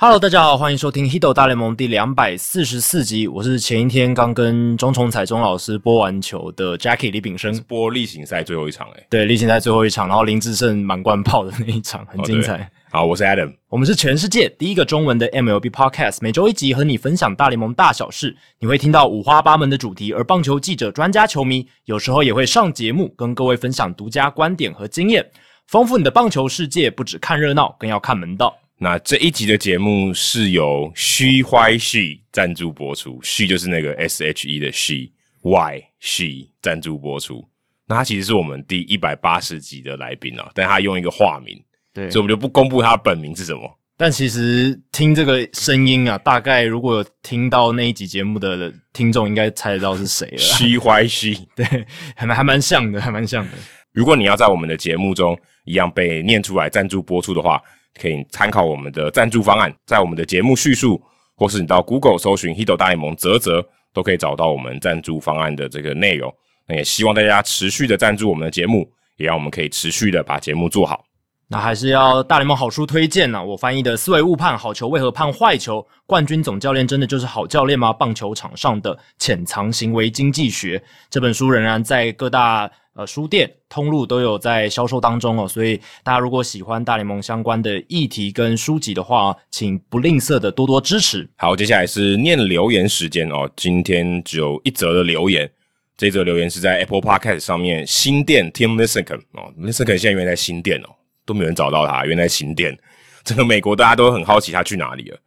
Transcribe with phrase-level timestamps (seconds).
[0.00, 3.26] Hello，大家好，欢迎收听《Hido 大联盟》第两百四十四集。
[3.26, 9.04] 我是前一天刚跟钟崇彩钟老师播完球的 Jackie 李炳生，是播例行赛最后一场诶。
[9.10, 12.58] 对，例行赛最后一场，然后林志胜满贯炮的那一场很精彩。
[12.58, 12.66] 哦、
[13.02, 18.36] 好，我是 Adam，我们是全世界第一个中文的 MLB Podcast，每周一集和你分享大联盟大小事。
[18.60, 25.28] 你会听到五花八门的主题，而棒球记者、专家、球迷有时候也会上节目，跟各位分享独家观点和经验，
[25.66, 26.88] 丰富你的棒球世界。
[26.88, 28.56] 不只看热闹，更要看门道。
[28.80, 37.48] 那这一集的节目是由 She Why She 赞助播出，She 就是那个 S H E 的 She，Why She 赞助播出。
[37.88, 41.60] 那他其实是我们第一百八十集的来宾啊，但他用一个化名，
[41.92, 43.68] 对，所以我们就不公布他的本名是什么。
[43.96, 50.38] 但其实听这个声音啊，大概如果有听到那一集节目的听众，应该猜得到是谁了。
[50.38, 51.66] She Why She，对，
[52.14, 53.50] 还蛮还蛮像的，还蛮像的。
[53.90, 57.60] 如果你要在我们的节目中一样被念出来赞助播出的话。
[58.00, 61.00] 可以参考我们的赞助方案，在我们的节目叙述，
[61.36, 66.32] 或是你到 Google 搜寻 Hito 大联盟啧啧，都可以找到我们赞助方案的这个内容。
[66.66, 71.04] 那也希望大家持续的赞助我们的节目，也让我们可以持续的把节目做好。
[71.50, 75.84] 那还是要大联盟好书推荐呢、我翻译的《思维误判：好球为何判坏球？
[76.06, 77.92] 冠军总教练真的就是好教练吗？
[77.92, 80.78] 棒球场上的潜藏行为经济学》
[81.08, 82.70] 这本书仍然在各大。
[82.98, 91.30] 呃，书店通路都有在销售当中哦，所以大家如果喜欢大联盟相关的议题跟书籍的话，请不吝啬的多多支持。
[91.36, 95.48] 好，接下来是念留言时间哦，今天只有一则的留言，
[95.96, 100.90] 这则留言是在 Apple Podcast 上面新店 Tim Lincecum 哦，Lincecum 现在原来在新店哦，
[101.24, 102.76] 都没有人找到他，原来新店，
[103.22, 105.18] 整个美国大家都很好奇他去哪里了。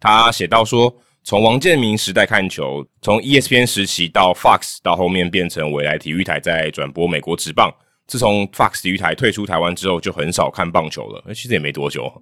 [0.00, 0.92] 他写到说。
[1.24, 7.72] 从王建民时代看球，从 ESPN 时期到 Fox，到后面变成未来体育台在转播美国职棒。
[8.08, 11.24] 自从 Fox 体育台退出台湾之后，就很少看棒球了。
[11.28, 12.12] 其实也没多久，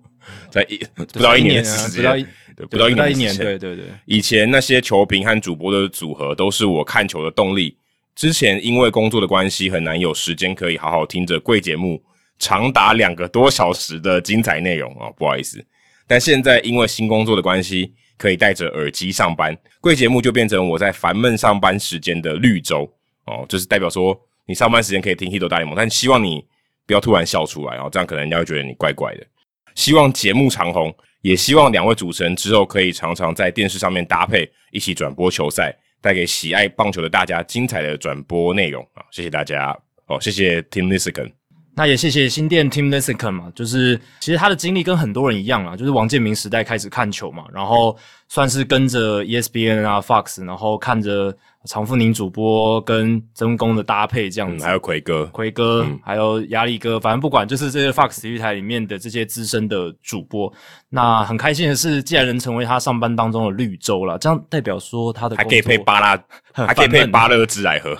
[0.50, 3.86] 在一 不到一年的时间，对，不到一年，一年，对对对。
[4.04, 7.74] 以前那些球评和主播的组合都是我看球的动力。
[8.14, 12.00] 之前因为工作的关系，很难有时间可以好好听着贵节目
[12.38, 15.64] 长达两个多小时的精彩内容啊，不好意思。
[16.06, 17.94] 但现在因为新工作的关系。
[18.20, 22.86] 可以戴着耳机上班，贵节目就变成我在烦闷上班时间的绿洲
[23.25, 24.14] 哦，就是代表说
[24.47, 26.44] 你上班时间可以听 h i t 大联盟，但希望你
[26.84, 29.26] 不要突然笑出来哦，这样可能人家会觉得你怪怪的。
[29.75, 39.03] 希望节目长红，也希望两位主持人之后可以常常在电视上面搭配一起转播球赛，带给喜爱棒球的大家精彩的转播内容啊！
[39.10, 39.75] 谢谢大家
[40.09, 41.39] 哦，谢谢 Tim Lincecum。
[41.80, 47.96] 那也谢谢新店 Tim Liske 嘛，就是其实他的经历跟很多人一样啊，就是王建民时代开始看球嘛，然后
[48.30, 51.36] 算是跟着 ESPN 啊 Fox，然后看着。
[51.66, 60.50] 常富宁主播跟曾公的搭配这样子，嗯、还有奎哥、奎哥，嗯、还有压力哥，反正不管，就是这些 Fox 体育台里面的这些资深的主播。
[60.88, 66.18] 那很开心的是，既然能成为他上班当中的绿洲了，这样代表说他的还可以配巴拉，
[66.66, 67.94] 还可以配巴乐汁来喝，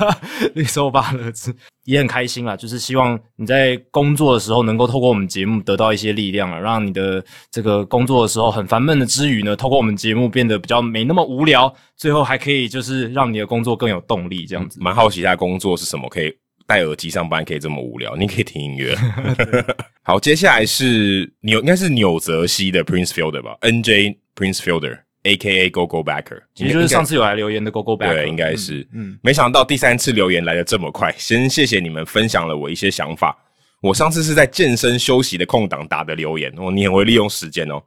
[0.56, 1.54] 绿洲巴乐汁
[1.84, 2.56] 也很开心啦。
[2.56, 13.10] 就是希望你在工作的时候能够透过我们节目得到一些力量啊，让你的这个工作的时候很烦闷的之余呢，透过我们节目变得比较没那么无聊，最后还可以就是。
[13.12, 14.78] 让你的工作更有动力，这样子。
[14.80, 16.32] 蛮好奇他工作是什么，可以
[16.66, 18.16] 戴耳机上班，可以这么无聊。
[18.16, 18.96] 你可以听音乐。
[20.02, 25.70] 好，接下来是纽，应该是纽泽西的 Prince Fielder 吧？NJ Prince Fielder，A.K.A.
[25.70, 28.14] Go Go Backer，其实就是上次有来留言的 Go Go Backer。
[28.14, 28.86] 对，应该是。
[28.94, 31.14] 嗯，没想到第三次留言来的这么快。
[31.18, 33.36] 先谢谢你们分享了我一些想法。
[33.80, 37.82] 我上次是在健身休息的空档打的留言哦，你很会利用时间哦，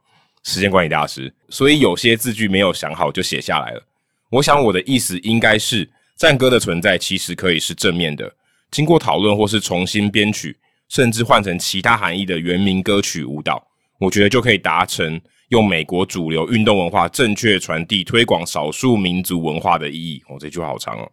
[0.46, 1.32] 时间管理大师。
[1.48, 3.82] 所以有些字句没有想好就写下来了。
[4.30, 8.32] 我想我的意思应该是，战歌的存在其实可以是正面的。
[8.70, 10.56] 经过讨论或是重新编曲，
[10.88, 13.62] 甚至换成其他含义的原名歌曲舞蹈，
[13.98, 20.22] 我觉得就可以达成用美国主流运动文化正确传递、推广少数民族文化的意义。
[20.28, 21.10] 哦，这句话好长哦。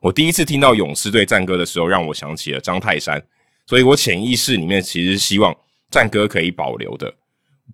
[0.00, 3.22] 我第一次听到勇士队战歌的时候，让我想起了张泰山，
[3.66, 5.54] 所以我潜意识里面其实希望
[5.90, 7.12] 战歌可以保留的。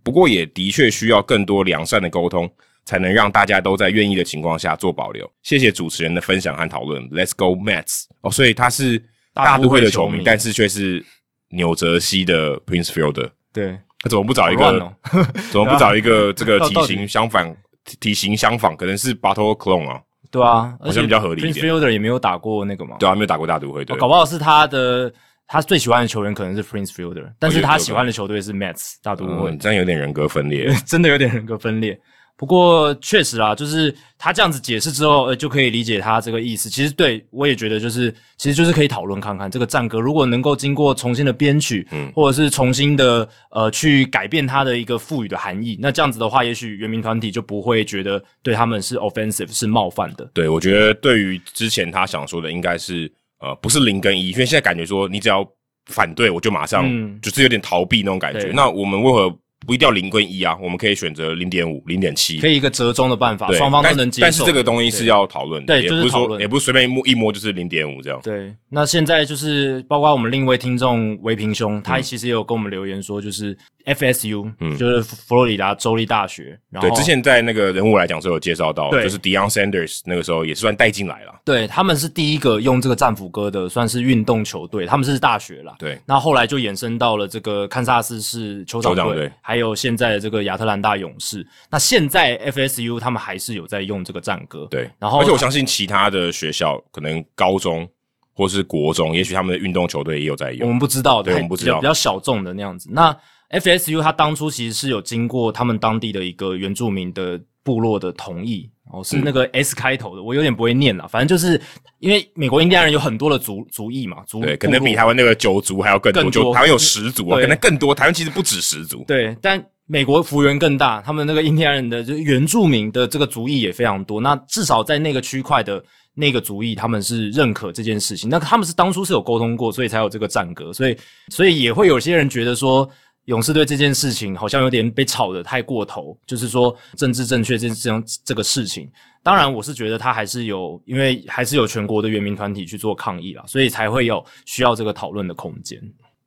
[0.03, 2.51] 不过也的确需要更多良善的沟通。
[2.85, 5.31] 才能让大家都在愿意的情况下做保留。
[5.45, 7.01] 谢谢主持人的分享和讨论。
[7.11, 8.07] Let's go Mets！
[8.23, 9.01] 哦，所以他是
[9.33, 11.03] 大都会的球迷，球迷但是却是
[11.51, 13.31] 纽泽西的 Prince Fielder。
[13.53, 14.65] 对，他怎么不找一个？
[14.81, 14.93] 哦、
[15.53, 17.57] 怎么不找一个这个 体型相反、
[18.01, 18.77] 体型相仿？
[18.77, 20.01] 可能是 Bartolo Colon 啊？
[20.33, 21.65] 对啊，好像比较合理一点。
[21.65, 22.97] Prince Fielder 也没有打过那个嘛？
[22.99, 23.85] 对啊，没有打过大都会。
[23.85, 25.15] 对、哦，搞不好是他的。
[25.53, 29.51] 他最喜欢的球员可能是 Prince Fielder，但是他喜欢的球队是 Mets 大都会。
[29.51, 32.01] 嗯，这样有点人格分裂， 真的有点人格分裂。
[32.39, 36.71] 不过确实啦，就是他这样子解释之后，呃，就可以理解他这个意思。
[36.71, 50.29] 其实对我也觉得，就是其实就是可以讨论看看这个战歌，如果能够经过重新的编曲，嗯，或者是重新的呃去改变它的一个赋予的含义，那这样子的话，也许原民团体就不会觉得对他们是 offensive 是冒犯的。
[50.33, 55.47] 对，我觉得对于之前他想说的，应该是呃不是零跟一，因为现在感觉说你只要
[55.91, 58.51] 反对，我就马上、嗯、就是有点逃避那种感觉。
[58.55, 59.39] 那我们为何？
[59.65, 64.23] 不一定要零跟一啊，我们可以选择零点五、零点七，可以一个折中的办法，双方都能接受。
[64.23, 68.21] 但是这个东西是要讨论的，对，就是讨论，也不是随便一摸一摸就是零点五这样。
[68.25, 76.59] 对，那现在就是包括我们另一位听众维平兄，他其实也有跟我们留言说，就是 FSU，嗯，就是佛罗里达州立大学。
[76.69, 81.33] 然后对，之前在那个人物来讲是有介绍到，就是 Deion Sanders 那个时候也是算带进来了。
[81.45, 85.77] 对，他们是第一个用这个战斧歌的，算是运动球队，他们是大学啦。
[85.79, 90.33] 对，那后来就衍生到了这个堪萨斯市酋长队，还有现在的这个。
[90.33, 94.91] 个亚特兰大勇士，那现在 FSU 他们还是有在用这个战歌，对。
[94.99, 97.87] 然后，而且我相信其他的学校，可能高中
[98.35, 100.67] 或是国中，也许他们的运动球队也有在用。
[100.67, 102.89] 我们不知道，对，我们不知道，比较小众的那样子。
[102.91, 103.15] 那
[103.53, 111.61] FSU 他当初其实是有经过他们当地的一个原住民的部落的同意，哦，是那个 S 开头的，嗯、我有点不会念啦，反正就是
[112.01, 117.95] 因为美国印第安人有很多的族族裔嘛，族对，可能比台湾那个九族还要更多，更多就台湾有十族啊，可能更多。
[117.95, 119.65] 台湾其实不止十族，对，但。
[119.85, 124.21] 美国幅员更大，他们那个印第安人的就原住民的这个族裔也非常多。
[124.21, 125.85] 那至少在那个区块的
[126.15, 128.31] 那个族裔，他们是认可这件事情。
[128.31, 130.73] 那他们是当初是有沟通过，所以才有这个战歌。
[130.73, 130.97] 所以，
[131.29, 132.89] 所以也会有些人觉得说，
[133.27, 138.91] 勇士队这件事情好像有点被炒得太过头，就是说政治正确这这样这个事情。
[139.23, 145.81] 当然，我是觉得他还是有，因为还是有全国的原民团体去做抗议啦，所以才会有需要这个讨论的空间。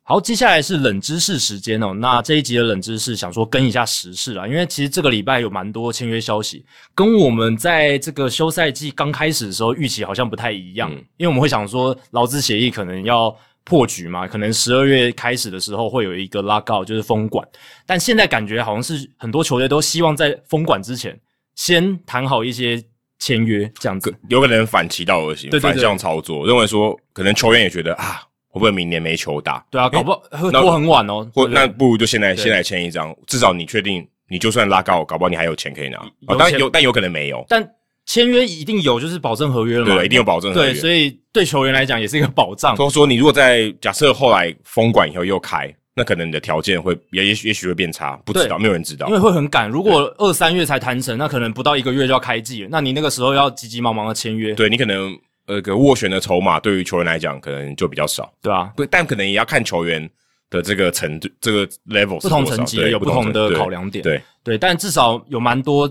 [0.07, 1.91] 好，接下来是冷知识时间哦。
[1.91, 6.63] 那这一集的冷知识，想说跟一下时事啦，因为其实这个礼拜有蛮多签约消息，
[6.93, 10.89] 跟我们在这个休赛季刚开始的时候预期好像不太一样。
[10.93, 17.45] 嗯、因为我们会想说，劳资协议可能要破局嘛，可能十二月开始的时候会有一个 lockout，就是封管。
[17.85, 21.19] 但现在感觉好像是很多球队都希望在封馆之前
[21.55, 22.81] 先谈好一些
[23.19, 28.21] 签约，这样子有可能反其道而行，对对对，反向操作，认为说可能球员也觉得啊。
[28.47, 29.61] 会不会明年没球打？
[29.69, 31.29] 对啊，搞不好会拖很晚哦。
[31.33, 35.97] 或那不如就现在先来签一张，至少你确定你就算拉高，搞不好你还有钱可以拿。
[35.97, 37.43] 啊，当然有，但有可能没有。
[37.49, 37.61] 但
[38.05, 39.95] 签约一定有，就是保证合约了嘛？
[39.95, 40.71] 对，一定有保证合约。
[40.71, 42.75] 对，所以对球员来讲也是一个保障。
[42.75, 49.07] 所以说，你如果在假设后来封馆以后又开，那可能你的条件会也也许也许会变差，不知道，没有人知道。
[49.07, 52.69] 因为会很赶，如果二三月才谈成，那可能不到一个月就要开季了。
[52.71, 55.17] 那你那个时候要急急忙忙的签约，对你可能。
[55.47, 60.09] 呃，个斡旋的筹码对于球员来讲，可能就比较少，对啊，不，但可能也要看球员
[60.55, 64.23] 的这个程度，这个 level 不同层级有不同的考量点，对对，
[64.55, 65.89] 对，但至少有蛮多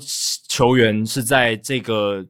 [0.48, 2.24] 球员是在这个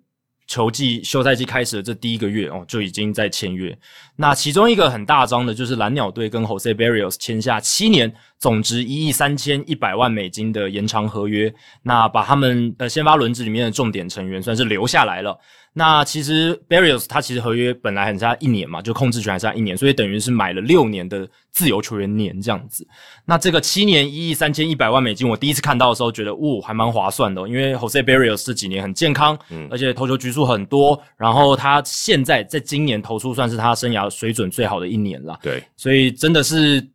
[0.47, 3.77] 球季休赛季开始的这第一个月哦，就已经在签约。
[4.17, 11.53] 那其中一个很大张的就是蓝鸟队跟 Jose Barrios 签下七年总值一亿三千一百万美金的延长合约，
[11.83, 15.39] 那把他们的先发轮值里面的重点成员算是留下来了。
[15.77, 22.87] 那其实 Berrios 他其实合约本来很差一年嘛，就控制权还差一年，所以等于是买了六年的自由球员年这样子。
[23.25, 35.37] 那这个七年一亿三千一百万美金，我第一次看到的时候觉得，哦，还蛮划算的哦，因为 Jose Berrios 这几年很健康，嗯，而且投球局数很多，然后他现在在今年投出算是他生涯水准最好的一年了。
[35.43, 36.87] 对，所以真的是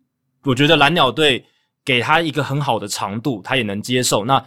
[0.45, 1.43] 我觉得蓝鸟队
[1.83, 4.23] 给他一个很好的长度，他也能接受。
[4.23, 4.41] 那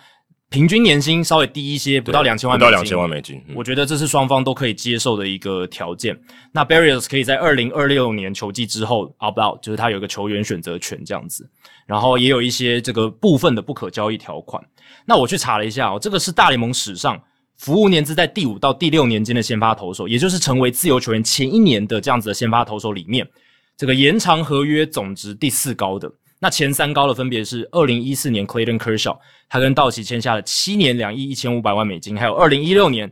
[0.53, 6.15] 平均年薪稍微低一些，不到两千万美金，不到两千万美金，嗯、我觉得这是双方都可以接受的一个条件。
[6.53, 11.49] 那 Barrios 可以在二零二六年球季之后 opt out，就是他有一个球员选择权这样子，
[11.87, 14.63] 然后也有一些这个部分的不可交易条款。
[15.07, 17.19] 那我去查了一下哦，这个是大联盟史上
[17.57, 23.27] 服务年资在第五到第六年间的先发投手，也就是成为自由球员前一年的这样子的先发投手里面，
[23.75, 26.13] 这个延长合约总值第四高的。
[26.43, 29.17] 那前三高的分别是二零一四年 Clayton Kershaw，
[29.49, 33.09] 他跟道奇签下了七年两亿一千五百万美金，还有二零一六年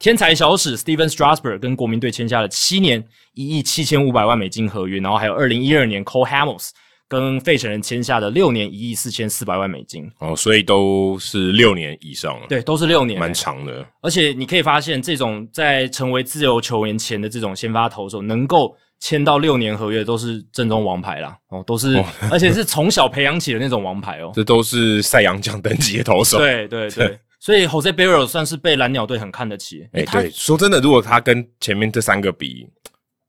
[0.00, 6.70] 天才小史 Stephen Strasburg 跟国民队签下了七年一亿七千五百万美金合约，然后还有二零一二年 Cole Hamels
[7.06, 10.10] 跟费城人签下的六年一亿四千四百万美金。
[10.18, 12.46] 哦，所以都是六年以上了。
[12.48, 13.86] 对，都是六年，蛮长的。
[14.00, 18.76] 而且你可以发现，这种在成为自由球员前的这种先发投手，能够。
[19.02, 24.30] 签到六年合约都是正宗王牌啦，哦，都是，哦、而且是从小培养起的那种王牌哦。
[24.32, 26.38] 这都是赛扬奖等级的投手。
[26.38, 29.82] 对对对，对所以 Jose Berrios 算是被蓝鸟队很看得起。
[29.92, 32.64] 哎、欸，对，说真的，如果他跟前面这三个比，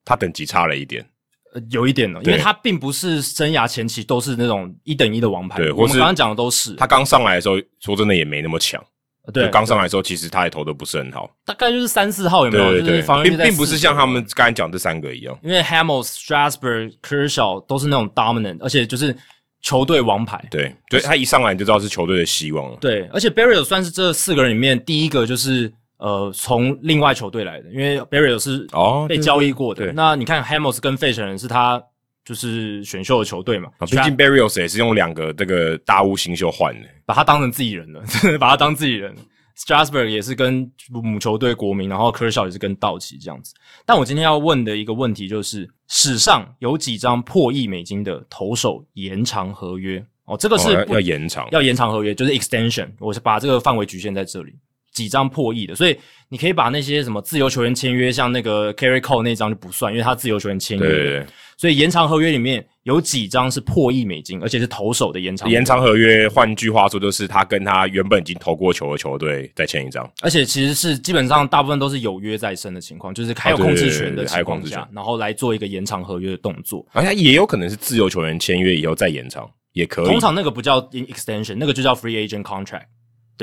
[0.06, 1.04] 他等级差了一点，
[1.56, 5.58] 呃，有一点哦，因为他并不是生涯前期都是那种一等一的王牌。
[5.58, 8.80] 对，我们刚刚讲的都是他刚上来的时候，说真的也没那么强。
[9.32, 12.72] 对，刚上来的时候，其实他也投的不是很好，大概就是三四号有没有？
[12.72, 19.16] 对对并并不是像他们刚才讲这三个一样，因为 Hamels、Strasburg、Kershaw 都是那种 dominant，而且就是
[19.62, 20.44] 球队王牌。
[20.52, 22.78] 对，对他一上来你就知道是球队的希望了。
[22.82, 29.86] 对，而且 Berrios 算是这四个人里面第一个就是呃从另外球队来的，因为 Berrios 是哦被交易过的。
[29.86, 31.82] 哦、那你看 Hamels 跟费城人是他。
[32.26, 39.16] 就是选秀的球队嘛，毕竟 Berrios 也是用两个这个大物新秀换的，把他当成自己人了，真 的把他当自己人。
[39.56, 43.54] Strasburg 也是跟母球队国民，然后 Kershaw 也是跟道奇这样子。
[43.86, 50.04] 但我今天要问的一个问题就是，史上有几张破亿美金的投手延长合约？
[50.26, 52.90] 哦，这个是、哦、要延长，要延长合约，就是 extension。
[52.98, 54.56] 我是把这个范围局限在这里。
[54.94, 55.98] 几张破亿的，所以
[56.30, 60.88] 你可以把那些什么自由球员签约，像那个 Gerrit Cole 那张就不算，因为他自由球员签约。
[60.88, 61.26] 对对对。
[61.56, 65.50] 所以延长合约里面有几张是破亿美金，而且是投手的延长。
[65.50, 70.10] 延长合约，换句话说，就是他跟他原本已经投过球的球队再签一张。
[70.22, 76.86] 而且其实是基本上大部分都是有约在身的情况，就是还有控制权的情况下，然后来做一个延长合约的动作。
[76.92, 80.06] 而且也有可能是自由球员签约以后再延长，也可以。
[80.06, 82.86] 通常那个不叫 extension，那个就叫 free agent contract。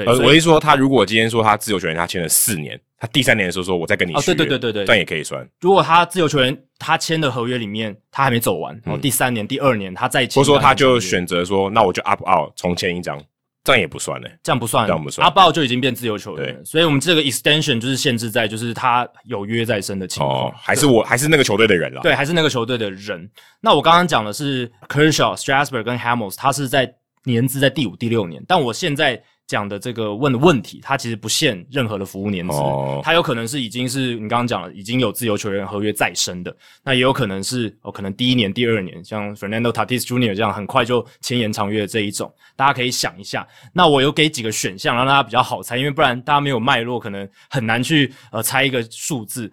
[0.04, 5.46] 对，呃，我是说，他如果今天说他自由球员，他签了四年，他第三年的时候说，我再跟你续约，对对对对对，这样也可以算。
[5.60, 13.22] 如果他自由球员他签的合约里面他还没走完，然后第三年、第二年他再签，或者说他就选择说，那我就 up out 重签一张，
[13.64, 16.64] 这样也不算嘞，这样不算，这样不算，up out 就已经变自由球员了。
[16.64, 23.28] 所以我们这个 extension 就是限制在就是他有约在身的情况，哦，还是我还是那个球队的人了，对，还是那个球队的人。
[23.60, 26.92] 那我刚刚讲的是 Kershaw、Strasburg 跟 Hamels，他是在
[27.24, 29.22] 年资在第五、第六年，但我现在。
[29.50, 33.02] 讲的这个问的问题，它其实不限任何的服务年资，oh.
[33.02, 40.36] 它有可能是已经是你刚刚讲了，已经有自由球员合约在身的，那也有可能是哦，可能第一年、第二年，像 Fernando Tatis Jr.
[40.36, 43.44] 这样很快就签延长约的这一种，大家可以想一下。
[43.72, 49.50] 那我有给几个选项，让大家比较好猜，因为不然大家没有脉络，可能很难去呃猜一个数字。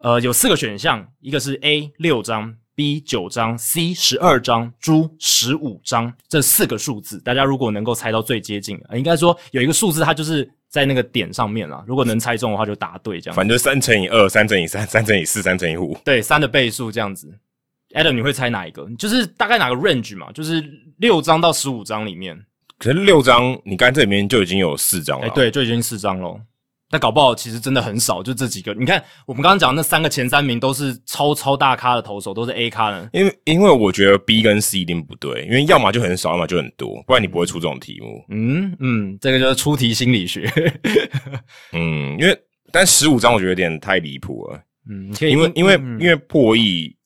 [0.00, 2.54] 呃，有四个选项，一个是 A 六张。
[2.78, 11.84] B 九张，C 十二张，猪十五张，这四个数字，大家如果能够猜到最接近，应该说有一个数字，它就是在那个点上面了。
[11.88, 13.34] 如果能猜中的话，就答对这样。
[13.34, 15.98] 反正三乘以二，三乘以三，三乘以四，三乘以五。
[16.04, 17.36] 对，三的倍数这样子。
[17.94, 18.88] Adam，你会猜哪一个？
[18.96, 20.30] 就是大概哪个 range 嘛？
[20.30, 20.64] 就是
[20.98, 22.38] 六张到十五张里面。
[22.78, 25.26] 可是六张，你刚才这里面就已经有四张了。
[25.26, 26.40] 哎，对，就已经四张喽。
[26.90, 28.72] 那搞不好其实真的很少，就这几个。
[28.72, 33.10] 你看我们刚刚讲那三个前三名都是超超大咖的投手，都是 A 咖的。
[33.12, 38.24] 因为因为我觉得 B 跟 C 一定不对，因为要么就很少，要么就很多，不然你不会出这种题目。
[38.30, 40.50] 嗯嗯，这个就是出题心理学。
[41.72, 42.34] 嗯，因为
[42.72, 44.60] 但十五张我觉得有点太离谱了。
[44.88, 46.96] 嗯，因为因为、嗯、因为破亿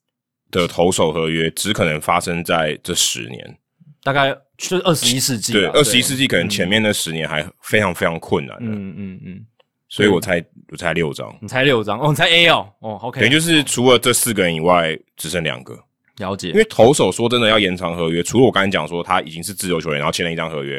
[0.52, 3.58] 的投手合约只可能发生在这十年，
[4.04, 5.52] 大概就是二十一世纪。
[5.52, 8.70] 对，二十一世纪可能前面那十年还非常非常困难的。
[8.70, 9.46] 嗯嗯嗯。
[9.92, 15.78] 嗯所以我猜我猜六张，你猜六张哦，你猜 A 哦，哦，OK，等于就是除了这四个人以外，只剩两个。
[16.16, 20.76] 了解，因为投手说真的要延长合约，除了我刚才讲说他已经是自由球员，然后签了一张合约，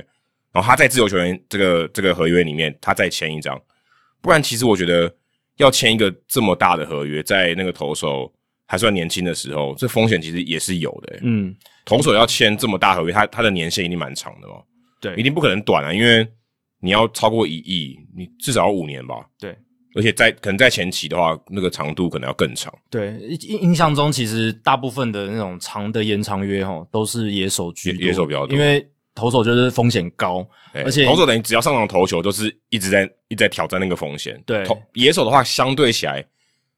[0.51, 3.59] 然后他在自由球员这个这个合约里面，他再签一张，
[4.19, 5.13] 不然其实我觉得
[5.57, 8.31] 要签一个这么大的合约，在那个投手
[8.65, 11.19] 还算年轻的时候，这风险其实也是有的。
[11.21, 11.55] 嗯，
[11.85, 14.63] 投手要签这么大合约，他他的年限一定蛮长的哦，
[14.99, 16.27] 对，一定不可能短啊，因为。
[16.83, 19.25] 你要超过一亿，你至少要五年吧？
[19.39, 19.57] 对，
[19.95, 22.73] 而且在可能在前期的话，那个长度可能要更长。
[22.89, 28.85] 对，印印象中其实大部分的那种长的延长约哈，都是野手居多，野手比较多，因为
[29.15, 34.37] 投手就是风险高，欸、而且投手等于只要上场投球，都是一直在一直在挑战那个风险。
[34.45, 36.25] 对，野手的话相对起来。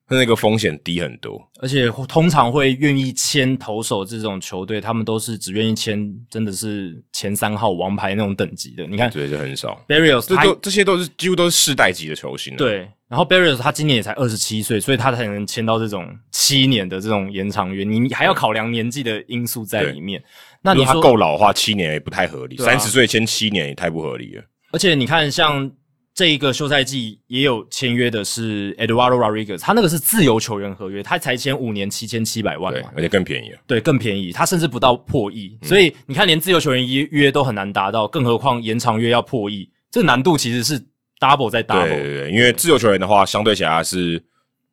[0.07, 8.85] 那个风险低很多，而且通常会愿意签投手这种球队，他们都是只愿意签真的是前三号王牌那种等级的。
[8.85, 9.83] 你看，对，就很少。
[9.87, 12.55] Berrios 这都这些都是几乎都是世代级的球星。
[12.55, 17.83] 对，然后 Berrios 他今年也才二十七岁，所以他才能签到这种七年的这种延长约。
[17.83, 20.23] 你还要考量年纪的因素在里面。
[20.61, 22.57] 那你说他够老的话，七年也不太合理。
[22.57, 24.43] 三十岁签七年也太不合理了。
[24.71, 25.71] 而且你看，像。
[26.15, 33.59] 这一个休赛季也有签约的是 Eduardo Rodriguez，他那个是自由球员合约，他才签五年七千七百万嘛，对，而且更便宜了。
[33.67, 40.79] 对，更便宜，他甚至不到破亿，嗯、所以你看，连自由球员约约都很难达到，更何况延长约要破亿，这个难度其实是
[41.19, 41.85] double 再 double。
[41.85, 44.23] 对对对，因为自由球员的话，相对起来是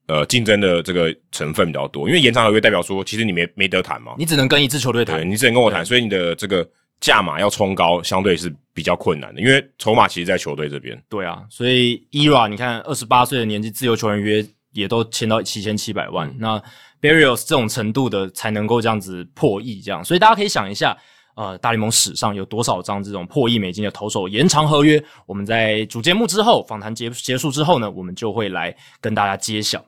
[0.07, 6.65] 呃竞争的这个成分比较多，因为延长合约代表说，其实你没没得谈嘛，你只能跟一支球队谈，你只能跟我谈，所以你的这个。
[7.03, 10.99] 价码要冲高，相对是比较困难的，因为筹码其实，在球队这边。
[11.11, 16.29] 对啊，所以 ERA 你看，二十八岁的年纪，自由球员约也都签到七千七百万。
[16.29, 16.63] 嗯、那
[17.01, 20.03] Berrios 这种程度的，才能够这样子破亿这样。
[20.05, 20.97] 所以大家可以想一下，
[21.35, 25.03] 呃，大联盟史上有多少张这种破亿美金的投手延长合约？
[25.27, 29.85] 我们在主节目之后，访谈结结束之后呢，我们就会来跟大家揭晓。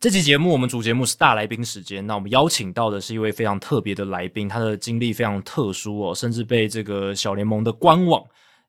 [0.00, 8.22] 这期节目我们主节目是大来宾时间，那我们邀请到的是一位非常特别的来宾，他的经历非常特殊哦，甚至被这个小联盟的官网。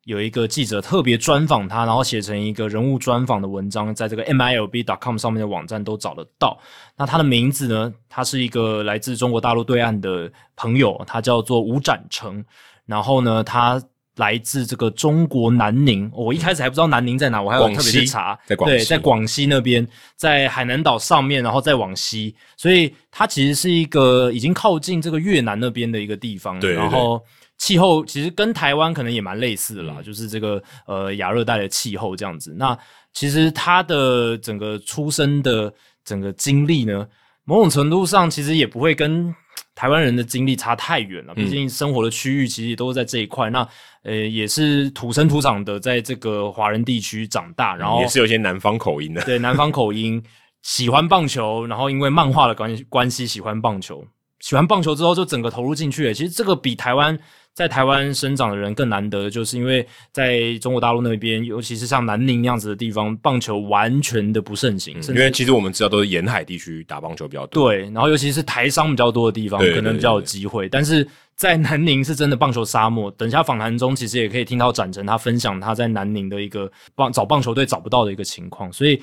[0.05, 6.59] 有一个记者特别专访他，然后写成一个人物专访的文章，在这个 MILB.com 上面的网站都找得到。
[6.97, 7.93] 那他的名字呢？
[8.09, 12.43] 他是一个来自中国大陆对岸的朋友，他叫做吴展成。
[12.87, 13.79] 然后呢，他
[14.19, 16.07] 来自这个中国南宁。
[16.13, 26.59] 我一开始还不知道南宁在哪，我还有特别去查，在广西，对，在广西那边，在海南岛上面，然后再往西，所以它其实是一个已经靠近这个越南那边的一个地方。
[26.59, 27.19] 对，对，对，然后。
[27.61, 32.55] 气候其实跟台湾可能也蛮类似的啦，嗯、就是这个呃亚热带的气候这样子。
[32.57, 32.77] 那
[33.11, 35.69] 其实他的整个出生的
[36.05, 37.05] 整个经历呢，
[37.43, 39.35] 某种程度上其实也不会跟
[39.75, 41.33] 台湾人的经历差太远了。
[41.35, 43.49] 毕竟生活的区域其实都是在这一块。
[43.49, 43.67] 嗯、那
[44.03, 49.21] 呃也是土生土长的，在这个华人地区长大，然后、嗯、也是有些南方口音的。
[49.23, 50.21] 对，南方口音，
[50.61, 54.05] 喜欢棒球，然后因为漫画的关系关系喜欢棒球，
[54.39, 56.13] 喜欢棒球之后就整个投入进去了。
[56.13, 57.19] 其实这个比台湾。
[57.59, 64.95] 在台湾生长的人更难得，就是因为在中国大陆那边，尤其是像南宁那样子的地方，棒球完全的不盛行。
[64.97, 67.81] 嗯、因为其实我们知道都是沿海地区打棒球比较多，对。
[67.91, 70.69] 然后尤其是台商比较多的地方，可能比较有机会。
[70.69, 73.11] 但是在南宁是真的棒球沙漠。
[73.11, 78.71] 等一下访谈中，其实也可以听到展成他分享他在南宁的一个棒找棒球队找不到的一个情况。
[78.71, 79.01] 所以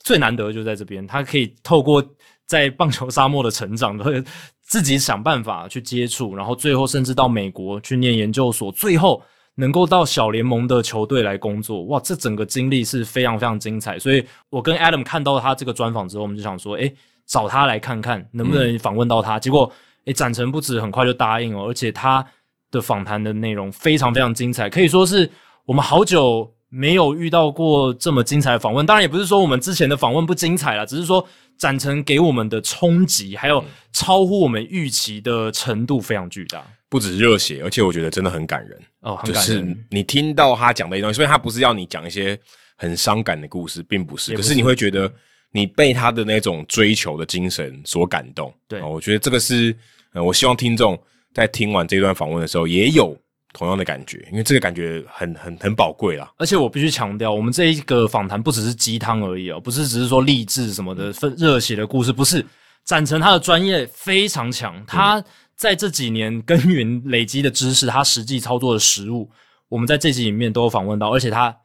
[0.00, 2.04] 最难得就在这边，他可以透过
[2.46, 4.24] 在棒球沙漠的成长的。
[4.66, 9.22] 自己想办法去接触，然后最后甚至到美国去念研究所，最后
[9.56, 13.98] 能够到小联盟的球队来工作，哇，这整个经历是非常非常精彩。
[13.98, 16.92] 所以我跟 Adam 看到他这个专访之后，我们就想说，诶，
[17.26, 19.36] 找他来看看能不能访问到他。
[19.36, 19.70] 嗯、结果，
[20.06, 22.26] 诶，展成不止很快就答应哦，而且他
[22.70, 25.30] 的访谈的内容非常非常精彩，可以说是
[25.66, 28.84] 我们好久没有遇到过这么精彩的访问。
[28.84, 31.26] 当然，也不是说我们之前的访问不精彩了，只是说。
[31.56, 39.62] 展成给我们的冲击，还有超乎我们预期的程度非常巨大，不止热血，而且我觉得真的很感人哦，很感人。
[39.62, 42.36] 就是你听到他讲的一些东西，所以他不是要你讲一些
[42.76, 45.08] 很伤感的故事，并不是，不是，可是你会觉得
[45.52, 48.52] 你被他的那种追求的精神所感动。
[48.66, 49.72] 对，我觉得这个是，
[50.12, 51.00] 呃，我希望听众
[51.32, 53.16] 在听完这段访问的时候也有。
[53.54, 56.30] 同样的感觉，因为这个感觉很很很宝贵啦。
[56.36, 62.44] 而且我必须强调，我们这一个访谈不只是鸡汤而已哦，不是只是说励志什么的、分热血的故事，不是。
[62.84, 65.24] 展成他的专业非常强，他
[65.56, 69.30] 在这几年耕耘累积的知识，他实际操作的实物，
[69.70, 71.56] 我们在这集里面都有访问到，而且他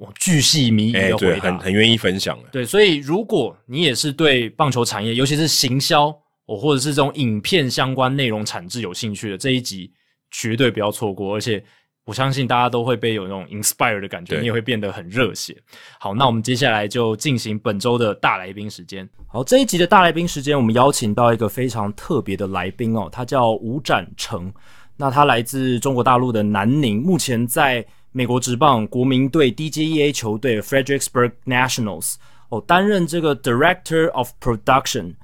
[0.00, 2.36] 我巨细靡遗的回答，欸、很很愿意分享。
[2.50, 6.06] 对，所以如果你也是对棒球产业，尤其是行销
[6.46, 9.92] 哦，或者是这种影片相关内容产制有兴趣的这一集。
[10.36, 11.62] 绝对不要错过，而且
[12.04, 15.56] 我相信大家都会被有那种 inspire 的感觉，你也会变得很热血。
[16.00, 19.08] 好，那我们接下来就进行本周的大来宾时间。
[19.28, 24.52] 好，这一集的大来宾时间，我们邀请到一个非常特别的来宾哦，他叫吴展成。
[24.96, 32.16] 那他来自中国大陆的南宁，目前在美国职棒国民队 DJEA 球队 Fredericksburg Nationals
[32.48, 35.14] 哦，担任这个 Director of Production。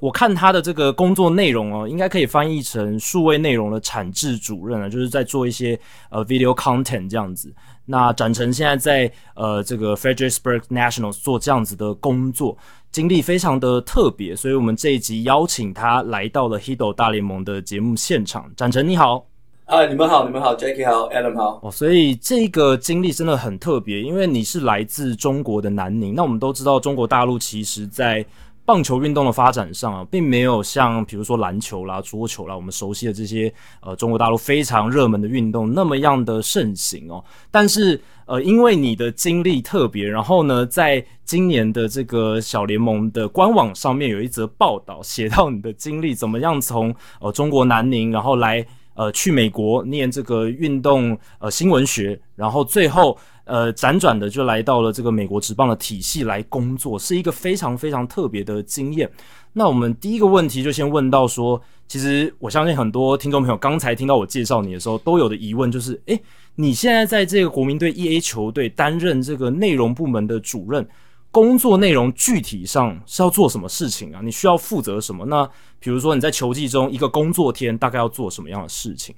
[0.00, 5.78] 我看他的这个工作内容哦，应该可以翻译成数位内容的产制主任啊，就是在做一些
[6.10, 7.52] 呃 video content 这样子。
[7.86, 12.56] 那展成现在在呃这个 Fredericksburg Nationals 做这样子的工作，
[12.90, 18.50] 经历非常的特别，所以我们这一集邀请他来到了 Hito 大联盟的节目现场。
[18.56, 19.26] 展成你好，
[19.66, 21.60] 啊你们好，你们好，Jackie 好，Adam 好。
[21.62, 26.14] 哦，所以这个经历真的很特别，因为你是来自中国的南宁。
[26.14, 28.24] 那我们都知道，中国大陆其实在
[28.66, 37.22] 棒球运动的发展上啊，并没有像比如说篮球啦、桌球啦，我们熟悉的这些呃中国大陆非常热门的运动那么样的盛行哦。
[37.50, 53.18] 但是呃，因为你的经历特别，然后呢，在今年的这个小联盟的官网上面有一则报道，写到你的经历怎么样从呃中国南宁，然后来呃去美国念这个运动呃新闻学，然后最后。
[53.44, 59.10] 呃，辗转的就来到了这个美国职棒的体系来工作，是一个非常非常特别的经验。
[59.52, 66.18] 那我们第一个问题就先问到说，其实我相信很多听众朋友刚才听到我介绍你的时候，都有的疑问就是，诶，
[66.54, 70.88] 你现在在这个国民队 EA 球队担任这个内容部门的主任，
[71.30, 74.20] 工作内容具体上是要做什么事情啊？
[74.24, 75.26] 你需要负责什么？
[75.26, 75.46] 那
[75.78, 79.14] 比如说你在球季中一个工作天大概要做什么样的事情？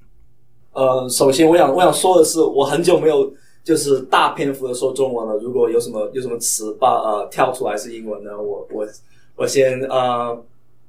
[0.72, 3.32] 呃，首先我想我想说的是，我很久没有。
[3.66, 5.34] 就是大篇幅的说中文了。
[5.42, 8.86] 如果有什么有什么词把呃跳出来是英文呢，我我
[9.34, 10.40] 我先呃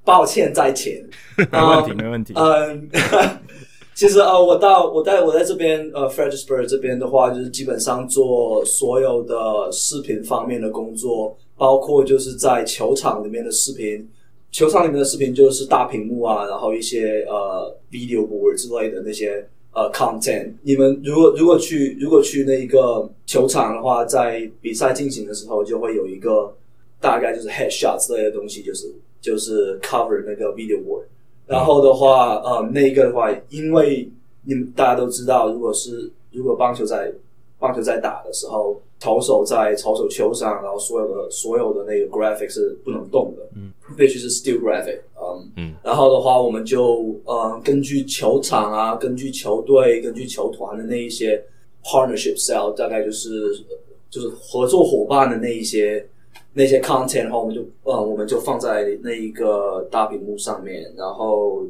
[0.05, 1.03] 抱歉在前。
[1.51, 2.33] 没问题，没问题。
[2.35, 2.87] 嗯，
[3.95, 9.35] 其实呃，我到我在我在这边呃 Fredericksburg 这边的话，就是基本上做所有的
[9.71, 14.07] 视频方面的工作，包括就是在球场里面的视频。
[14.49, 19.45] 球场里面的视频就是大屏幕啊，然后一些呃 video board 之类的那些
[19.77, 20.51] 呃 content。
[20.63, 26.51] 你们如果如果去如果去那一个球场的话，在比赛进行的时候，就会有一个
[26.99, 31.03] 大概就是 headshot 之类的东西，就是就是 cover 那个 video board。
[31.45, 34.09] 然后的话，呃，那个的话，因为
[34.45, 37.13] 你们大家都知道，如果是如果棒球在
[37.59, 45.49] 棒球在打的时候，投手在投手球上，然后所有的所有的那个 graphic 是不能动的，嗯，必须是 still graphic，嗯。
[45.55, 51.43] 嗯，然后的话，我们就呃根据球场啊，根据球队，根据球团的那一些
[51.83, 53.63] partnership cell，大概就是
[54.09, 56.07] 就是合作伙伴的那一些
[56.53, 61.65] 那些 content，的话我们就呃我们就放在那一个大屏幕上面，然后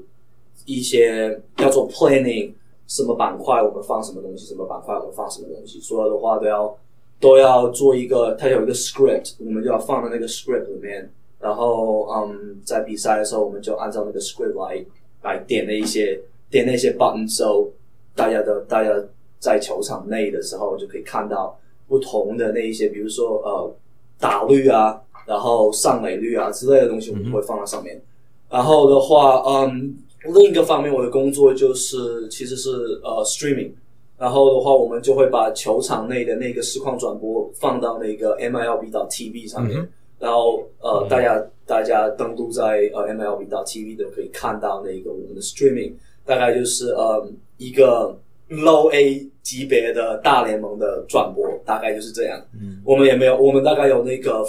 [0.66, 2.52] 一些要做 planning。
[2.88, 6.78] 什么板块我们放什么东西，什么板块我们放什么东西，所有的话都要
[7.20, 14.86] 都要做一个，它有一个 script，我们就要放在那个 script 里面，然后嗯，在比赛的时候我们就按照那个 script 来
[15.22, 16.18] 来点那一些
[16.50, 17.68] 点那些 button，so
[18.16, 18.90] 大家的大家
[19.38, 23.76] 在球场内的时候就可以看到不同的那一些，比如说呃
[24.18, 28.02] 打率啊，然后上垒率啊之类的东西，我们会放在上面，
[28.50, 29.98] 然后的话嗯。
[30.34, 32.70] 另一个方面，我的工作就是其实是
[33.04, 33.72] 呃 streaming，
[34.18, 45.94] 然后的话，我们就会把球场内的那个实况转播放到那个 MLB 到 TV 上面，嗯、然后呃、嗯、大家大家登录在呃 MLB 到 TV 都可以看到那个我们的 streaming，
[46.26, 48.18] 大概就是呃一个
[48.50, 52.42] Low A 级别的大联盟的转播，大概就是这样。
[52.54, 54.46] 嗯，我们也没有，我们大概有那个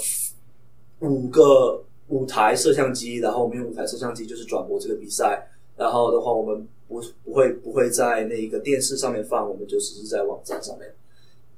[1.00, 5.46] 五个五台摄像机，然后我们用五台摄像机就是转播这个比赛。
[5.78, 10.92] 然后的话，我们不不会不会在那个电视上面放，我们就只是在网站上面。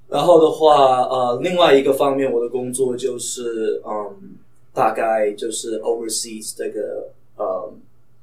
[0.09, 4.37] 然后的话，呃，另外一个方面，我的工作就是，嗯，
[4.75, 7.73] 大概就是 overseas 这个，呃，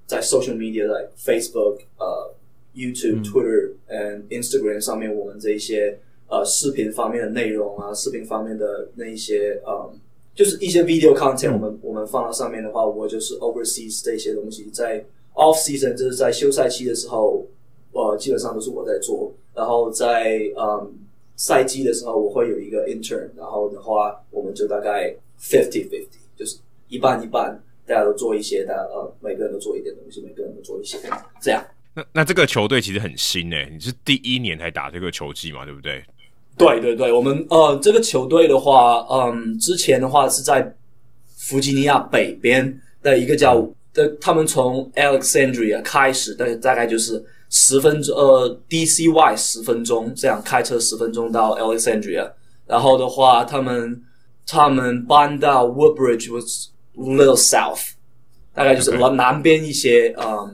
[0.05, 2.31] 在 social media，在 Facebook、呃、
[2.75, 5.97] YouTube、Twitter and Instagram 上面，我们这一些
[6.29, 9.89] 呃视频方面的内容啊，视频方面的那一些，呃，
[10.35, 15.03] 就是一些 video content，我们我们放到上面的话，我就是 overseas 这些东西在。
[15.37, 17.45] Off season 就是在休赛期的时候，
[17.91, 19.31] 呃，基本上都是我在做。
[19.53, 20.91] 然后在嗯
[21.35, 23.29] 赛季的时候，我会有一个 intern。
[23.35, 30.97] 然后的话，我们就大概 fifty fifty，就是一半一半，大家都做一些，大家呃每个人都做一点东西，每个人都做一些，
[31.39, 31.63] 这样。
[31.93, 36.03] 那那这个球队其实很新诶，你是第一年才打这个球季嘛，对不对？
[36.57, 40.75] 对对对，我们呃这个球队的话，嗯，之前的话是在
[41.35, 43.69] 弗吉尼亚北边的一个叫。
[43.97, 52.31] 嗯他们从 Alexandria 开始，大大概就是十分钟，呃，DCY 十分钟这样开车十分钟到 Alexandria，
[52.65, 54.01] 然后的话，他们
[54.45, 57.91] 他们搬到 Woodbridge was little south，
[58.53, 60.49] 大概就是往南边一些，嗯 um,，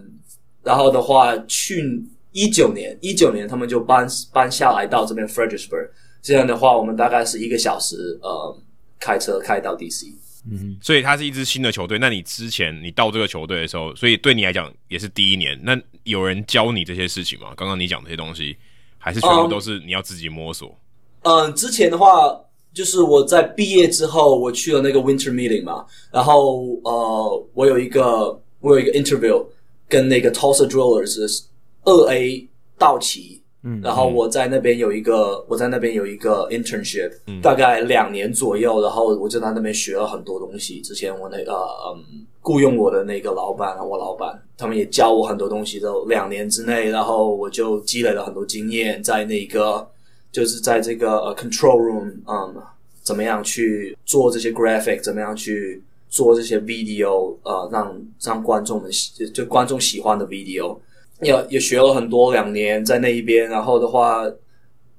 [0.63, 5.89] 然后的话，去一九年一九年他们就搬搬下来到这边 Fredericksburg，
[6.21, 8.57] 这样的话，我们大概是一个小时，呃，
[8.99, 10.13] 开车开到 DC。
[10.49, 11.97] 嗯，所以他是一支新的球队。
[11.97, 15.57] 那你之前你到这个球队的时候，所以对你来讲也是第一年。
[15.63, 17.53] 那有人教你这些事情吗？
[17.55, 18.57] 刚刚你讲这些东西，
[18.97, 20.77] 还是全部都是你要自己摸索？
[21.21, 22.37] 嗯，嗯，之前的话，
[22.73, 29.45] 就是我在毕业之后，我去了那个 Winter Meeting 嘛，然后呃，我有一个我有一个 interview
[29.87, 31.45] 跟那个 Tulsa Drillers
[31.83, 33.42] 二 A 道奇。
[33.65, 40.81] 嗯，然后我在那边有一个，嗯、我在那边有一个 internship，、嗯、大概两年左右，然后我就在那边学了很多东西。
[40.81, 49.87] 之前我那个嗯雇佣我的那个老板，我老板他们也教我很多东西，都两年之内，然后我就积累了很多经验，在那个
[50.29, 52.61] 就是在这个呃 control room，嗯，
[53.01, 60.77] 怎么样去做这些 graphic，怎么样去做这些 video，呃，让让观众们喜，就观众喜欢的 video。
[61.23, 64.23] 也也学了很多，两年在那一边，然后的话，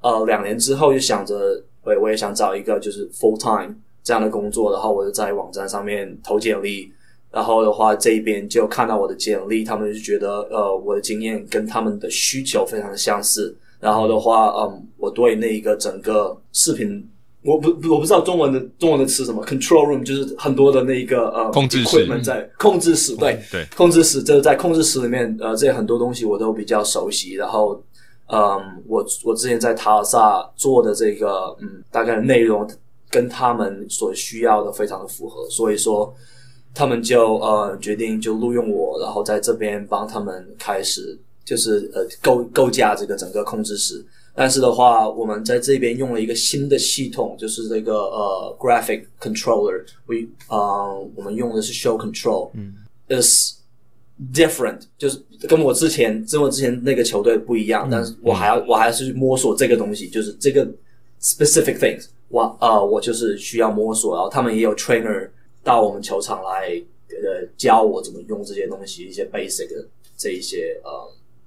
[0.00, 6.90] 呃，两年之后就想着，我我也想找一个就是 full time 这样的工作，然后我就在网站上面投简历，
[7.30, 17.08] 然后的话这一边就看到我的简历，他们就觉得呃我的经验跟他们的需求非常的相似，然后的话，嗯，我对那一个整个视频。
[17.44, 27.78] 我不我不知道中文的中文的词什么，control room 就是很多的那个呃控制室在控制室，对、嗯、对控制室，就是在控制室里面呃这些很多东西我都比较熟悉，然后
[28.28, 32.66] 嗯，我我之前在塔尔萨做的这个，嗯，大概的内容
[33.10, 36.14] 跟他们所需要的非常的符合，所以说
[36.74, 44.02] 他们就呃决定就录用我，然后在这边帮他们开始就是呃构构架这个整个控制室。
[44.36, 52.74] 但是的话，我们在这边用了一个新的系统，就是这个呃 graphic controller，we 呃我们用的是 show control，嗯
[53.08, 53.60] ，is
[54.32, 60.66] different，就是跟我之前跟我之前那个球队不一样，嗯、但是我还要、嗯、我还是去摸索这个东西，就是这个
[61.20, 65.30] specific things，我呃我就是需要摸索，然后他们也有 trainer
[65.62, 66.70] 到我们球场来
[67.10, 70.90] 呃教我怎么用这些东西，一些 basic 的这一些呃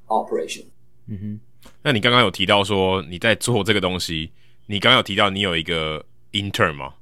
[0.07, 0.63] operation，
[1.07, 1.39] 嗯哼。
[1.83, 4.31] 那你刚刚有提到说你在做这个东西，
[4.65, 6.93] 你刚刚有提到你有一个 intern 吗？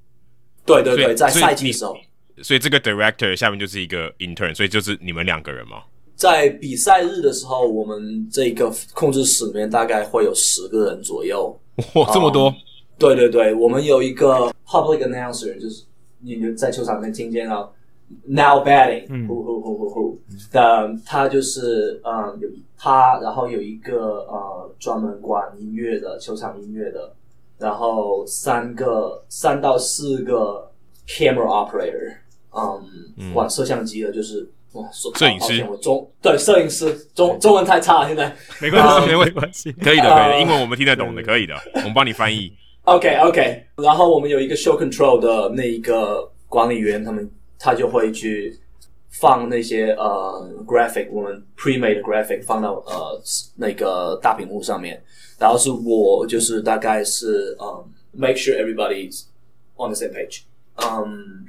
[0.66, 1.98] 对对对，在赛季的时候，
[2.42, 5.84] 所以这个 director 下面就是一个 intern，所以就是你们两个人吗？
[6.16, 11.60] 在比赛日的时候，我们这个控制室里面大概会有十个人左右。
[11.96, 12.50] 哇，这么多！
[12.50, 12.56] 嗯，
[12.98, 15.84] 对对对，我们有一个 public announcer，就是
[16.22, 17.72] 你就在球场里面听见了。
[18.28, 27.14] Now batting，呼呼呼呼呼的，他就是嗯，有他，然后有一个呃专门管音乐的球场音乐的，
[27.58, 30.72] 然后三个三到四个
[31.08, 32.16] camera operator，
[32.54, 38.36] 嗯，管摄像机的，就是哇，摄影师，我中对摄影师中中文太差了，现在。
[38.62, 42.52] 没关系，没关系， 可以的，可以的，英文我们听得懂的，可以的，我们帮你翻译。
[42.84, 47.30] OK OK，然后我们有一个 show control 的那一个管理员，他们。
[47.58, 48.56] 他就会去
[49.19, 53.21] 放那些呃 graphic，我们 pre-made graphic 放到呃
[53.56, 55.01] 那个大屏幕上面，
[55.39, 59.23] 然后是我就是大概是嗯 make sure everybody's
[59.75, 60.41] on the same page，
[60.75, 61.45] 嗯，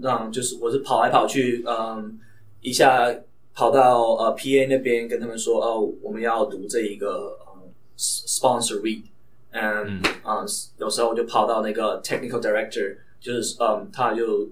[0.00, 2.18] 让就是我是跑来跑去，嗯，
[2.60, 3.14] 一下
[3.54, 10.46] 跑到呃 PA 那边跟他们说哦，我们要读这一个呃 sponsor read，and 嗯，
[10.78, 14.48] 有时候我就跑到那个 technical director，就是嗯他就。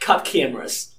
[0.00, 0.90] Cut cameras，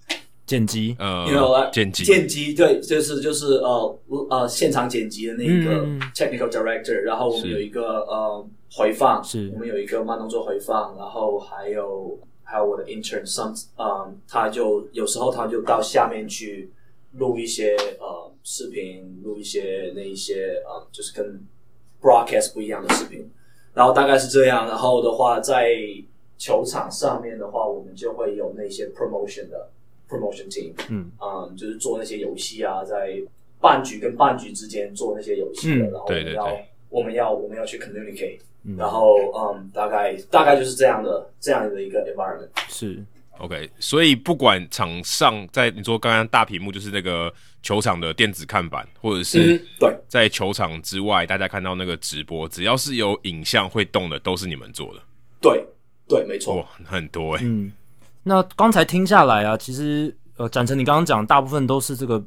[0.48, 9.52] 剪辑，呃，you know, 剪辑，剪辑，对，就是就是呃呃现场剪辑的那一个 technical director，、嗯、然后我们有一个呃回放，是。
[9.54, 16.72] 我们有一个慢动作回放，然后还有还有我的 intern，some，嗯，他就有时候他就到下面去
[17.18, 21.42] 录一些呃视频，录一些那一些呃就是跟
[22.02, 23.30] broadcast 不一样的视频，
[23.74, 25.68] 然后大概是这样，然后的话在。
[26.40, 29.72] 球场上面的话，我们就会有那些 promotion 的
[30.08, 33.22] promotion team，嗯，嗯，就是做那些游戏啊，在
[33.60, 42.50] 半局跟半局之间做那些游戏的，嗯、然后我们要对对对我们要我们要去 communicate，、嗯、然后嗯，大概大概就是这样的这样的一个 environment。
[42.70, 43.04] 是
[43.40, 55.02] OK，所以不管场上在你说刚刚大屏幕就是那个球场的电子看板，或者是对在球场之外大家看到那个直播，只要是有影像会动的，都是你们做的。
[55.42, 55.66] 对。
[56.10, 57.46] 对，没错，很多哎、欸。
[57.46, 57.70] 嗯，
[58.28, 62.22] 那刚才听下来啊，其实呃，展成你刚刚讲，大部分都是这个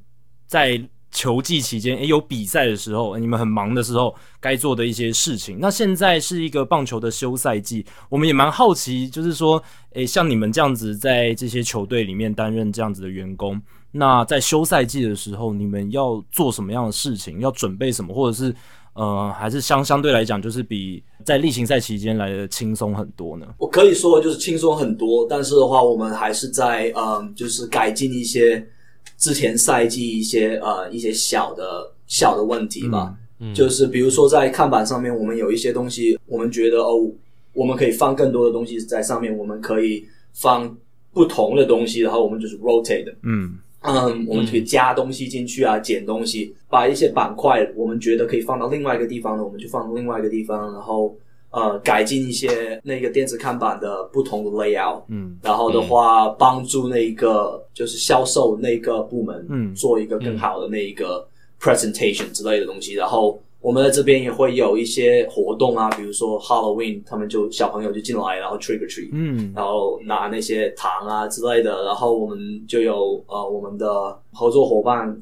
[0.46, 5.58] 在球季期间，诶，有比赛的时候，你们很忙的时候该做的一些事情。
[5.60, 13.60] 那现在是一个棒球的休赛季，我们也蛮好奇，就是说，诶，像你们这样子在这些球队里面担任这样子的员工，
[13.92, 17.40] 那在休赛季的时候，你们要做什么样的事情？
[17.40, 18.54] 要准备什么，或者是？
[18.94, 23.46] 呃，还是相相对来讲，就是比在例行赛期间来的轻松很多呢。
[23.58, 28.66] 我可以说就是轻松很多，但是的话，我们还是在嗯，就是改进一些
[29.16, 33.14] 之前赛季一些呃一些小的小的问题吧。
[33.38, 37.10] 嗯，嗯就是比如说在看板上面，我们有一些东西，我们觉得哦，
[37.52, 40.76] 我们可以放更多的东西在上面，我们可以放
[41.12, 43.14] 不同的东西，然后我们就是 rotate。
[43.22, 43.58] 嗯。
[43.82, 51.16] 嗯，我们可以加东西进去啊，减东西，把一些板块我们觉得可以放到另外一个地方的，我们就放到另外一个地方，然后
[51.50, 61.26] 呃改进一些那个电子看板的不同的 layout，嗯，然后的话帮助那一个就是销售那个部门，嗯，做一个更好的那一个
[61.60, 63.40] presentation 之类的东西，然后。
[63.60, 75.14] 我们在这边也会有一些活动啊，比如说 Halloween，他们就小朋友就进来，然后 trick or treat，嗯，然后拿那些糖啊之类的，然后我们就有呃我们的合作伙伴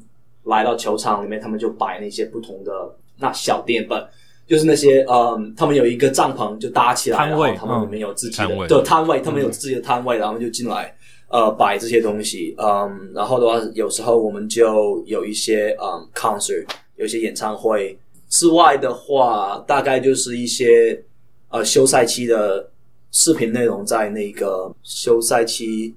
[0.43, 2.71] 来到球场里面，他们就摆那些不同的
[3.17, 4.01] 那小店本，
[4.47, 10.95] 就是那些嗯，他们有一个帐篷就搭起来，位然后他们里面有自己的对摊位，他们有自己的摊位，然后就进来
[11.27, 17.99] 呃摆这些东西，嗯，然后的话有时候我们就有一些嗯 concert，有一些演唱会。
[18.29, 21.03] 之外的话，大概就是一些
[21.49, 22.69] 呃休赛期的
[23.11, 25.93] 视频内容，在那个休赛期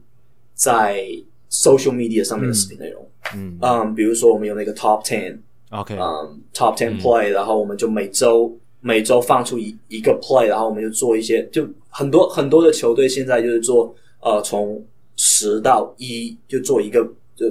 [0.54, 1.06] 在
[1.50, 3.06] social media 上面的视频内容。
[3.36, 3.58] 嗯。
[3.60, 14.82] 嗯，比如说我们有那个 top ten，OK，嗯，Top Ten Play，、嗯、然后我们就每周每周放出一一个 Play，然后我们就做一些，就很多很多的球队现在就是做呃从
[15.16, 17.04] 十到一就做一个
[17.36, 17.46] 就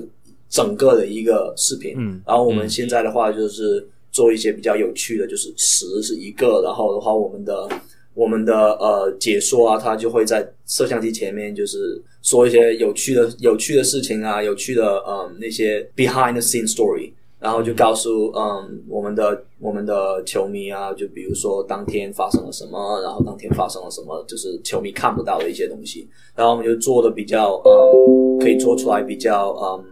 [0.49, 7.67] 整个的一个视频，嗯，然后我们现在的话就是做一些比较有趣的，就是十是一个，然后的话我们的。
[8.13, 29.85] 我们的呃解说啊，他就会在摄像机前面，就是说一些有趣的、有趣的事情啊，有趣的嗯那些 behind the scene story，然后就告诉嗯我们的我们的球迷啊，就比如说当天发生了什么，然后当天发生了什么，就是球迷看不到的一些东西，然后我们就做的比较嗯可以做出来比较嗯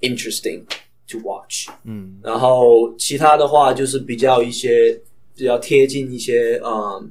[0.00, 0.62] interesting
[1.08, 5.00] to watch，嗯，然后其他的话就是比较一些。
[5.38, 7.10] 比较贴近一些，嗯，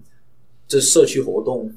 [0.68, 1.72] 这社区活动，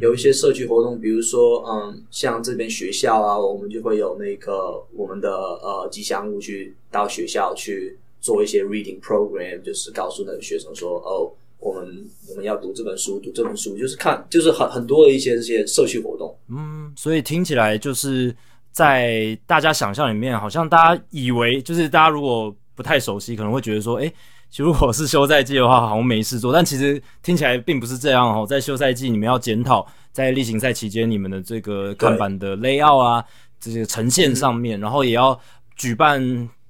[0.00, 16.34] 有一些社区活动，比如说，嗯，像这边学校啊，我们就会有那个我们的呃吉祥物去到学校去做一些 reading program，就是告诉那个学生说，哦，我们我们要读这本书，读这本书，就是看，就是很很多的一些这些社区活动。
[16.48, 18.34] 嗯，所以听起来就是
[18.72, 24.12] 在大家想象里面，好像大家以为就是大家如果不太熟悉，可能会觉得说，诶。
[24.58, 28.46] 如果是休赛季的话，好像没事做，但其实听起来并不是这样哦。
[28.46, 33.24] 在休赛季，你们要检讨在例行赛期间你们的这个看板的 layout 啊，
[33.58, 35.40] 这些呈现上面，然后也要
[35.74, 36.20] 举办，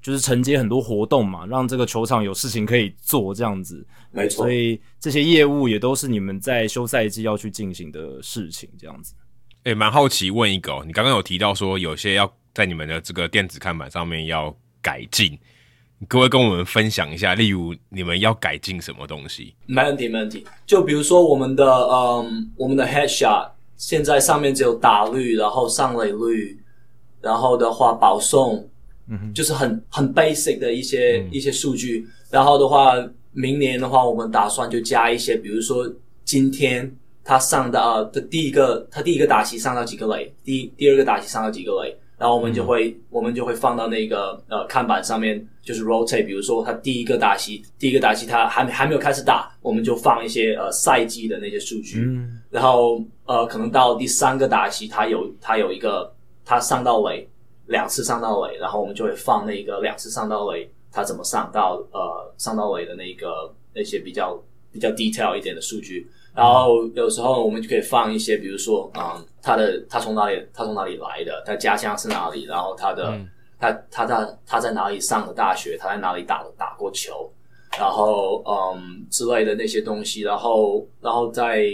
[0.00, 3.84] 就是承接很多活动嘛，让这个球场有事情可以做，这样子。
[4.12, 4.44] 没错。
[4.44, 9.12] 所以这些业务也都是你们在休赛季要去进行的事情，这样子。
[9.64, 15.38] 诶，蛮好奇问一个哦，你刚刚有提到说有些要在你们的这个电子看板上面要改进。
[16.08, 19.54] 各位跟我们分享一下，例如你们要改进什么东西？
[19.66, 20.44] 没问题，没问题。
[20.66, 26.60] 就比如说我们的嗯，我们的 headshot 现在上面只有打率，然后上垒率，
[27.20, 28.68] 然后的话保送，
[29.06, 32.04] 嗯哼，就是很很 basic 的一些、嗯、一些数据。
[32.30, 32.94] 然后的话，
[33.30, 35.88] 明年的话，我们打算就加一些，比如说
[36.24, 36.92] 今天
[37.24, 41.96] 他上到的第一个，他第一个打席上到几个垒，第第二个打席上到几个垒。
[42.18, 46.24] 然后我们就会，嗯、我们就会放到那个呃看板上面，就是 rotate。
[46.24, 52.04] 比如说他第一个打席，第一个打席他还没还没有开始打，我们就放一些呃赛季的那些数据。
[52.06, 52.40] 嗯。
[52.48, 57.28] 然后呃，可能到第三个打席，他有他有一个他上到垒
[57.66, 66.08] 两次上到垒，然后我们就会放那个两次上到垒，他怎么上到呃上到垒的那个那些比较比较 detail 一点的数据。
[66.34, 77.30] 然后有时候我们就可以放一些，比如说，嗯，他的他从哪里，他从哪里来的，他家乡是哪里，然后他的、嗯、他他在他在哪里上的大学，他在哪里打打过球，
[77.78, 81.66] 然后嗯之类的那些东西，然后然后在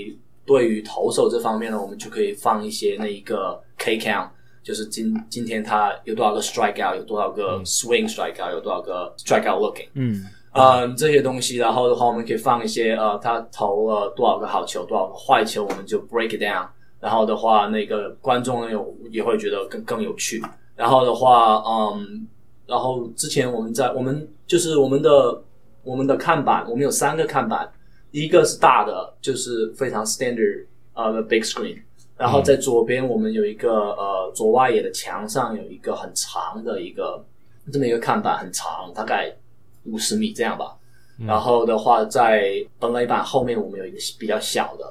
[0.45, 4.29] 对于投手这方面呢，我们就可以放一些那一个 K count，
[4.65, 10.25] 就是今今天他有多少个 strikeout，有多少个 swing strikeout，有多少个 strikeout looking，嗯。
[10.53, 16.67] 嗯，这些东西，然后的话，我们可以放一些呃，他投了多少个好球，多少个坏球，我们就 break it down。
[16.99, 20.43] 然后的话，那个观众有也会觉得更更有趣。
[20.75, 22.27] 然后的话，嗯，
[22.67, 25.43] 然后之前我们在我们就是我们的
[25.85, 27.71] 我们的看板，我们有三个看板，
[28.11, 31.79] 一个是大的，就是非常 standard 呃 big screen。
[32.17, 37.25] 然后在左边我们有一个呃左外野的墙上有一个很长的一个
[37.73, 39.33] 这么一个看板，很长，大概。
[39.85, 40.77] 五十米这样吧，
[41.27, 44.85] 然后的话，在本垒板后面我们有一个比较小的，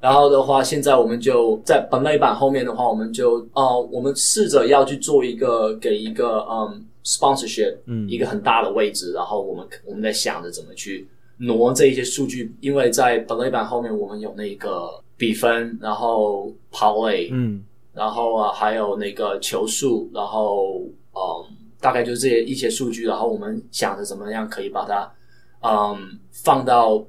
[0.00, 20.82] 然后的话，现在我们就在本垒板后面的话，我们就呃，我们试着要去做一个给一个嗯 sponsorship，嗯，一个很大的位置，然后我们我们在想着怎么去挪这一些数据，因为在本垒板后面我们有那个比分，然后跑垒，嗯，然后啊还有那个球数，然后
[21.14, 21.56] 嗯。
[21.84, 25.12] 大概就是这些一些数据，然后我们想着怎么样可以把它，
[25.60, 27.04] 嗯，放到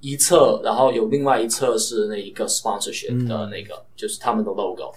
[0.00, 4.92] 一侧，然后有另外一侧是那一个 sponsorship 的那个，嗯、就是他们的 logo。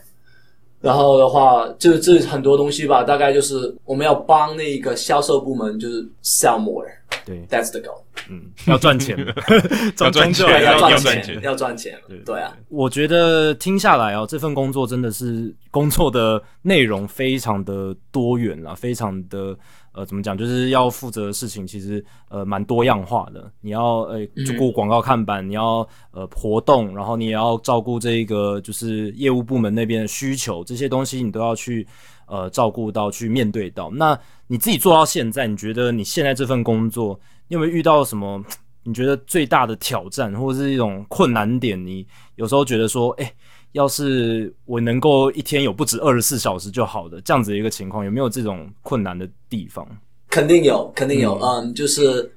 [0.81, 6.85] 然后的话，就这很多东西吧，大概就是我们要帮那个销售部门就是 sell more。
[7.25, 8.01] 对，That's the goal。
[8.29, 9.17] 嗯，要赚钱，
[9.99, 11.99] 要赚钱，要赚钱，要赚钱。
[12.07, 19.57] 对对啊，我觉得听下来哦，这份工作真的是工作的内容非常的多元啊，非常的
[19.91, 23.51] 呃，怎么讲，就是要负责的事情其实呃蛮多样化的。
[23.61, 31.85] 你要呃就顾广告看板，你要呃活动，然后你也要照顾这一个就是业务部门那边的需求，这些东西你都要去
[32.27, 33.89] 呃照顾到，去面对到。
[33.91, 34.17] 那
[34.47, 37.19] 你自己做到现在，你觉得你现在这份工作？
[37.47, 38.43] 你有没有遇到什么？
[38.85, 41.81] 你觉得最大的挑战，或者是一种困难点？
[41.85, 42.05] 你
[42.35, 43.33] 有时候觉得说，哎、欸，
[43.71, 49.87] 要是我能够一天有不止二十四小时就好的这样子的一个情况，有没有这种困难的地方？
[50.29, 52.29] 肯定有，肯定有，嗯，嗯，就是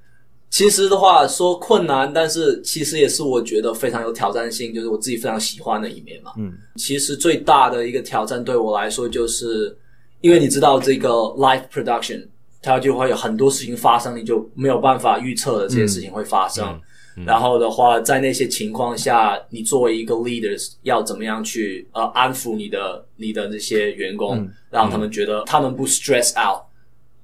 [0.56, 6.32] 其实的话说困难，但是其实也是我觉得非常有挑战性，就是我自己非常喜欢的一面嘛。
[6.38, 9.76] 嗯，其实最大的一个挑战对我来说，就是
[10.22, 12.26] 因为你知道这个 live production，
[12.62, 16.66] 它就会有很多事情发生，你就没有办法预测的这些事情会发生。
[16.66, 16.80] 嗯
[17.18, 26.62] 嗯、然后的话，在那些情况下，你作为一个 leader 要怎么样去呃安抚你的你的这些员工，嗯、让他们觉得他们不 stress out。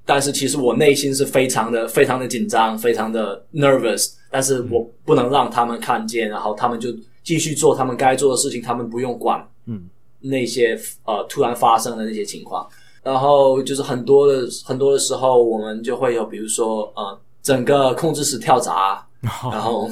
[0.05, 6.88] 但是其实我内心是非常的、非常的紧张、非常的 nervous，但是我不能让他们看见，然后他们就
[7.22, 9.88] 继续做他们该做的事情，他们不用管，嗯，
[10.20, 12.66] 那些呃突然发生的那些情况。
[13.03, 19.90] 然后就是很多的很多的时候，我们就会有，比如说呃，整个控制室跳闸，然后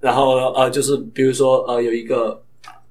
[0.00, 2.42] 然后呃，就是比如说呃，有一个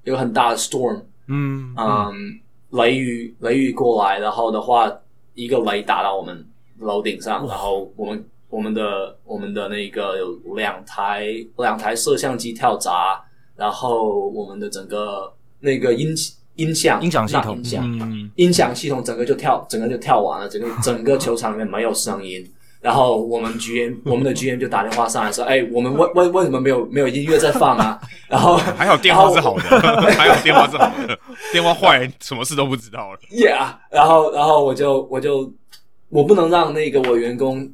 [0.05, 2.39] 有很大的 storm，嗯嗯，
[2.71, 4.89] 雷雨雷雨过来，然后的话。
[5.38, 6.43] 一个雷打到我们
[6.79, 11.27] 楼顶上，然后我们我们的我们的那个有两台
[11.57, 13.23] 两台摄像机跳闸，
[13.55, 16.09] 然后我们的整个那个音
[16.55, 17.55] 音响音响系统。
[17.57, 22.43] 音响、嗯、音响系统整个就跳整个就跳完了，整个整个球场里面没有声音。
[22.80, 27.99] 然后我们 GM 我们的 GM 就打电话上来说：“哎，我们为为为什么没有没有音乐在放啊？”
[28.30, 29.63] 然后还好电话是好的，
[30.13, 31.17] 还好电话是好的，
[31.51, 33.19] 电话坏什么事都不知道了。
[33.32, 35.51] Yeah，然后然后我就我就
[36.09, 37.67] 我不能让那个我员工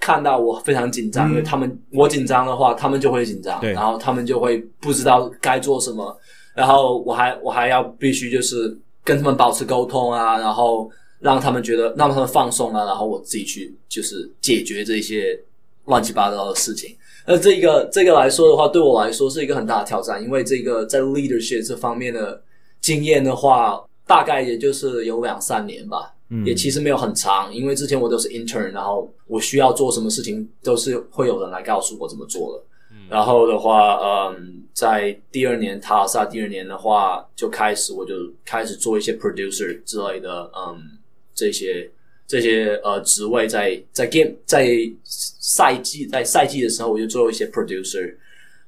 [0.00, 6.14] 看到我非常紧张，嗯、因为他们我紧张的话，他们就会紧张，然后他们就会不知道该做什么。
[6.54, 10.90] 然后我还我还要必须就是跟他们保持沟通啊，然后。
[11.22, 15.38] 让他们觉得，让他们放松了，然后我自己去就是解决这些
[15.84, 16.96] 乱七八糟的事情。
[17.24, 22.42] 那这个这个来说的话，对我来说是一个很大的挑战，因为这个在 leadership 这方面的
[22.80, 32.64] 经验的话，大概也就是有两三年吧，嗯，也其实没有很长，因为之前我都是 intern，然后我需要做什么事情都是会有人来告诉我怎么做的。
[32.90, 34.00] 嗯，然后的话，
[34.34, 38.14] 嗯，在第二年塔尔萨第二年的话，就开始我就
[38.44, 40.98] 开始做一些 producer 之类的，嗯。
[41.34, 41.90] 这些
[42.26, 44.68] 这些呃职位在在 game 在
[45.04, 48.14] 赛季在赛季的时候，我就做一些 producer，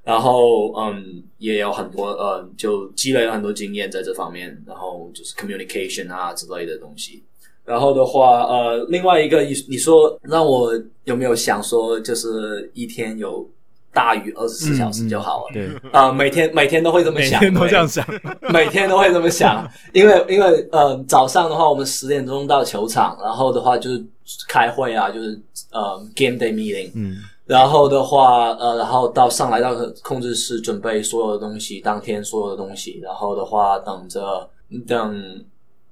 [0.02, 7.22] 然后嗯也有很多呃就积累了很多经验在这方面，然后就是 communication 啊之类的东西。
[7.64, 10.72] 然后的话呃另外一个你你说让我
[11.04, 13.48] 有没有想说就是一天有。
[13.94, 15.52] 大于二十四小时就好了。
[15.52, 18.04] 嗯、对啊、呃，每天每天都会这么想，每天都这样想，
[18.52, 19.66] 每天都会这么想。
[19.92, 24.04] 因为因为呃，早上的话，我们十点钟到球场，然后的话就是
[24.48, 25.40] 开会啊，就是
[25.72, 26.90] 呃 game day meeting。
[26.94, 27.16] 嗯。
[27.46, 34.48] 然后的话呃，然后到上来到控制室准备所有的东西，当天所有的东西，然后的话等着
[34.86, 35.44] 等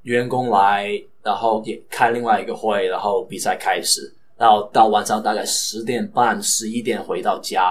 [0.05, 0.89] 员工来，
[1.23, 4.11] 然后也开另外一个会，然后比赛开始，
[4.43, 7.63] 然后到晚上大概十点半、十一点回到家。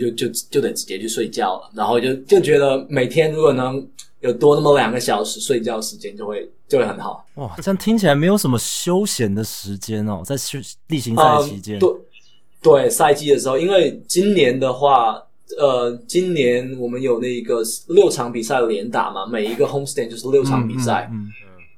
[0.00, 3.86] 就就就得直接去睡觉了，然后就就觉得每天如果能
[4.20, 7.22] 有多那么两个小时睡觉时间，就会就会很好。
[7.34, 11.76] 哇，这样听起来没有什么休闲的时间哦，在休例行赛期间。
[11.76, 11.90] 嗯、对
[12.62, 15.22] 对，赛季的时候，因为今年的话，
[15.58, 21.10] 呃，今年我们有那个六场比赛连打嘛，每一个 homestand 就是六场比赛。
[21.12, 21.30] 嗯，嗯，嗯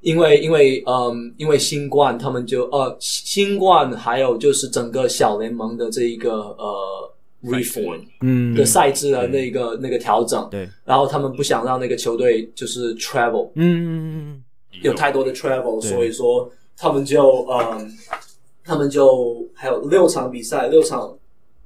[0.07, 7.12] 因为因为嗯，因为新冠，他们就呃新冠，还有就是整个小联盟的这一个呃。
[7.42, 8.57] reform 嗯。
[8.57, 13.86] 的赛制的那个那个调整，对，然后他们不想让那个球队就是 travel，嗯嗯
[14.16, 14.42] 嗯，
[14.82, 17.92] 有太多的 travel，所以说他们就嗯，
[18.64, 21.16] 他们就还有六场比赛，六场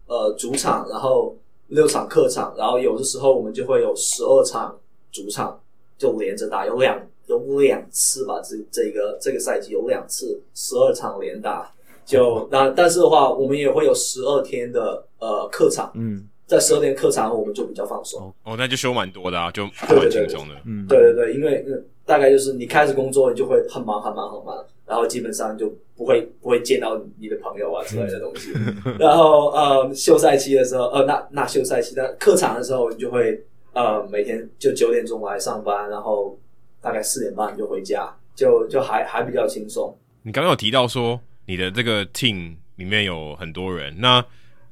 [0.07, 1.35] 呃主场，然后
[1.69, 4.77] 六场客场，然后有的时候我们就会有十二场
[5.11, 5.59] 主场
[5.97, 7.01] 就连着打，有两
[7.39, 11.71] 有两次吧，这这个这个赛季有两次十二场连打。
[12.05, 15.93] 就那，但是的话，我们也会有十二天的呃客场。
[15.95, 18.21] 嗯，在十二天客场，我们就比较放松。
[18.43, 20.55] 哦，那就休蛮多的啊，就蛮轻松的。
[20.67, 21.65] 嗯，对对对，因为
[22.05, 28.51] 大概就是你开始工作，你就会很忙很忙很忙，然后基本上就不会不会见到你的朋友啊之类的东西。
[28.99, 33.41] 然后呃，休赛期的时候，呃，那那休赛期的客场的时候，你就会
[33.73, 36.37] 呃每天就九点钟来上班，然后
[36.81, 39.97] 大概四点半就回家，就就还还比较轻松。
[40.23, 41.21] 你刚刚有提到说。
[41.47, 44.25] 你的这个 team 里面有很多人，那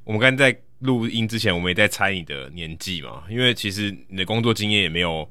[0.04, 5.28] 我们刚才在录音之前，我们也在猜你的年纪嘛，因为其实你的工作经验也没有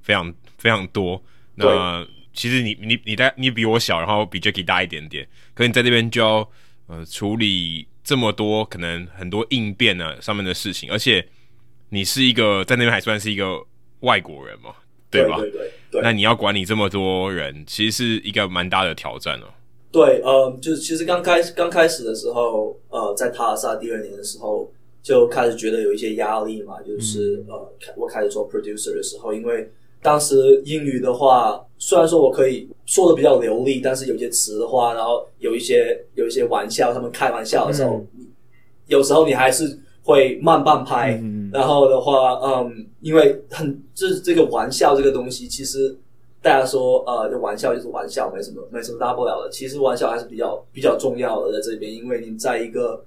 [0.00, 1.22] 非常非常多。
[1.54, 6.50] 那其实你你你大你比我小，然后比 Jacky 大一点点，可是你在这边就要
[6.86, 11.28] 呃处理这么多可能很多应变啊上面的事情，而且
[11.90, 13.62] 你是一个在那边还算是一个
[14.00, 14.74] 外国人嘛，
[15.10, 15.38] 对吧？
[15.38, 15.50] 对
[15.90, 19.46] 对那你要管理这么多人，其实是一个蛮大的挑战哦。
[19.92, 24.70] 对，呃，就是其实刚开始刚开始的时候，呃，在塔尔萨第二年的时候，
[25.02, 29.70] 就开始觉得有一些压力嘛，就是、嗯、呃，我开始做 producer 的时候，因为
[30.02, 38.26] 当时英语的话，虽然说我可以说的比较流利，但是有些词的话，然后有一些有一些玩笑，他们开玩笑的时候，嗯、
[38.88, 45.96] 有时候你还是会慢半拍，嗯、然后的话，嗯，因为很就是这个玩笑这个东西，其实。
[46.42, 49.50] 大家说，呃，就玩笑就是玩笑，没什么，没什么大不了的。
[49.50, 53.04] 其实玩笑还是比较比较重要的，在这边，因为你在一个，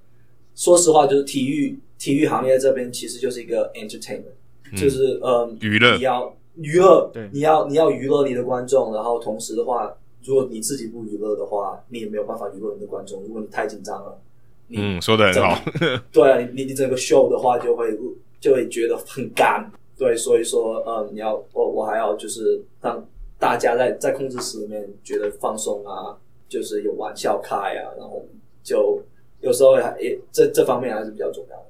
[0.55, 4.35] 说实话，就是体育体育行业这边，其实就是一个 entertainment，
[4.73, 13.21] 嗯，就是呃，娱乐，你要娱乐，对，你要你要娱乐你的观众，然后同时的话，如果你自己不娱乐的话，你也没有办法娱乐你的观众。
[13.23, 14.19] 如果你太紧张了，
[14.67, 15.61] 嗯，说的很好，
[16.11, 17.97] 对啊，你你整个 show 的话就会
[18.39, 23.03] 就会觉得很干，对，所以说，呃，你要我我还要就是让。
[23.41, 26.13] 大家在在控制室里面觉得放松啊，
[26.49, 28.21] 就是有玩笑开啊，然后
[28.61, 29.01] 就
[29.39, 31.63] 有时候还也这这方面还是比较重要的。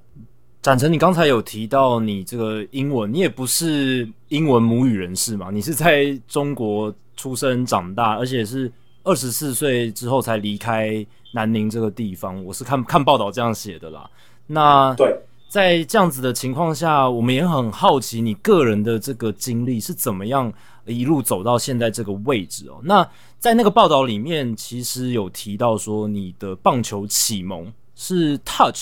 [0.63, 5.51] 展成，你刚才有提到你这个英文，你也不是英文母语人士嘛？
[5.51, 8.71] 你是在中国出生长大，而且是
[9.03, 11.05] 二十四岁之后才离开
[11.35, 12.43] 南宁这个地方。
[12.43, 14.09] 我是看看报道这样写的啦。
[14.47, 15.15] 那对，
[15.49, 20.53] 在这样子的情况下，我们也很好奇你个人的这个经历是怎么样。
[20.85, 28.75] 一路走到现在这个位置哦，那在那个报道里面，其实有提到说你的棒球启蒙是《Touch》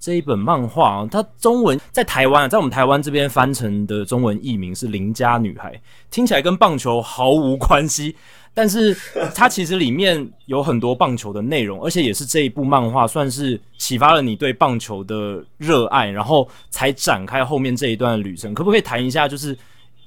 [0.00, 5.72] 这一本漫画，它中文在台湾，在我们台湾这边翻成的中文译名是《邻家女孩》，
[6.10, 8.16] 听起来跟棒球毫无关系，
[8.54, 8.96] 但是
[9.34, 18.54] 它其实里面有很多棒球的内容，而且也是这一部漫画算是启发了你对棒球的热爱，然后才展开后面这一段旅程。
[18.54, 19.56] 可不可以谈一下，就是？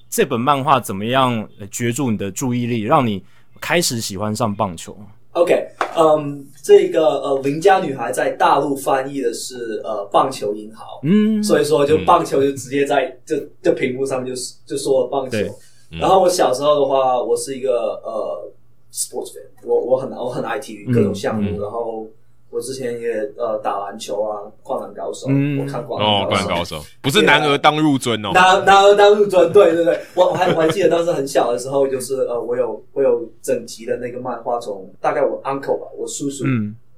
[0.08, 3.22] 这本漫画怎么样攫住你的注意力，让你
[3.60, 4.96] 开始喜欢上棒球
[5.32, 5.68] ？OK，
[5.98, 15.38] 嗯、um，这个呃，邻家女孩在大陆翻译的是呃棒球英豪，嗯，所以说就棒球就直接在、嗯、就就屏幕上面就就说了棒球。
[15.96, 18.52] 嗯、然后我小时候的话，我是一个呃
[18.94, 21.58] sports fan，我我很我很爱体育各种项目，嗯。
[21.58, 22.08] 嗯、然后。
[22.52, 36.46] 我之前也呃打篮球啊，灌篮高手，嗯、我看灌篮高手不是男儿当入樽哦，男男儿当入樽，对对对，我我还我还记得当时很小的时候，就是呃我有我有整集的那个漫画，从大概我 uncle 吧，我叔叔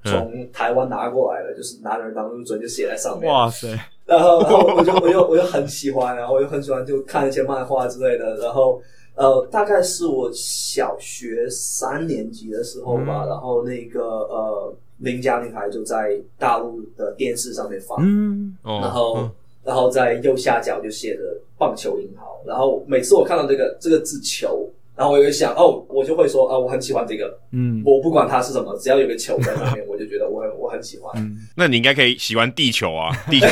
[0.04, 3.68] 从台湾拿过来的，嗯、就是男儿当入樽就写在上面，哇塞，
[4.08, 8.82] 然后然后我就我就 我就很喜欢，然后我就很喜欢就看一些漫画之类的，然后
[9.16, 14.74] 呃大概是我小学三年级的时候吧，嗯、然后那个呃。
[15.00, 19.32] 邻家女孩就在大陆的电视上面放，嗯，然后，嗯、
[19.64, 21.22] 然后在右下角就写着
[21.56, 24.68] 棒球英豪，然后每次我看到这个这个字球，
[24.98, 31.14] 然后我就想，哦，我就会说，啊，我很喜欢这个，嗯，我不管它是什么，只要有个球在上面，我就觉得我很我很喜欢。
[31.16, 33.48] 嗯，那你应该可以喜欢地球啊， 地球。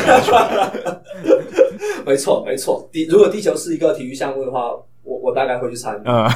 [2.06, 4.72] 没错没错，地如果地球是一个体育项目的话，
[5.04, 6.02] 我我大概会去参与。
[6.06, 6.28] 嗯、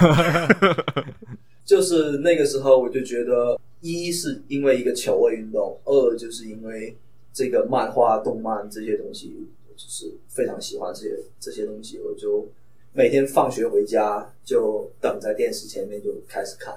[1.66, 3.60] 就是那个时候我就觉得。
[3.82, 6.94] 一是因为一个球类运动，二就是因为
[7.32, 11.98] 这个漫画、动漫这些东西，就是非常喜欢这些这些东西。
[12.00, 12.46] 我就
[12.94, 16.76] 每天放学回家就等在电视前面就开始看。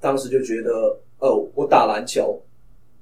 [0.00, 2.42] 当时就觉得，哦，我打篮球，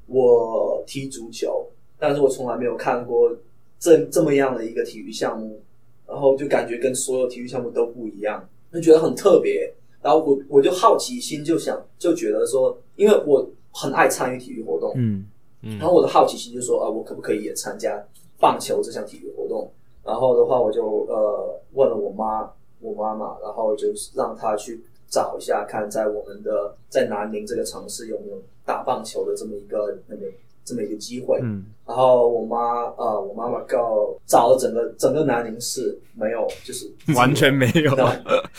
[0.07, 1.67] 我踢足球，
[1.99, 3.35] 但是我从来没有看过
[3.79, 5.61] 这这么样的一个体育项目，
[6.07, 9.73] 然后就感觉跟所有体育项目都不一样，就觉得很特别。
[10.03, 15.27] 然后我我就好奇心就想就觉得说，因为我很爱参与体育活动，嗯
[15.63, 18.03] 嗯，然后我的好奇心就说啊，我可不可以也参加
[18.39, 19.73] 棒球这项体育活动？
[20.05, 30.23] 然后的话，我就呃问了我妈，我妈妈，然后就让她去找一下，看在我们的在南宁这个城市有没有打棒球的这么一个那个。
[30.63, 37.93] 这么一个机会，嗯，然后我妈啊、呃，我妈妈告找了整个整个南宁市，没有，就是 完全没有，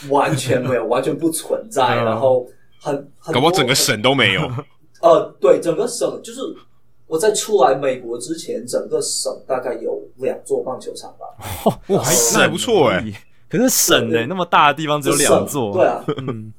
[0.10, 2.46] 完全没有，完全不存在，嗯、 然后
[2.82, 4.42] 很，很搞不好整个省都没有。
[5.02, 6.42] 呃，对，整个省就是
[7.12, 11.26] 我在出来美国之前，整个省大概有两座棒球场吧。
[11.94, 13.14] 哇，还是还不错哎、欸。
[13.50, 16.54] 可是省哎、欸，那么大的地方只有两座，对啊， 嗯，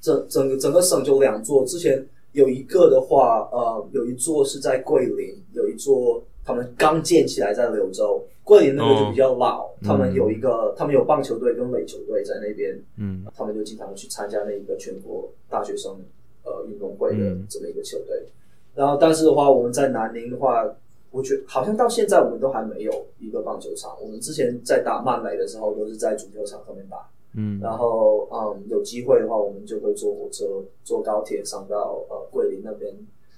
[0.00, 2.04] 整整个整个省就两座，之前。
[2.32, 8.20] 有一个的话，呃，有一座是在桂林，有一座他们刚建起来在柳州。
[8.42, 15.96] 桂林那个就比较老，哦、他们有一个，嗯、他们有棒球队跟垒球队在那边，嗯，他们就经常去参加那一个全国大学生
[16.42, 18.20] 呃运动会的这么一个球队。
[18.26, 18.32] 嗯、
[18.74, 20.64] 然后，但是的话，我们在南宁的话，
[21.10, 23.96] 我觉得好像到现在我们都还没有一个棒球场。
[24.02, 26.96] 我们之前在打曼雷的时候，都是在足球场上面打。
[27.36, 30.44] 嗯，然后嗯，有机会的话，我们就会坐火车、
[30.84, 32.92] 坐高铁上到呃桂林那边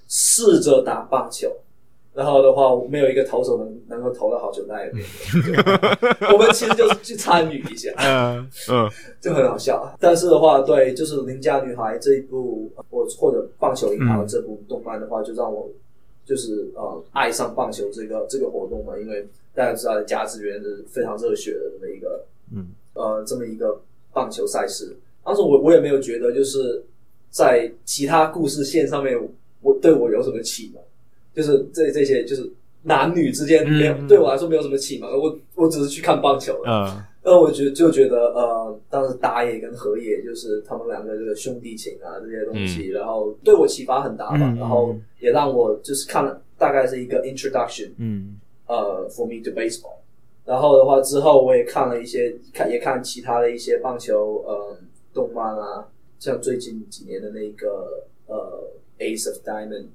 [0.07, 1.51] 试着打棒球。
[2.17, 5.05] 然后的话，没有一个投手能能够投到好球带里面。
[6.33, 8.89] 我们其实就是去参与一下，嗯嗯，
[9.21, 9.95] 就很好笑。
[9.99, 15.69] 但是的话，对，就是《邻家女孩》这一部，或或者《棒球银行》这部动漫的话，就让我
[16.25, 18.97] 就是呃爱上棒球这个这个活动嘛。
[18.97, 23.79] 因为大家知道，甲子园是非常热血的这么一个，嗯呃这么一个
[24.11, 24.97] 棒球赛事。
[25.23, 26.83] 当时我我也没有觉得就是
[27.29, 29.15] 在其他故事线上面，
[29.61, 30.81] 我对我有什么启蒙。
[31.37, 36.87] 就是这这些，就是男女之间没有、嗯、对我来说没有什么启蒙，我我只是去看棒球了。
[36.89, 44.37] 嗯，那我觉得就觉得呃，当时打野跟河野就是他们两个这个兄弟情啊这些东西，嗯、然后对我启发很大吧。
[44.39, 49.97] 嗯、然后也让我就是看了大概是一个 introduction，嗯，呃，for me to baseball。
[50.43, 54.77] 然后的话之后我也看了一些看也看其他的一些棒球呃
[55.13, 55.85] 动漫啊，
[56.17, 59.87] 像最近几年的那个呃 Ace of Diamond，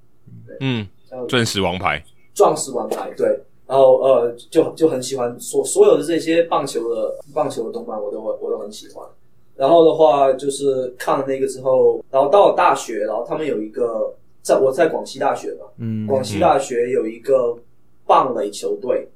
[0.47, 1.27] 对嗯。
[1.29, 2.03] 钻石王牌，
[2.35, 3.29] 钻石王牌，对，
[3.67, 9.07] 然后呃，就就很喜欢所所有的这些棒球的棒球的动漫，我都会我都很喜欢。
[9.55, 17.57] 然后的话，就是看了那个之后，然后到了大学，然后他们有一个，在我在广西大学嘛，嗯，广西大学有一个
[18.07, 19.07] 棒垒球队。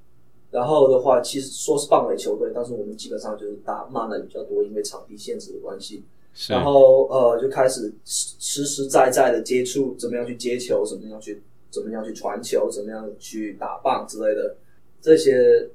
[0.49, 6.03] 然后的话，其实说是棒垒球队，但是我们基本上就是打慢垒比较多，因为场地限制的关系。
[6.49, 11.43] 然后呃，就开始实实在在的接触，怎么样去接球，怎么样去。
[11.71, 14.57] 怎么样去传球，怎么样去打棒之类的
[15.01, 15.69] 这些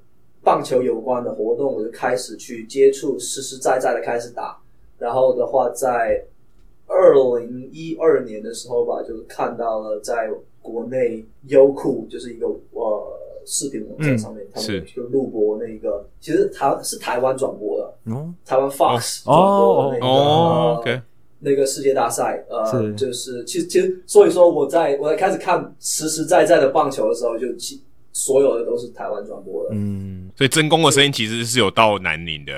[0.43, 4.57] 棒球有关的活动，我就开始去接触，实实在在的开始打。
[4.97, 6.23] 然后的话，在
[6.87, 10.29] 二零一二年的时候吧，就是看到了在
[10.61, 20.05] 国内优酷就是一个呃视频网站上面，嗯、他们就录播那个，其实台是台湾转播的，嗯、台湾 Fox 转播的那个。
[20.05, 21.01] 哦哦 okay
[21.43, 27.81] 那个世界大赛，呃，是就是其实其实，所以说我在我在开始看实实在在的棒球的时候，就其
[28.13, 29.71] 所有的都是台湾转播的。
[29.73, 32.53] 嗯，所以真功的声音其实是有到南宁的，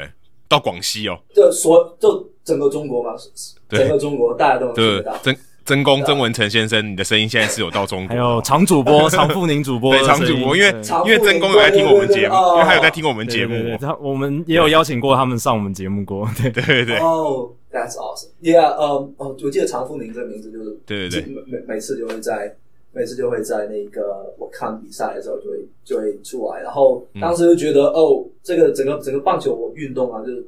[0.48, 1.18] 到广西哦。
[1.34, 3.12] 就所就整个中国嘛，
[3.70, 5.18] 对整个中国大家都能听得到。
[5.24, 8.10] 真真功曾文成先生，你的声音现在是有到中国。
[8.10, 10.70] 还有常主播 常富宁主播，对常主播，因为
[11.06, 16.28] 因为真功有在听我们节目，因为他有在听我们节目，他我们也有邀请过他们上我们节目过。
[16.42, 16.98] 对对对对。
[16.98, 17.50] 哦。
[17.74, 18.30] That's awesome.
[18.40, 18.70] Yeah.
[18.78, 22.56] 呃，哦，我记得常富宁这个名字就是，对对对，每每次就会在，
[22.92, 30.46] 每次就会在那个我看比赛的时候就会就会出来，然后当时就觉得，嗯、哦，这个整个整个棒球运动啊，就是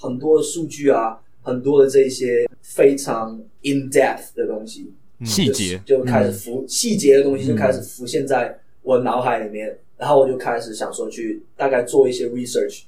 [0.00, 4.90] 很多的数据啊，很多的这些非常 in depth 的东西，
[5.26, 12.84] 细节就，就开始浮细节、嗯、的东西就开始浮现在我脑海里面，嗯、然后我就开始想说去大概做一些 research，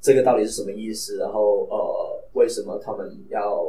[0.00, 2.01] 这个到底是什么意思，然后呃。
[2.42, 3.64] 为什么他们要，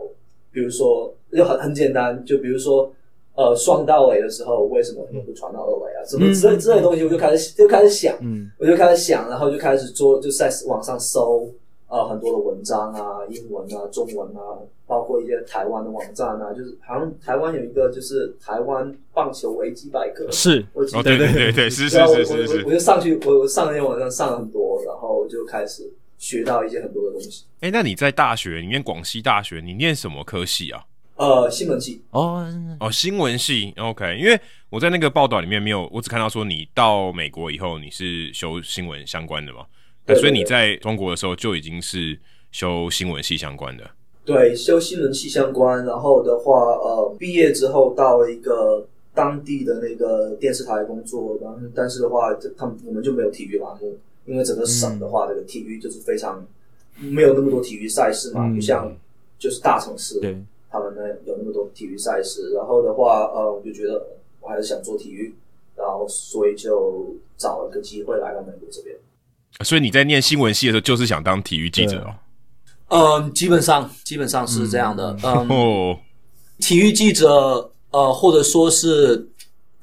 [0.51, 2.91] 比如说，就很很简单，就比如说，
[3.35, 6.01] 呃，双到尾的时候，为什么他们不传到二维啊？
[6.07, 11.47] 什么之类之类的东西，我就开始就开始想，嗯，我就开始想，然后就开始做，就在网上搜，
[11.87, 14.57] 呃，很多的文章啊，英文啊，中文啊，
[14.87, 25.91] 包括一些台湾的网站啊，就是好像台湾有一个就是台湾棒球维基百科， 是，我记得，对对对对，是是是是是，我就上去，我上那些网站上了很多，然后就开始。
[26.23, 27.43] 学到一些很多的东西。
[27.59, 30.81] 哎、欸，那你在大学，你念广西大学，你念什么科系啊？
[31.17, 32.01] 呃，新闻系。
[32.11, 32.47] 哦
[32.79, 33.73] 哦，新闻系。
[33.77, 39.65] OK，因为我在那个报道里面没有，我只看到说你到美国以后你是修新闻相关的嘛？
[40.05, 40.21] 对，对，对。
[40.21, 42.17] 所以你在中国的时候就已经是
[42.53, 43.83] 修新闻系相关的。
[44.23, 45.85] 对，修新闻系相关。
[45.85, 53.97] 然后的话，呃，毕业之后到了一个当地的那个电视台工作，然后但是的话，他们我们就没有体育栏目。
[54.25, 56.45] 因为整个省的话，这个体育就是非常
[56.97, 58.95] 没有那么多体育赛事嘛，不像
[59.37, 60.19] 就是大城市，
[60.69, 62.53] 他们呢有那么多体育赛事。
[62.55, 64.01] 然后的话，呃，我就觉得
[64.39, 65.33] 我还是想做体育，
[65.75, 68.95] 然后所以就找了个机会来到美国这边。
[69.63, 73.19] 所以你在念新闻系的时候，就是想当体育记者哦？
[73.21, 75.15] 嗯，基本上基本上是这样的。
[75.23, 75.97] 嗯，
[76.59, 79.27] 体育记者，呃，或者说是。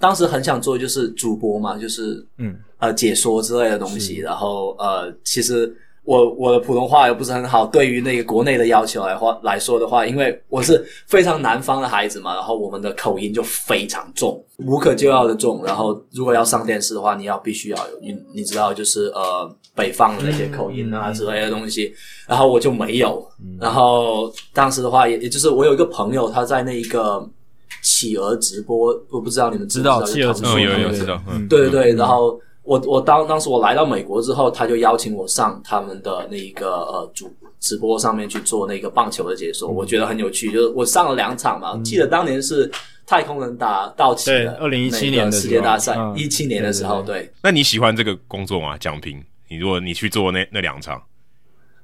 [0.01, 5.73] 当时很想做就是主播嘛，就是嗯呃解说之类的东西，然后呃其实
[6.03, 21.95] 我我的普通话又不是很好，对于那个国内的要求来话来说的话，因为我是非常南方的孩子嘛，然后我们的口音就非常重，无可救药的重，然后如果要上电视的话，你要必须要有你你知道就是呃北方的那些口音啊之类的东西，
[22.27, 23.25] 然后我就没有，
[23.61, 27.29] 然后当时的话也也就是我有一个朋友他在那一个。
[27.83, 31.19] 企鹅直播，我不知道你们知道企鹅直播，有有有知道，
[31.49, 31.93] 对对对。
[31.95, 32.39] 然后
[32.71, 40.53] 我我当当时我来到美国之后，他就邀请我上他们的那一个呃主直播上面去做那个棒球的解说，我觉得很有趣。
[40.53, 42.71] 就是我上了两场嘛，记得当年是
[43.05, 47.33] 太空人打道奇的二零一七年的世界大赛，一嗯七年的时候，对对对。
[47.43, 48.79] 那你喜欢这个工作吗？
[48.79, 51.03] 蒋平，你如果你去做那那两场，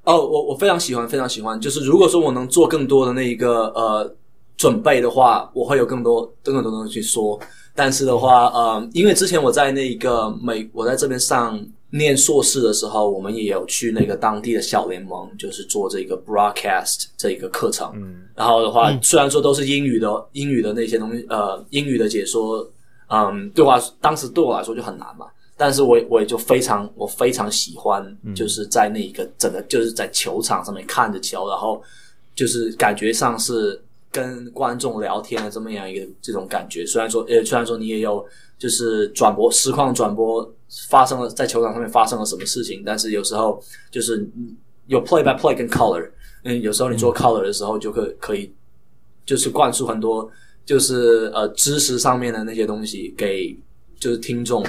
[0.05, 1.59] 哦，我我非常喜欢，非常喜欢。
[1.59, 4.15] 就是如果说我能做更多的那一个呃
[4.55, 7.37] 准备的话，我会有更多更多东西去说。
[7.77, 17.91] 但是的话，呃，因为之前我在那个美，我在这边上念硕士的时候，我们也有去那个当地的小联盟，就是做这个 broadcast 这个课程。
[17.93, 22.67] 嗯，然后的话，嗯、虽然说都是英语的，英语的那些东西，呃，英语的解说，
[23.09, 25.27] 嗯，对我当时对我来说就很难嘛。
[25.55, 28.03] 但是我我也就非常我非常喜欢，
[28.35, 31.79] 就是在那一个整个就是在球场上面看着球，然后
[32.33, 33.79] 就是感觉上是。
[34.11, 38.25] 跟观众聊天的这么样一个这种感觉，虽然说，呃，虽然说你也有
[38.57, 40.53] 就是转播实况转播
[40.89, 44.27] 发生了在球场上面发生了什么事情，但是有时候就是
[44.87, 46.09] 有 play by play 跟 color，
[46.43, 48.51] 嗯，有时候你做 color 的时候就可可以
[49.25, 50.29] 就是灌输很多
[50.65, 53.57] 就是呃知识上面的那些东西给
[53.99, 54.65] 就是听众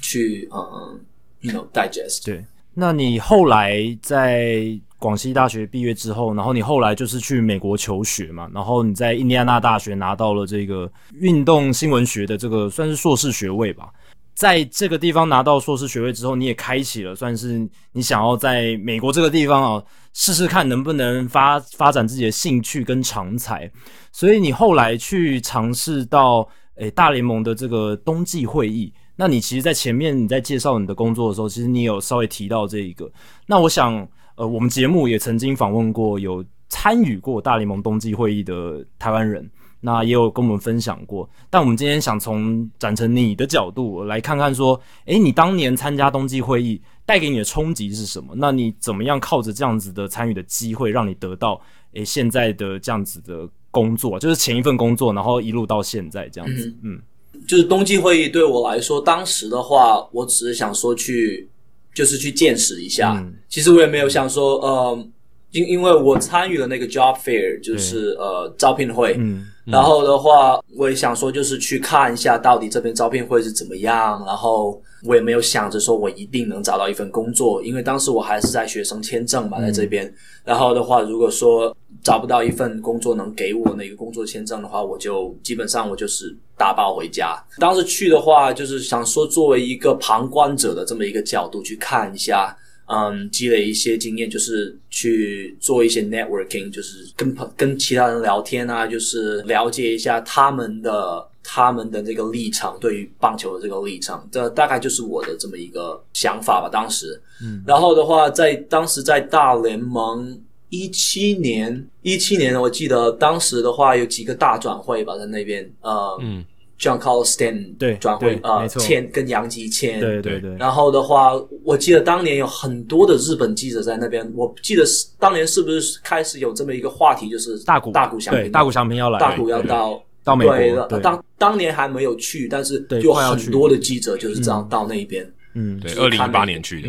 [0.00, 1.00] 去嗯
[1.40, 2.24] ，you know digest。
[2.24, 2.44] 对，
[2.74, 4.80] 那你后来在。
[5.00, 13.88] 广西大学毕业之后，然后你后来就是去美国求学嘛，然后你在印第安纳大学拿到了这个运动新闻学的这个算是硕士学位吧。
[14.34, 23.72] 在这个地方拿到硕士学位之后，你也开启了算是你想要在美国这个地方啊试试看能不能发发展自己的兴趣跟长才，
[24.12, 28.92] 所以你后来去尝试到诶大联盟的这个冬季会议。
[29.20, 33.08] 那你其实，在前面你在介绍你的工作的时候，其实你有稍微提到这一个。
[33.46, 34.08] 那我想。
[34.36, 39.46] 呃，我们节目也曾经访问过有参与过大联盟冬季会议的台湾人，
[39.80, 41.28] 那也有跟我们分享过。
[41.50, 48.32] 但我们今天想从展成你的角度来看看，说，诶，你当年参加冬季会议带给你的冲击是什么？
[48.34, 51.60] 那你怎么样靠着这样子的参与的机会，让你得到
[51.92, 56.66] 诶现在的这样子的工作，就是前一份工作，然后一路到现在这样子。
[56.82, 57.02] 嗯，嗯
[57.46, 61.48] 就是冬季会议对我来说，当时的话，我只是想说去。
[61.92, 65.08] 就是去见识一下，嗯、其实我也没有想说，呃，
[65.52, 81.76] 因因为我参与了那个 job fair，就是呃招聘会，嗯嗯、然后的话，我也想说，就是去看一下到底这边招聘会是怎么样，然后我也没有想着说我一定能找到一份工作，因为当时我还是在学生签证嘛，在这边，嗯、然后的话，如果说。
[82.02, 87.36] 找不到一份工作能给我那个工作签证的话，我就基本上我就是打包回家。
[87.58, 92.56] 当时去的话，就是想说作为一个旁观者的这么一个角度去看一下，
[92.92, 106.68] 嗯，积累一些经验，就是去做一些 networking，就是跟朋跟其他人聊天啊，就是了解一下他们的他们的这个立场，对于棒球的这个立场，这大概就是我的这么一个想法吧。
[106.68, 110.40] 当时，嗯，然后的话，在当时在大联盟。
[110.72, 116.44] 一七年，一七年，我记得当时的话有几个大转会吧，在那边，呃，嗯
[116.80, 120.56] ，Giancarlo Stanton 对转会，呃，签跟杨吉签，对对对。
[120.56, 136.88] 然后的话，我记得当年有很多的日本记者在那边，我记得是当年是不是开始有这么一个话题，就是大谷大谷翔平，大谷翔平要来，大谷要到到美国，对，当当年还没有去，但是有很多的记者就是这样到那边，嗯，对，二零一八年去的。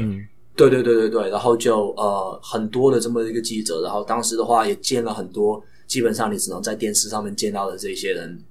[0.53, 8.43] 对对对对对，然后就呃很多的这么一个记者，然后当时的话也见了很多，基本上你只能在电视上面见到的这些人，嗯、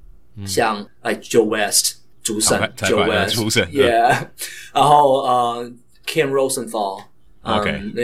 [0.47, 4.27] 像哎 Joe West 主审，Joe West 主审，Yeah，
[4.75, 5.73] 然后呃
[6.07, 7.03] Ken Rosenthal，
[7.43, 8.03] 嗯.那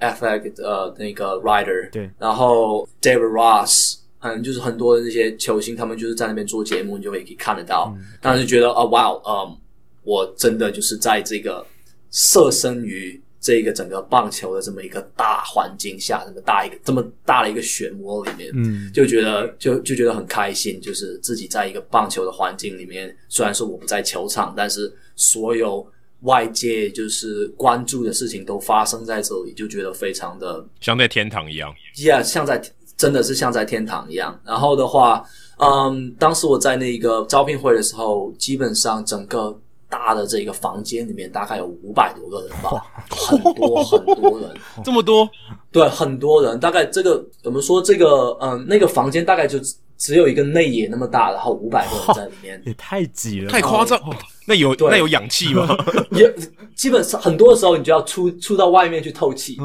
[0.00, 9.58] Athletic 呃那个 Writer，对，然后 David Ross，嗯，就是很多的这些球星，他们就是在那边做节目，你就会可以看得到，嗯、当时觉得啊哇哦，嗯，
[10.04, 11.66] 我真的就是在这个
[12.10, 13.20] 设身于。
[13.40, 25.86] 这个整个棒球的这么一个大环境下，这么大一个这么大的一个漩涡里面，嗯，就觉得就就觉得很开心，就是自己在一个棒球的环境里面，虽然说我不在球场，但是所有
[26.20, 32.60] 外界就是关注的事情都发生在这里，就觉得非常的像在天堂一样，Yeah，像在
[32.98, 34.38] 真的是像在天堂一样。
[34.44, 35.24] 然后的话，
[35.56, 39.58] 嗯，当时我在那个招聘会的时候，基本上整个。
[39.90, 44.48] 大的这个房间里面大概有五百多个人吧，很多很多人，
[44.84, 45.28] 这么多，
[45.72, 46.58] 对，很多人。
[46.60, 47.82] 大概这个怎么说？
[47.82, 49.58] 这个嗯，那个房间大概就
[49.98, 54.00] 只有一个内野那么大，然后五百个人在里面，也太挤了，太夸张。
[54.46, 55.76] 那有那有氧气吗？
[56.12, 56.32] 也
[56.74, 59.56] 基本上很多的时候，你就要出出到外面去透气。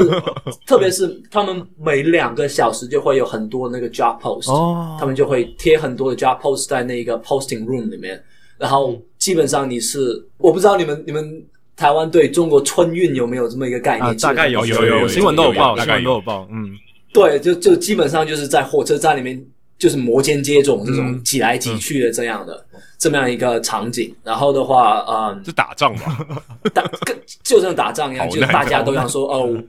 [0.66, 8.22] 特别是他们每两个小时就会有很多那个 job post，他们就会贴很多的 job post 在那个 posting room 里面，
[8.58, 8.98] 然后。
[9.26, 14.06] 基本上你是，我不知道你们你们台湾对中国春运有没有这么一个概念？
[14.06, 16.46] 啊、大概有有有，有，新闻都有报，新闻都有报。
[16.48, 16.70] 嗯，
[17.12, 19.44] 对，就就基本上就是在火车站里面
[19.76, 24.14] 就是摩肩接踵这种挤来挤去的这样的、嗯嗯、这么样一个场景。
[24.22, 26.24] 然后的话，嗯，就打仗吧？
[26.72, 29.60] 打跟就像打仗一样，就是大家都想说哦，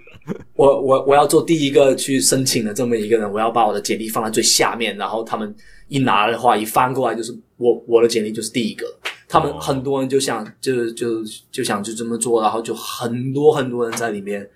[0.53, 5.51] 我我我要做第一个去申请的这么一个人，我要把我的简历放在最下面，然后他们
[5.87, 8.85] 一拿的话一翻过来就是我我的简历就是第一个。
[9.28, 14.49] 他们很多人就想就就就想就这么做，然后就很多很多人在里面。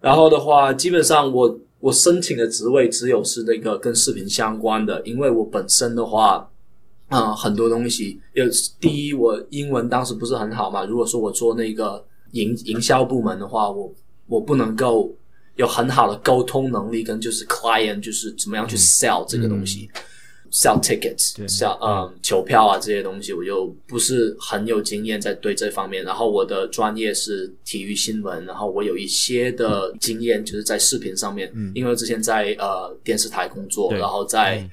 [0.00, 1.60] 然后的话，基本上我。
[1.80, 6.36] 我申请的职位只有是那个跟视频相关的，因为我本身的话，
[7.08, 8.42] 啊、呃，很多东西，有
[8.80, 10.86] 第一，我英文当时不是很好嘛。
[10.86, 13.92] 如果说我做那个营营销部门的话，我
[14.26, 15.14] 我不能够
[15.56, 19.90] 有很好的沟通能力，跟就是 client 就是怎么样去 sell 这个东西。
[19.92, 20.00] 嗯嗯
[20.54, 26.04] sell tickets，sell 嗯球票啊这些东西，我就不是很有经验在对这方面。
[26.04, 34.70] 然后我的专业是体育新闻，然后我有一些的经验就是在视频上面，嗯、因为之前在呃电视台工作，然后在、嗯、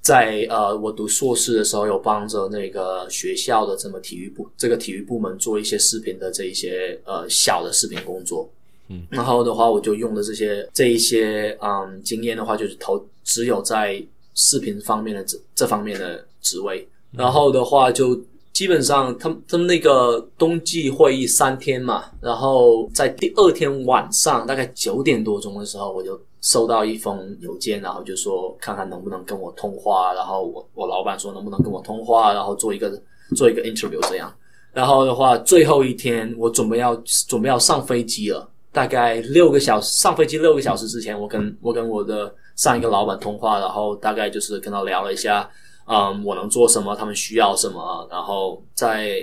[0.00, 8.50] 在呃我读硕士的时候有帮着那个学校的这么体育部这个体育部门做一些视频的这一些呃小的视频工作。
[8.88, 14.04] 嗯，然后的话我就用的这些这一些嗯经验的话，就是投只有在。
[14.34, 18.20] 视频方面的这这方面的职位，然后的话就
[18.52, 33.00] 基本上他们他们那个冬季会议三天嘛，然后在第二天晚上大概九点多钟的时候，我就收到一封邮件，然后就说看看能不能跟我通话，然后我我老板说能不能跟我通话，然后做一个
[33.36, 34.32] 做一个 interview 这样，
[34.72, 36.94] 然后的话最后一天我准备要
[37.28, 42.34] 准备要上飞机了，大概六个小时上飞机六个小时之前，我跟我跟我的。
[42.56, 45.48] 上一个老板通话，然后大概就是跟他聊了一下，
[45.86, 49.20] 嗯，我能做什么，他们需要什么，然后在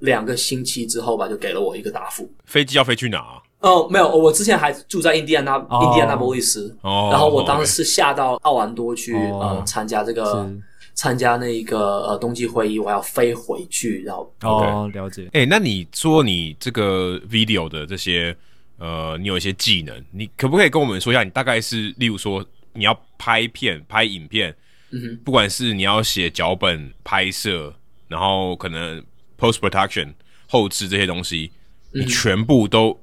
[0.00, 2.30] 两个星期之后吧，就给了我一个答复。
[2.44, 3.42] 飞机要飞去哪？
[3.60, 10.46] 哦，没有，我之前还住在印第安纳，哦、印第安纳波利斯，哦，然后我当时是下到奥兰多去，哦、呃，参加这个
[10.92, 15.30] 参加那个呃冬季会议，我要飞回去，然后哦，了解。
[15.32, 18.36] 哎，那你说你这个 video 的这些，
[18.78, 21.24] 呃，你有一些技能，你可不可以跟我们说一下？
[21.24, 22.44] 你大概是，例如说。
[22.76, 24.54] 你要拍片、拍影片，
[24.90, 27.72] 嗯，不管是你要写脚本、拍摄，
[28.08, 29.02] 然后可能
[29.38, 30.12] post production
[30.48, 31.50] 后置这些东西，
[31.92, 32.98] 嗯、你全部都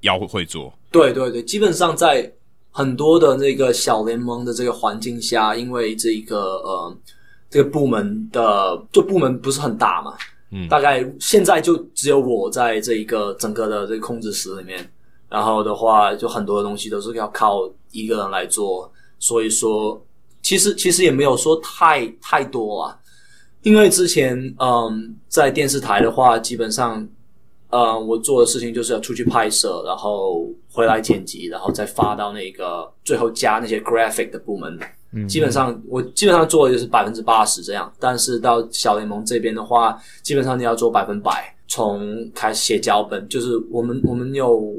[0.00, 0.72] 要会做。
[0.90, 2.32] 对对对，基本上在
[2.70, 6.96] 很多的那个小联盟的这个环境下，因为这个呃
[7.50, 10.14] 这个部门的就部门不是很大嘛，
[10.52, 14.88] 嗯，大概现在就只有我在这一个整个的这个控制室里面，
[15.28, 18.90] 然后的话就很多的东西都是要靠一个人来做。
[19.18, 20.00] 所以说，
[20.42, 22.98] 其实其实也没有说太太多啊，
[23.62, 27.06] 因为之前嗯在电视台的话，基本上，
[27.70, 34.78] 呃我做的事情就是要出去拍摄，然后回来剪辑，然后再发到那个最后加那些 graphic 的部门。
[35.12, 44.74] 嗯，基本上我基本上做的就是百分之八十这样，但是到小联盟这边的话，基本上你要做百分百，从开始写脚本，就是我们我们有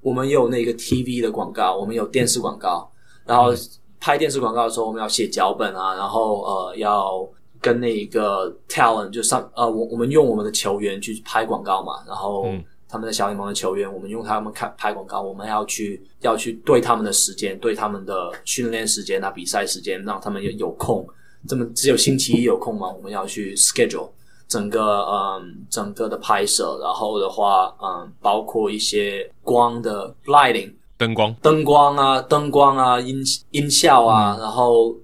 [0.00, 2.90] 我们有那个 TV 的广告，我们有电视广告。
[3.26, 3.52] 然后
[4.00, 7.26] 拍电视广告的时候，我们要写脚本啊，然后呃要
[7.60, 12.46] 跟那一个 talent 就上呃我我们用我们的球员去拍广告嘛，然后
[12.86, 21.06] 他们的小联盟的球员，我们用他们看拍广告，我们要去要去对他们的时间，对他们的训练时间啊，比赛时间，让他们有有空，
[21.48, 24.10] 这么只有星期一有空嘛，我们要去 schedule
[24.46, 30.70] 整个嗯整个的拍摄，然后的话嗯包括一些光的 lighting。
[30.96, 34.94] 灯光、灯光啊，灯光啊，音音效啊，嗯、然后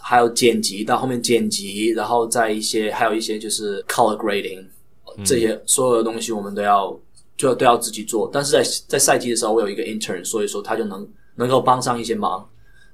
[0.00, 4.60] 还有剪辑，到后面剪辑，然后再一些，还有一些就是 color grading，、
[5.16, 6.94] 嗯、这些所有的东西我们都要
[7.36, 8.30] 就都要自己做。
[8.32, 12.46] 但是在在赛季的时候，我有一个 intern，所以说他就能能够帮上一些忙。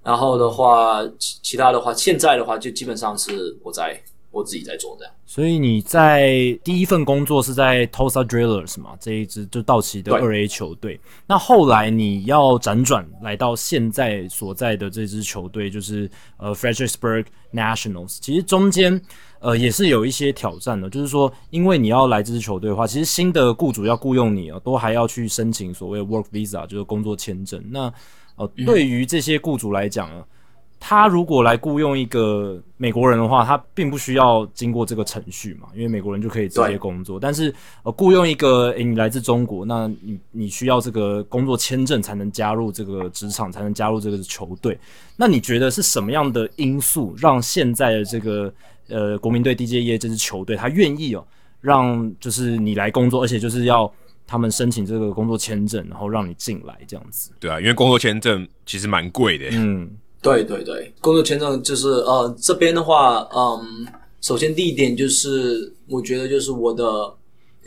[0.03, 4.01] 然后的话，其其他的话，现在的话就基本上是我在。
[4.35, 8.97] 我自己在做这样，所以你在第一份工作是在 Tulsa Drillers 嘛？
[8.99, 10.99] 这一支就道奇的二 A 球队。
[11.25, 18.19] 那后来你要辗转来到现在所在的这支球队，就是呃 Fredericksburg Nationals。
[18.21, 19.01] 其实中间
[19.39, 27.63] 呃也是有一些挑战的，就是说，因为你要来这支球队的话，其实新的雇主要雇佣你啊，都还要去申请所谓 Work Visa，就是工作签证。
[27.71, 27.93] 那
[28.35, 30.25] 呃，对于这些雇主来讲啊。
[30.87, 37.19] 他如果来雇佣一个美国人的话，他并不需要经过这个程序嘛，因为美国人就可以直接工作。
[37.19, 37.51] 但是
[37.85, 44.79] 呃，雇佣一个诶，你来自中国，那你你需要这个工作签证才能加入这个职场，才能加入这个球队。
[45.17, 48.53] 那你觉得是什么样的因素让现在的这个
[48.91, 51.27] 呃国民队 DJE 这支球队他愿意哦，
[51.63, 53.91] 让就是你来工作，而且就是要
[54.27, 57.31] 他们申请这个工作签证，然后让你进来这样子？
[57.41, 59.47] 对啊，因为工作签证其实蛮贵的。
[59.53, 59.91] 嗯。
[60.25, 63.87] 对对对，工作签证就是呃这边的话，嗯，
[64.23, 66.85] 首先第一点就是我觉得就是我的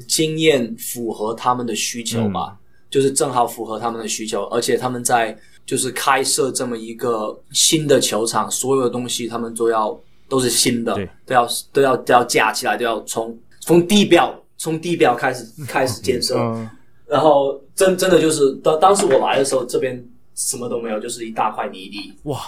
[0.07, 5.37] 经验符合他们的需求吧，嗯、就是正好符合他们的需求，而且他们在
[5.67, 9.95] 就是开设这么一个新的球场，所有的东西他们都要
[10.27, 10.95] 都是新的，
[11.27, 16.67] 都要都要都要架起来，都要从从地表从地表开始开始建设，嗯、
[17.05, 20.03] 然后真真的就是当当时我来的时候这边。
[20.37, 22.13] 什么都没有，就是一大块泥地。
[22.23, 22.39] 哇，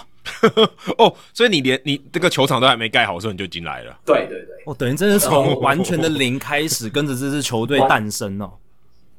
[0.96, 3.98] 哦，所以你连你这个球场都还没盖好的时候，你就进来了。
[4.06, 8.52] 对对对，哦，等于真是从完全的零开始，跟着这支球队诞生哦。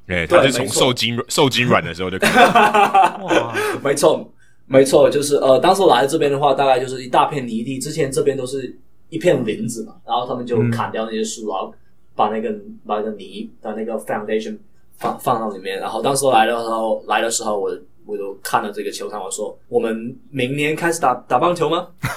[0.06, 2.38] 对，他是从受精受精卵的时候就开始。
[3.24, 3.54] 哇，
[3.84, 4.26] 没错，
[4.66, 7.78] 没错，就是呃，当时我来这边的话，大概就是一大片泥地。
[7.78, 8.74] 之前这边都是
[9.10, 11.74] 一片林子嘛，然后他们就砍掉那些树，然后
[12.16, 12.50] 把那个
[12.86, 14.56] 把那个泥把那个 foundation
[14.96, 15.78] 放放到里面。
[15.78, 17.70] 然后当时我来的时候，来的时候我。
[18.06, 21.86] 我都看了这个球场，我说我们明年开始打打棒球吗？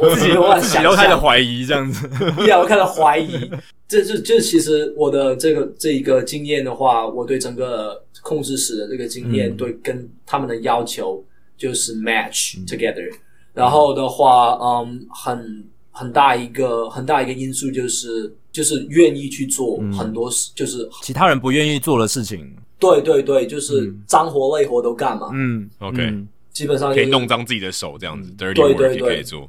[0.00, 2.08] 我自己 有点想，然后开始怀疑这样子，
[2.46, 3.50] 然后开始怀疑。
[3.88, 11.24] 这就就其实我的这个这一个经验的话，我对整个控制室的这个经验，嗯、对跟他们的要求
[11.56, 13.18] 就是 match together、嗯。
[13.54, 22.54] 然后的话，嗯，很很大一个很大一个因素就是就是愿意去做很多事，嗯、就是其他人不愿意做的事情。
[22.78, 25.30] 对对对，就是脏活累活都干嘛？
[25.32, 29.48] 嗯，OK，嗯基本上、就是、可以弄脏自己的手这样子，dirty work 也可以做。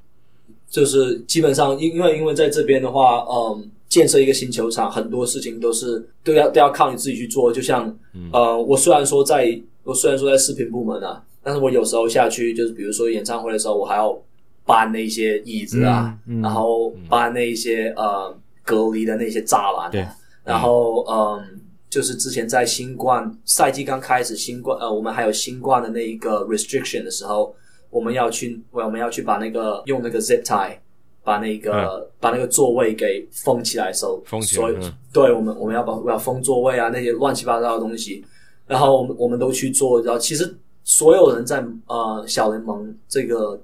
[0.69, 7.51] 就是基本上，因因为因为在这边的话，嗯，建设一个新球场，很多事情都是都要都要靠你自己去做。
[7.51, 14.17] 就像，嗯、呃，我虽然说在，我虽然说在视频部门啊，但是我有时候下去，就是比如说演唱会的时候，我还要
[14.65, 20.05] 搬那些椅子啊，嗯嗯、然后搬那些呃隔离的那些栅栏、啊，对，
[20.43, 21.56] 然后嗯。
[21.89, 27.55] 就是之前在新冠赛季刚开始，新冠呃，我们还有新冠的那一个 restriction 的时候，
[27.89, 30.77] 我们要去，我们要去把那个用那个 zip tie
[31.23, 38.23] 把那个、嗯、把那个座位给封起来的时候，封起来，所以、嗯、对我们我们要把我要封座位啊，那些乱七八糟的东西，
[38.65, 43.57] 然后我们我们都去做，然后其实所有人在呃小联盟这个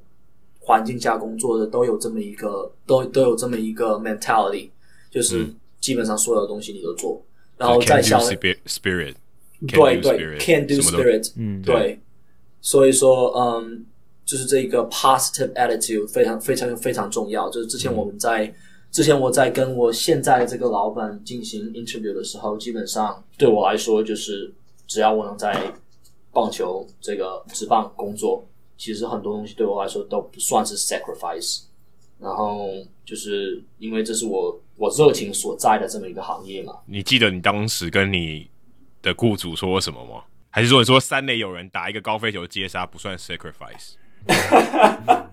[0.60, 4.70] 环境下工作的都有这么一个都都有这么一个 mentality，
[5.12, 5.46] 就是
[5.82, 7.22] 基本上所有的东西你都做。
[7.64, 9.16] 然后在小 spirit，
[9.68, 12.00] 对对，can do spirit，嗯，对，
[12.62, 13.86] 所以说，嗯，
[14.26, 17.50] 就是这一个 positive attitude 非常非常非常重要。
[17.50, 18.54] 就是之前我们在
[18.92, 24.54] 之前我在跟我现在的这个老板进行 interview 的时候，基本上对我来说，就是
[24.86, 25.74] 只要我能在
[26.32, 28.46] 棒球这个职棒工作，
[28.78, 31.62] 其实很多东西对我来说都不算是 sacrifice。
[32.20, 32.70] 然后
[33.06, 36.74] 就是因为这是我我热情所在的这么一个行业嘛。
[36.86, 38.48] 你记得你当时跟你
[39.02, 40.24] 的雇主说什么吗？
[40.50, 43.94] 还是说你说三垒有人打一个高飞球接杀不算 sacrifice？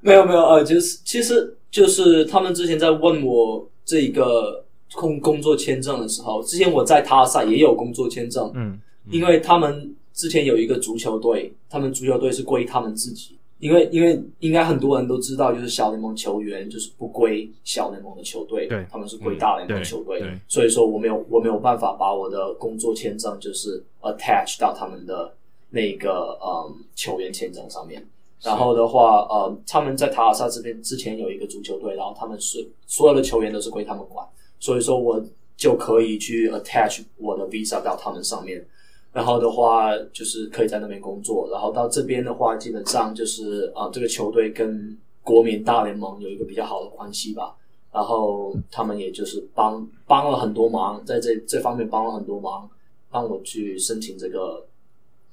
[0.00, 13.37] 没有没有呃，就是其实就是他们之前在问我这一个工工作签证的时候，之前我在塔尔萨也有工作签证，嗯，嗯，因为他们之前有一个足球队，他们足球队是归他们自己。
[13.58, 25.34] 因为因为应该很多人都知道，就是小联盟球员就是不归小联盟的球队，对，他们是归大联盟球队，所以说我没有我没有办法把我的工作签证就是 attach 到他们的
[25.70, 28.06] 那个嗯球员签证上面。
[28.40, 34.24] 然后的话，呃，他们在塔尔萨这边之前有一个足球队，然后他们是所有的球员都是归他们管，
[34.60, 35.20] 所以说我
[35.56, 38.64] 就可以去 attach 我的 visa 到他们上面。
[39.12, 41.48] 然后的话，就是可以在那边工作。
[41.50, 47.54] 然后到这边的话，基本上就是啊、这个球队跟国民大联盟有一个比较好的关系吧。
[47.90, 52.68] 然后他们也就是帮帮了很多忙，在这这方面帮了很多忙，
[53.10, 54.66] 帮我去申请这个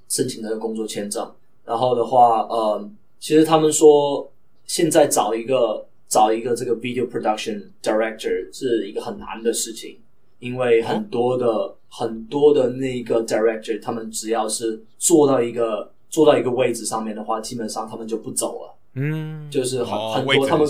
[0.08, 1.30] 申请这个工作签证。
[1.66, 4.32] 然后的话，呃，其实他们说
[4.66, 10.00] 现在找一个找一个这个 video production director 是一个很难的事情。
[10.40, 18.76] 因为很多的、嗯、很多的那个 director，他们只要是做到一个做到一个位置上面的话，基本上他们就不走了。
[18.96, 20.68] 嗯，就是很、哦、很多他们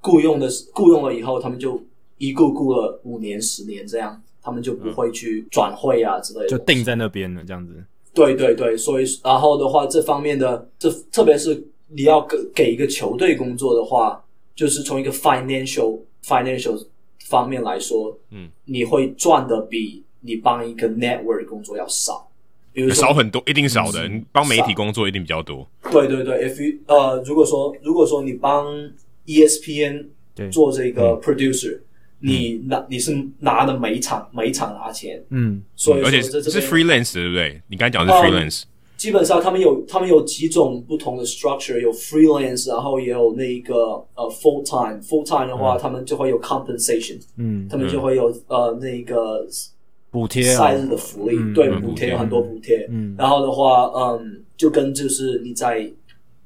[0.00, 1.80] 雇佣的雇佣了以后，他们就
[2.18, 7.72] 一雇雇了五年、十年这样，他们就不会去转会啊之类的，就定在那边了这样子。
[8.12, 14.22] 对对对，所以然后的话，这方面的这特别是你要给给一个球队工作的话，
[14.54, 16.84] 就是从一个 financial financial。
[17.24, 22.30] 方面来说，嗯，你会赚的比你帮一个 network 工作要少，
[22.72, 24.06] 比如说少很多，一定少的。
[24.08, 25.68] 你帮媒体工作一定比较多。
[25.90, 28.66] 对对对，if you 呃，如果说如果说你帮
[29.26, 30.06] ESPN
[30.50, 31.80] 做这个 producer，
[32.20, 37.60] 你拿你是拿的每一场每一场拿钱，嗯，所以而且是 freelance 对不对？
[37.68, 38.62] 你刚才讲的是 freelance，
[39.04, 44.98] 基本上他们有他们有几种不同的 structure，有 freelance，然后也有那个呃 full time。
[45.02, 49.46] full time 的话，嗯、他们就会有 compensation，嗯，他们就会有、嗯、呃那个
[50.10, 52.86] 补贴赛日的福利，嗯、对补贴有很多补贴。
[52.88, 55.86] 嗯，然后的话，嗯，就跟就是你在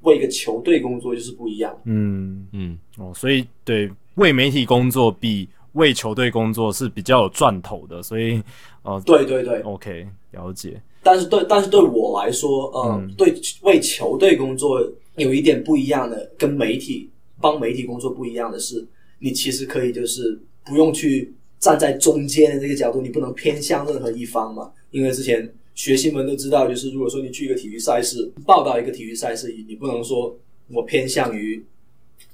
[0.00, 1.72] 为一个球队工作就是不一样。
[1.84, 8.38] 嗯嗯哦，所以对为媒体工作比为球队工作是比较有赚头的，所以
[8.82, 10.82] 哦，呃、对对对，OK，了解。
[11.02, 14.80] 但是对，但是对我来说，呃、嗯，对为球队工作
[15.16, 17.08] 有一点不一样的，跟媒体
[17.40, 18.86] 帮媒体工作不一样的是，
[19.20, 24.70] 你其实可以就是不用去站在中间的这个角度，你不能偏向任何一方嘛。
[24.90, 30.36] 因为之前学新闻都知道，就是如果说你去一个体育赛事报道一个体育赛事，你不能说
[30.72, 31.64] 我偏向于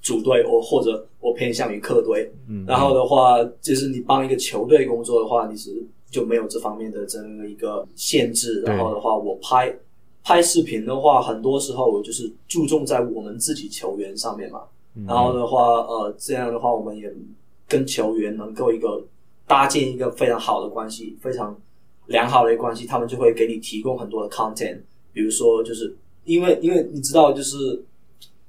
[0.03, 2.33] 主队，我或者我偏向于客队。
[2.49, 5.87] 嗯，然后的话，就是你帮一个球队工作的话，你是。
[6.15, 9.77] 就没有这方面的这么一个限制，然后的话，我拍
[10.23, 14.62] 拍视频的话，很多时候我就是注重在我们自己球员上面嘛。
[15.07, 17.12] 然后的话，呃，这样的话，我们也
[17.69, 19.03] 跟球员能够一个
[19.47, 21.61] 搭建一个非常好的关系，非常
[22.07, 24.79] 良好的一个关系，他们就会给你提供很多的 content，
[25.12, 25.93] 比如说，就是
[26.25, 27.85] 因为因为你知道，就是。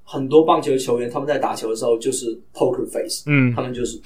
[0.08, 3.99] 很多棒球球员他们在打球的时候就是 poker face，嗯，他们就是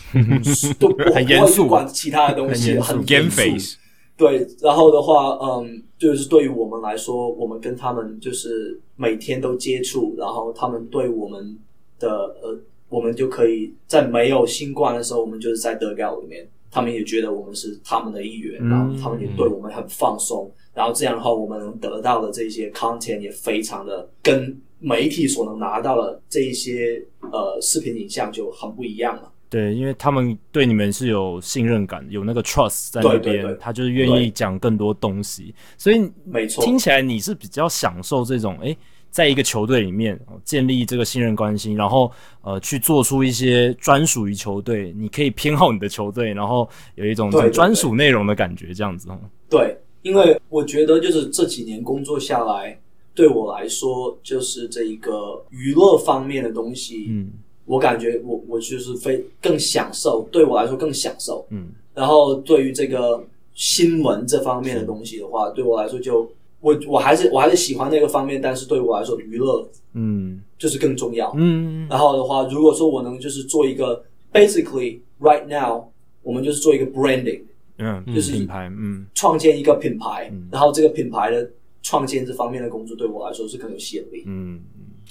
[0.79, 3.77] 都 不会去管其他的东西，很严肃。
[4.17, 11.57] 对，然后的话，嗯，就是对于我们来说，我们跟他们就是每天都接触，然后他们对我们
[11.99, 12.09] 的
[12.41, 12.57] 呃，
[12.89, 24.57] 我们就可以在没有新冠的时候，我们就是在 dugout 里面，他们也觉得我们是他们的一员，然后他们也对我们很放松，然后这样的话，我们能得到的这些 content 也非常的跟。
[24.81, 29.29] 媒体所能拿到的这一些呃视频影像就很不一样了。
[29.49, 35.53] 对，因为他们对你们是有信任感，有那个 trust 在那边，对对对，他就是愿意讲更多东西。
[35.77, 38.77] 所以没错，听起来你是比较享受这种诶，
[39.09, 42.09] 在一个球队里面建立这个信任关系，然后
[42.41, 49.09] 呃去做出一些专属于球队，你可以偏好你的球队，然后有一种专属内容的感觉，这样子。
[49.49, 52.79] 对，因为我觉得就是这几年工作下来。
[53.15, 57.29] 对我来说，就是这一个娱乐方面的东西，嗯，
[57.65, 60.25] 我感觉我我就是非更享受。
[60.31, 61.67] 对我来说更享受，嗯。
[61.93, 63.21] 然后对于这个
[63.55, 66.31] 新闻这方面的东西的话，对我来说就
[66.61, 71.85] 我我还是我还是喜欢那个方面，但是对我来说娱乐，嗯，就是更重要，嗯。
[71.89, 75.83] 然后的话，如果说我能就是做一个，basically right now，
[76.23, 77.41] 我们就是做一个 branding，
[77.79, 81.49] 嗯，就是品牌，嗯，创建一个品牌，嗯，然后这个品牌的。
[81.81, 84.23] 创建这方面的工作对我来说是更有吸引力。
[84.25, 84.59] 嗯，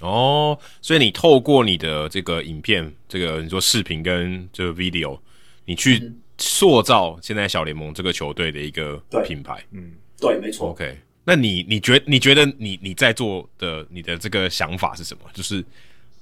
[0.03, 5.19] 哦，所以你透过你的这个影片，这个你说视频跟这个 video，
[5.65, 9.65] 你去塑造现在小联盟这个球队的一个品牌。
[9.73, 10.69] 嗯，对，没错。
[10.69, 10.95] OK，
[11.25, 15.23] 那你你觉你觉得你你在做的你的这个想法是什么？
[15.33, 15.65] 就是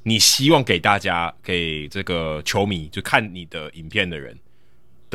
[0.04, 4.38] 你希望给大家给这个球迷就看你的影片的人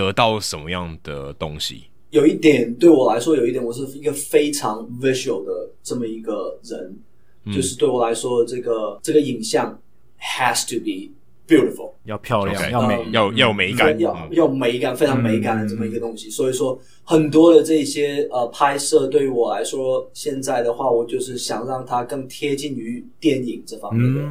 [0.02, 1.84] 得到什么样的东西？
[2.10, 6.97] 有一点对我来说，有一点我是一个非常 visual 的这么一个人，
[7.45, 9.80] 嗯、就是对我来说，这个这个影像
[10.20, 11.12] has to be
[11.47, 16.28] beautiful，要漂亮，要美，要要美感，要要美感，非常美感的这么一个东西。
[16.28, 24.21] 嗯、所以说，很多的这些呃拍摄，对于我来说，现在的话，我就是想让它更贴近于电影这方面的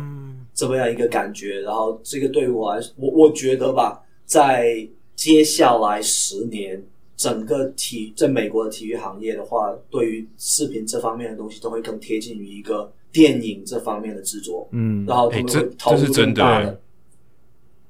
[0.52, 1.60] 这么样一个感觉。
[1.60, 4.86] 嗯、然后，这个对于我来说，我我觉得吧，在
[5.20, 6.82] 接下来十年。
[7.14, 16.80] 整个体在美国的体育行业的话，对于视频这方面的东西都会更贴近于一个电影这方面的制作，嗯，然后他们会投入更大的、欸、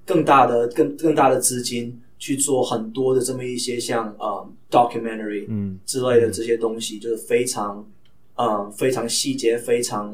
[0.05, 7.89] 更大的、更更大的资金去做很多的这么一些像呃、um, documentary 嗯之类的这些东西，嗯、就是非常
[8.35, 10.13] 呃、um, 非常细节、非常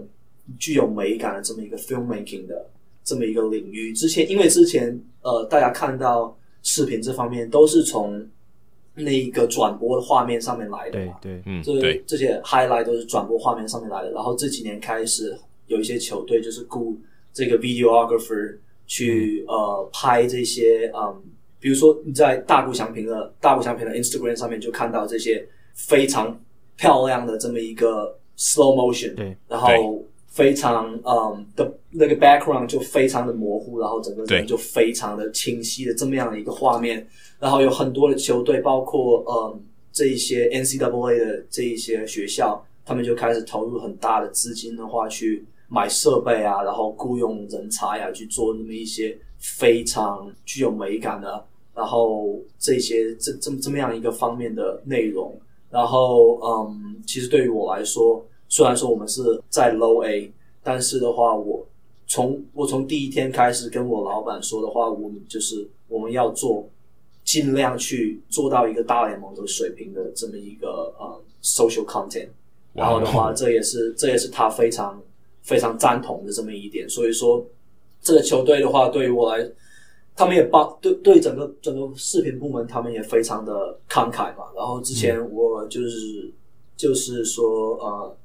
[0.59, 2.69] 具有美感的这么一个 filmmaking 的
[3.03, 3.95] 这么一个领域。
[3.95, 6.37] 之前因为之前呃大家看到
[6.67, 8.29] 视频这方面都是从
[8.97, 12.03] 那一个转播的画面上面来的嘛，对对，嗯，这对。
[12.05, 14.11] 这些 highlight 都是转播画面上面来的。
[14.11, 15.39] 然后这几年开始，
[15.69, 16.99] 有一些球队就是雇
[17.33, 21.23] 这个 videographer 去、嗯、呃拍这些，嗯，
[21.61, 26.37] 比如说你在大谷翔平的大谷翔平的 Instagram 上面就看到这些非常
[26.75, 37.07] 漂亮的这么一个 slow motion，对，然后非常嗯的那个 background 就非常的模糊，然后整个人就非常的清晰的这么样的一个画面。
[37.39, 39.61] 然后有很多的球队，包括嗯
[39.93, 51.45] 这一些 NCAA 的这一些学校，他们就开始投入很大的资金的话，去买设备啊，然后雇佣人才啊，去做那么一些非常具有美感的，
[51.75, 55.35] 然后这些这这么这么样一个方面的内容。
[55.71, 60.33] 然后嗯，其实对于我来说，虽然说我们是在 Low A，
[60.63, 61.67] 但是的话，我
[62.07, 66.69] 从我从第一天开始跟我老板说的话，我们就是我们要做，
[67.25, 72.29] 尽量去做到一个大联盟的水平的这么一个呃 social content。
[72.73, 75.03] 然后的话，这也是这也是他非常
[75.43, 76.89] 非常赞同的这么一点。
[76.89, 77.45] 所以说，
[78.01, 79.45] 这个球队的话，对于我来，
[80.15, 84.45] 他们也帮对对整个整个视频部门，他们也非常的慷慨嘛。
[84.55, 86.33] 然后之前我就是、嗯、
[86.77, 88.17] 就是说呃。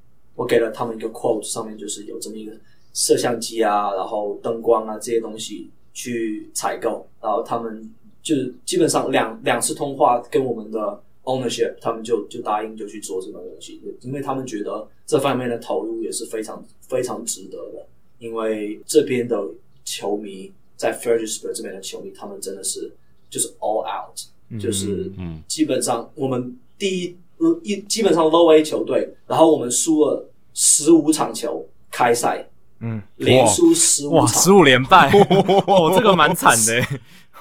[0.41, 2.51] 我给了他们一个 quote，上面就是有这么一个
[2.95, 7.87] 摄像机啊，然后灯光啊这些东西去采购，然后他们
[8.23, 17.85] 就是基本上两两次通话跟我们的 ownership，他们就就答应就去做这个东西，因为他们觉得这方面的投入也是非常非常值得的，
[18.17, 19.39] 因为这边的
[19.85, 22.91] 球迷在 Fredericksburg 这边的球迷，他们真的是
[23.29, 24.17] 就是 all out，
[24.49, 25.11] 嗯，就是
[25.47, 27.15] 基本上我们第一
[27.61, 30.27] 一基本上 low A 球队，然后我们输了。
[30.53, 32.47] 十五场球开赛，
[32.79, 35.09] 嗯，连输十五场，十五连败，
[35.67, 36.99] 哦，这个蛮惨的。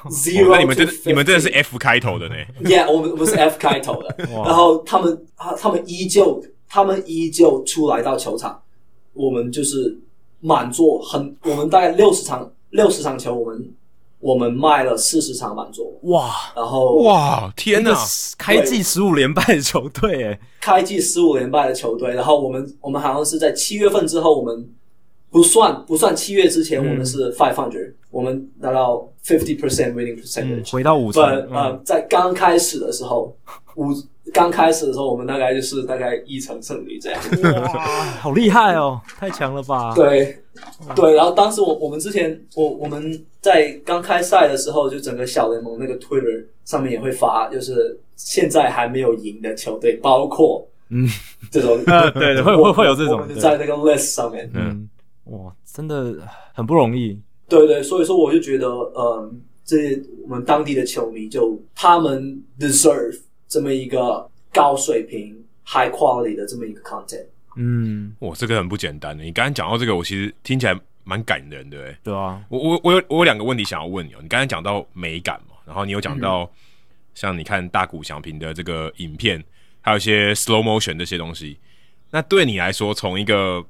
[0.09, 4.17] Zero，那你们真你们真的是 F 开头的呢？Yeah，我们我们是 F 开头的。
[4.33, 8.63] 然后他们啊，他们依旧，他们依旧出来到球场，
[9.13, 9.99] 我们就是
[10.41, 13.75] 满座，很，我们大概六十场六十场球，我们。
[14.21, 16.31] 我们卖了四十场满座，哇！
[16.55, 17.97] 然后哇，天哪！
[18.37, 22.13] 开季十五连败的球队，诶，开季十五连败的球队。
[22.15, 24.69] 然后我们我们好像是在七月份之后，我们
[25.31, 31.23] 不算不算七月之前，我们是 five hundred，我们拿到 fifty percent winning percentage，回到五成。
[31.51, 33.35] 呃，在刚开始的时候，
[33.77, 33.91] 五
[34.33, 37.21] 刚开始的时候，我们大概就是大概一成胜率这样。
[37.63, 37.85] 哇，
[38.21, 39.95] 好厉害哦，太强了吧？
[39.95, 40.37] 对。
[40.95, 51.09] 对，然后当时我我们之前我我们在刚开赛的时候，就整个小联盟那个 Twitter 上面也会发，就是现在还没有赢的球队，包括嗯
[51.51, 51.83] 这种
[52.13, 54.87] 对对会会会有这种在那个 list 上面，嗯
[55.25, 56.15] 哇，真的
[56.53, 57.19] 很不容易。
[57.49, 63.19] 对对，所以说我就觉得，嗯，这些我们当地的球迷就他们 deserve
[63.51, 65.37] 这么一个高水平
[65.67, 67.27] high quality 的这么一个 content。
[67.57, 69.25] 嗯，哇，这个很不简单的。
[69.25, 74.19] 你刚才讲到这个，我其实听起来蛮感人的，对对啊，我我我有我有两个问题想要问你哦。
[74.23, 76.51] 你刚才讲到美感嘛，然后你有讲到、嗯、
[77.15, 79.43] 像你看大谷翔平的这个影片，
[79.81, 81.59] 还有一些 slow motion 这些东西。
[82.13, 83.65] 那对你来说，从一个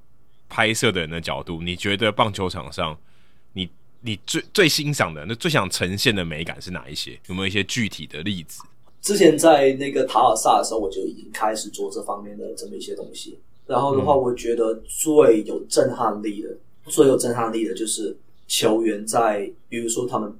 [0.51, 2.97] 拍摄的人的角度，你觉得棒球场上
[3.55, 3.69] 你
[4.01, 7.19] 你最最欣赏的、那最想呈现的美感是哪一些？
[7.29, 8.63] 有没有一些具体的例子？
[9.01, 13.39] 之前在那个塔尔萨的时候，我就已经开始做这方面的这么一些东西。
[13.67, 18.17] 然后的话，我觉得最有震撼力的、嗯、最有震撼力的就是
[18.47, 20.33] 球员在，比如说他们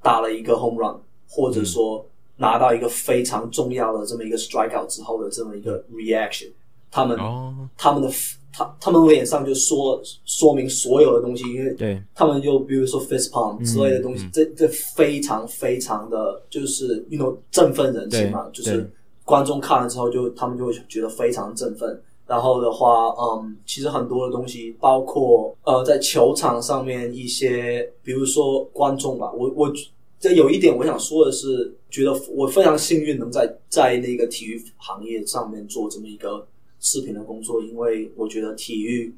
[0.00, 0.96] 打了一个 home run，
[1.28, 2.06] 或者说
[2.36, 6.50] 拿到一个非常重要的这么一个 strikeout 之后的这么一个 reaction，
[6.90, 8.08] 他们、哦、他们的
[8.52, 12.00] 他他们脸上就说说明所有的东西，因为对。
[12.14, 18.88] 他们就比如说 fist pump 之类的东西，嗯、这这非常非常的就是那种振奋人心嘛，就是
[19.24, 22.00] 观众看了之后就他们就会觉得非常振奋。
[22.24, 29.70] 然后的话，嗯，其实很多的东西，包括呃，在球场上面一些，比如说观众吧，我我
[30.18, 36.46] 这有一点我想说的是，觉得我非常幸运能在在那个体育行业上面做这么一个
[36.82, 39.14] 视频的工作，因为我觉得体育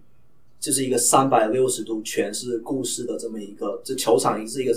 [0.61, 4.73] 就是一个三百六十度全是故事的这么一个，这球场也是一个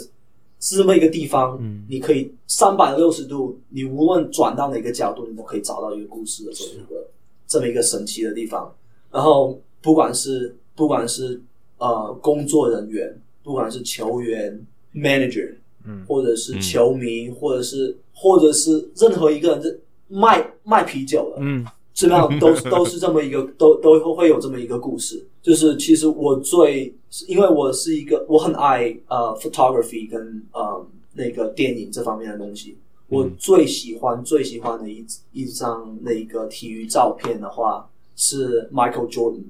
[0.59, 7.07] 是这么一个地方，嗯，你可以三百六十度，你无论转到哪个角度，你都可以找到一个故事的这么一个。
[7.49, 8.76] 这么一个神奇的地方，
[9.09, 11.41] 然后不管是不管是
[11.77, 14.61] 呃工作人员，不管是球员、
[14.93, 15.55] manager，
[15.85, 21.65] 嗯，或者是球迷，嗯、或者是或者是任何一个人，这卖卖啤酒的，嗯，
[21.98, 25.28] 怎么样都都是这么一个，都都会会有这么一个故事。
[25.41, 26.94] 就是其实我最，
[27.28, 32.78] 因为我是一个我很爱呃 photography 跟呃那个电影这方面的东西。
[33.07, 39.45] 我最喜欢最喜欢的一一张那个体育照片的话，是 Michael Jordan，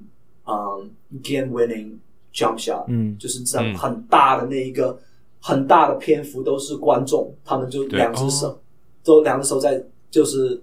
[0.46, 0.90] 嗯
[1.22, 1.96] ，game winning
[2.32, 4.98] jump shot，嗯，就是这样很大的那一个、嗯、
[5.40, 8.58] 很大的篇幅都是观众，他们就两只手，哦、
[9.04, 10.62] 都两只手在就是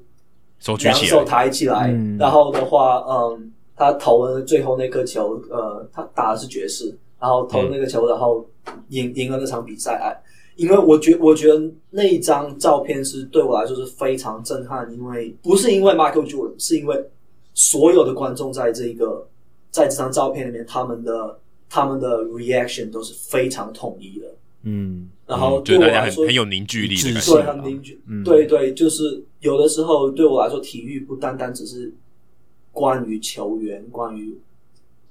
[0.74, 8.48] 两只手抬起来，嗯、然后的话，嗯，他投了最后那颗球，呃，他打的是爵士，然后投了那个球，嗯、然后
[8.90, 10.22] 赢赢了那场比赛，哎。
[10.58, 16.96] 因为我觉我觉得那一张照片是对我来说是非常震撼，因为不是因为 Michael Jordan，是因为
[17.54, 19.28] 所有的观众在这个
[19.70, 21.38] 在这张照片里面，他们的
[21.70, 24.28] 他们的 reaction 都是非常统一的。
[24.64, 31.94] 嗯，然后对我来说很有凝聚力的感觉，对，很凝聚，嗯、对对，就是有的时候对我来说，体育不单单只是
[32.72, 34.36] 关于球员、关于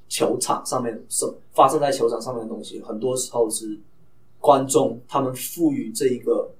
[0.08, 3.78] 球场上面是发生在球场上面的东西，很多时候是
[4.40, 6.52] 观众他们赋予这一个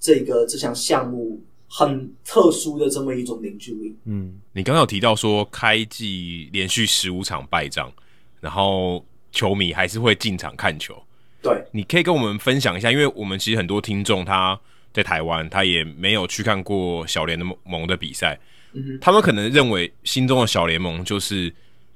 [0.00, 3.96] 这个这项项目很特殊的这么一种凝聚力。
[4.06, 7.92] 嗯，你刚刚有提到说开季连续十五场败仗，
[8.40, 11.00] 然后球迷还是会进场看球。
[11.40, 14.60] 对，你可以跟我们分享一下，因为我们其实很多听众他
[14.94, 18.38] 在台湾，他也没有去看过小联盟的比赛，
[18.72, 21.52] 嗯，他们可能认为心中的小联盟就是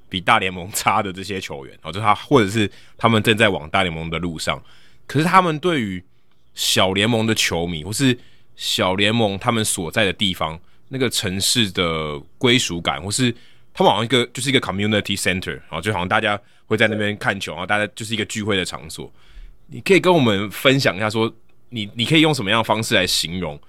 [0.08, 4.60] 比大联盟差的这些球员，哦，就他或者是他们正在往大联盟的路上，
[5.06, 6.02] 可是他们对于
[6.54, 8.18] 小联盟的球迷，或是
[8.56, 10.58] 小联盟他们所在的地方
[10.88, 13.32] 那个城市的归属感，或是
[13.72, 19.08] 他们好像一个就是一个 community center 啊，就好像大家会在那边看球，然后大家就是一个聚会的场所。
[19.68, 21.32] 你可以跟我们分享一下，说
[21.70, 23.60] 你你可以用什么样的方式来形容，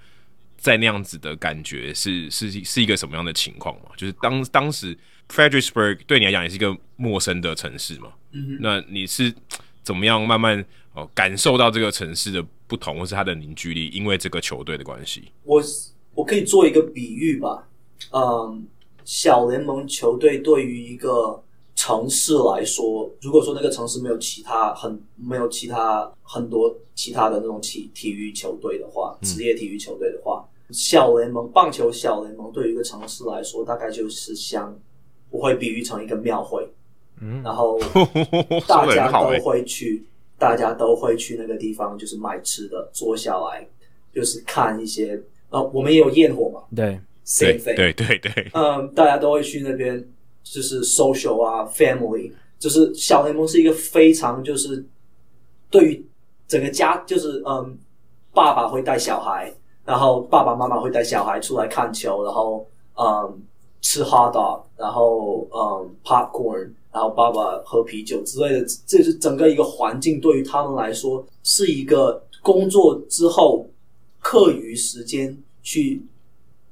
[0.56, 3.90] 在那样子的感觉是是是一个什么样的情况嘛？
[3.96, 4.96] 就是当当时
[5.28, 8.12] Fredericksburg 对你来讲也是一个陌生的城市嘛？
[8.32, 9.34] 嗯，那你是
[9.82, 10.64] 怎么样慢慢
[10.94, 13.88] 哦感受到这个城市的不同，或是它的凝聚力？
[13.88, 15.62] 因为这个球队的关系，我
[16.14, 17.68] 我可以做一个比喻吧，
[18.12, 18.66] 嗯，
[19.04, 21.42] 小联盟球队对于一个。
[21.74, 34.78] 城市来说，如果说那个城市没有其他很没有其他很多其他的那种体体育球队的话，职业体育球队的话，嗯、小联盟棒球小联盟对于一个城市来说，大概就是像
[35.30, 36.68] 我会比喻成一个庙会，
[37.20, 37.78] 嗯，然后
[38.68, 40.04] 大家都会去，
[40.38, 43.66] 大家都会去那个地方，就是买吃的，坐下来
[44.12, 45.18] 就是看一些，
[45.48, 47.00] 呃，我们也有焰火嘛，对，
[47.38, 50.06] 对对对对，嗯，大家都会去那边。
[50.52, 54.84] 就是 social 啊，family，就是小联盟是一个非常就是
[55.70, 56.06] 对于
[56.48, 57.78] 整个家，就是嗯，
[58.34, 59.54] 爸爸会带小孩，
[59.84, 62.66] 然后爸爸妈妈会带小孩出来看球，然后
[62.96, 63.40] 嗯
[63.80, 73.64] 吃 hot dog，然后嗯 popcorn，然后爸爸喝啤酒之类的，这是整个一个环境对于他们来说是一个工作之后
[74.18, 76.04] 课余时间去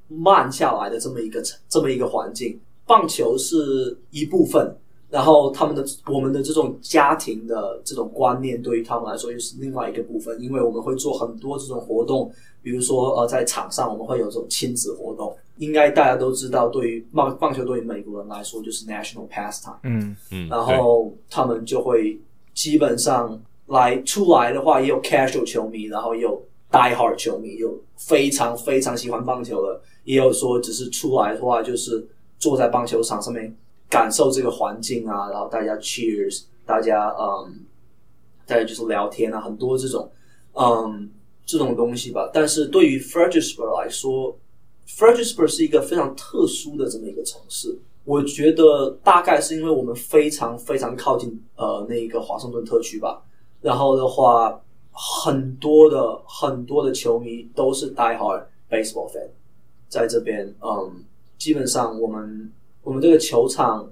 [0.09, 2.59] 慢下来的这么一个这么一个环境。
[2.89, 4.75] 棒球是一部分，
[5.11, 10.41] 然后他们的我们的这种家庭的这种观念，对于他们来说又是另外一个部分。
[10.41, 12.33] 因为我们会做很多这种活动，
[12.63, 15.37] 比如说呃，在场上我们会有这种亲子活动。
[15.59, 19.77] 应该大家都知道，对于棒棒球对于美国人来说就是 national pastime。
[19.83, 22.19] 嗯嗯，然后他们就会
[22.55, 32.09] 基本上来出来的话，也有 casual 球迷，然后也有 die hard 球迷，有非常非常喜欢棒球的，也有说只是出来的话就是。
[32.39, 33.53] 坐在棒球场上面
[33.91, 37.67] 感受这个环境啊，然后大家 cheers，大家嗯，
[38.47, 40.11] 大家就是聊天啊，很多这种
[40.55, 41.11] 嗯
[41.45, 42.31] 这种东西吧。
[42.33, 44.37] 但是对于 Fredericksburg 来说
[44.87, 47.77] ，Fredericksburg 是一个非常特殊的这么一个城市。
[48.05, 53.21] 我觉得大概是因为我们非常非常靠近呃那个华盛顿特区吧。
[53.61, 54.61] 然后的话，
[54.93, 59.29] 很多的很多的球迷都是 die hard baseball fan，
[59.89, 61.05] 在这边嗯。
[61.39, 62.53] 基本上，我们
[62.83, 63.89] 我们这个球场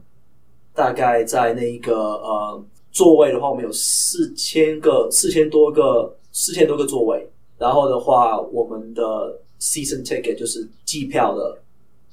[0.74, 7.30] 大概在那一个呃座位的话，我们有四千个四千多个四千多个座位。
[7.56, 11.58] 然后的话，我们的 season ticket 就是机票的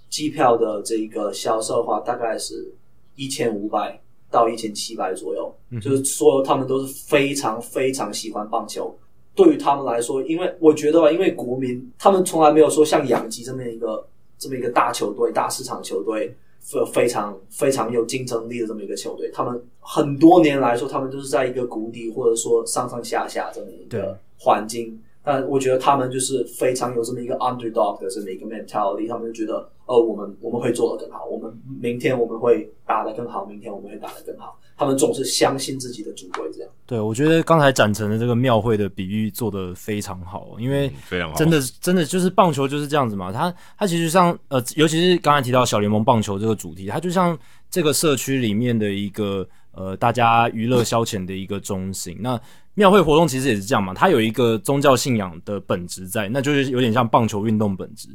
[0.07, 2.72] 机票的这个销售的话，大概是
[3.15, 3.99] 一千五百
[4.30, 5.53] 到一千七百左右。
[5.72, 8.95] 嗯、就是说，他们都是非常非常喜欢棒球。
[9.34, 14.07] 对于他们来说，因为我觉得吧，因为国民他们从来没有说像养鸡这么一个。
[14.43, 24.99] 这么一个大球队、大市场球队，非非常非常有竞争力的这么一个球队，他们很多年来说，他们都是在一个谷底，或者说上上下下这么一个环境。
[25.25, 31.51] 但我觉得他们就是非常有这么一个 underdog 的这么一个 mentality，他们就觉得，哦，我们我们会做得更好，我们
[31.81, 34.57] 明天我们会打得更好，明天我们会打得更好。
[34.76, 36.69] 他们总是相信自己的主队，这样。
[36.85, 43.31] 对，我觉得刚才展成的这个庙会的比喻做得非常好，因为非常好，真的真的就是棒球就是这样子嘛。
[43.31, 47.38] 它它其实像呃，尤其是刚才提到小联盟棒球这个主题，它就像
[47.69, 52.18] 这个社区里面的一个呃，大家娱乐消遣的一个中心。
[52.19, 52.39] 那
[52.73, 58.10] 庙会活动其实也是这样嘛，它有一个宗教信仰的本质在，那就是有点像棒球运动本质。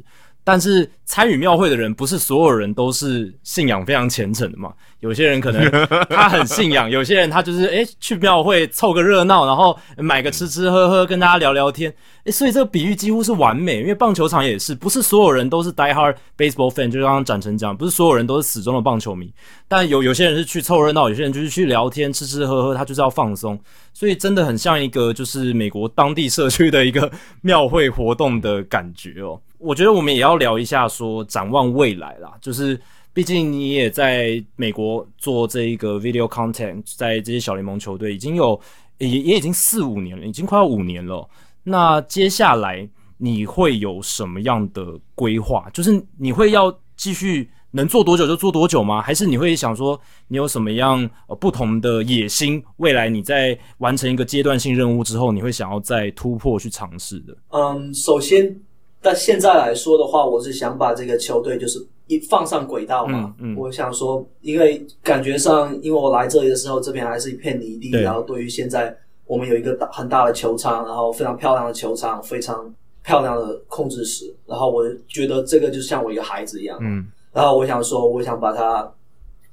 [0.51, 4.73] 但是参与庙会的人不是所有人都是信仰非常虔诚的嘛？
[4.99, 5.69] 有些人可能
[6.09, 11.91] 他很信仰，有些人他就是诶、欸、去庙会凑个热闹，然后买个吃吃喝喝，跟大家聊聊天。
[11.91, 11.95] 诶、
[12.25, 19.31] 欸，所以这个比喻几乎是完美，因为棒球场也是，不是所有人都是 die hard baseball fan，就刚刚展成讲，不是所有人都是死忠的棒球迷。
[19.67, 23.59] 但有有些人是去凑热闹，有些人就是去聊天、吃吃喝喝，他就是要放松。
[23.93, 27.11] 所以真的很像一个就是美国当地社区的一个
[27.41, 29.39] 庙会活动的感觉哦。
[29.59, 32.79] 我觉得我们也要聊一下，说展望未来啦，就是
[33.13, 38.59] 毕竟你也在美国做这一个 video content，在这些小联盟球队已经有
[38.97, 41.27] 也也已经四五年了，已经快要五年了。
[41.63, 42.87] 那接下来
[43.17, 45.69] 你会有什么样的规划？
[45.73, 49.01] 就是你会要继续能做多久就做多久吗？
[49.01, 52.63] 还是你会想说你有什么样呃不同的野心？
[52.77, 57.35] 未来你在完成一个阶段性任务之后，你会想要再突破去尝试的？
[57.49, 58.55] 嗯，首先，
[59.01, 61.85] 但现在来说的话，我是想把这个球队就是。
[62.09, 68.97] 一放上轨道嘛，嗯嗯、我想说，因为感觉上，因为我来这里的时候，这边还是一片泥地，然后对于现在
[69.27, 72.73] 我们有一个大很大的球场，然后非常漂亮的球场，非常
[73.03, 78.91] 漂亮的控制室，然后我觉得这个就像我一个孩子一样，嗯，然后我想说，我想把它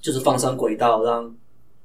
[0.00, 1.30] 就是放上轨道，让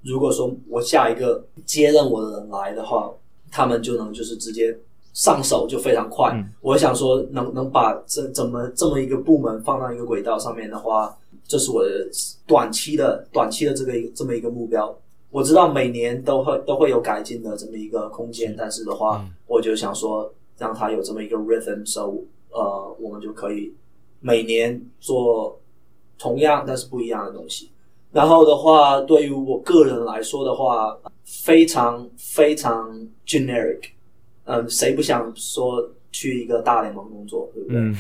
[0.04, 3.12] 如果说我下一个接任我的人来的话，
[3.52, 4.74] 他们就能就是直接。
[5.14, 11.14] 上手就非常快，嗯、我想说能，能能把这怎么这么一个部门放到一个轨道上面的话，
[11.48, 12.10] 这是我的
[12.48, 14.94] 短期的短期的这个这么一个目标。
[15.30, 22.12] 我知道每年都会都会有改进的这么一个空间，但是的话，嗯、我就想说让它有这么一个 rhythm，so
[22.52, 23.74] 呃，我们就可以
[24.20, 25.60] 每年做
[26.18, 27.70] 同样但是不一样的东西。
[28.12, 32.94] 然后的话，对于我个人来说的话，非常非常
[33.26, 33.84] generic。
[34.46, 37.78] 嗯，谁不想说去一个大联盟工作，对不对？
[37.78, 37.96] 嗯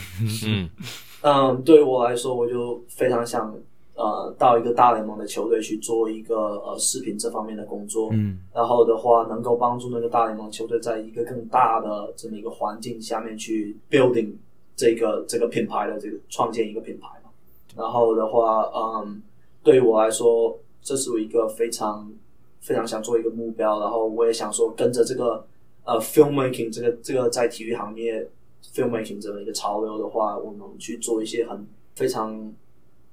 [0.45, 0.69] 嗯
[1.23, 3.55] 嗯，对于我来说，我就非常想
[3.95, 6.35] 呃到一个大联盟的球队去做一个
[6.65, 8.09] 呃视频这方面的工作。
[8.11, 14.33] 嗯，然后的话，能够帮助那个大联盟球队在一个更大的这么一个环境下面去 building
[14.75, 17.29] 这个这个品牌的这个创建一个品牌嘛。
[17.77, 19.21] 然后的话，嗯，
[19.63, 22.11] 对于我来说，这是我一个非常
[22.59, 23.79] 非常想做一个目标。
[23.79, 25.45] 然后我也想说跟着这个。
[25.91, 28.25] 呃、uh，filmmaking 这个这个在体育行业
[28.73, 32.53] filmmaking 这么一个潮流的话，我们去做一些很非常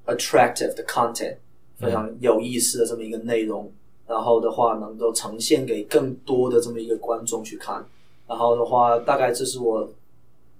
[0.07, 1.37] attractive 的 content，
[1.79, 7.85] 非常有意思的这么一个内容，嗯、然后的话能够呈现给更多的这么一个观众去看，
[8.29, 9.93] 然后的话大概这是我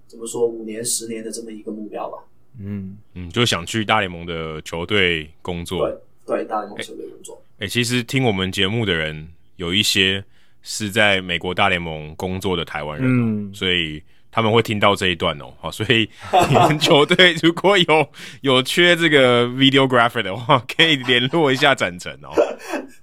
[0.05, 2.17] 怎么说五年十年的这么一个目标吧。
[2.59, 5.87] 嗯嗯，就想去大联盟的球队工作。
[5.87, 7.41] 对对，大联盟球队工作。
[7.59, 10.25] 哎、欸欸，其实听我们节目的人有一些。
[10.61, 16.07] 是在美国大联盟工作的台湾人，嗯，所以他们会听到这一段哦，好，所以
[16.49, 18.07] 你们球队如果有
[18.41, 22.29] 有缺这个 videographer 的话， 可以联络一下展成哦。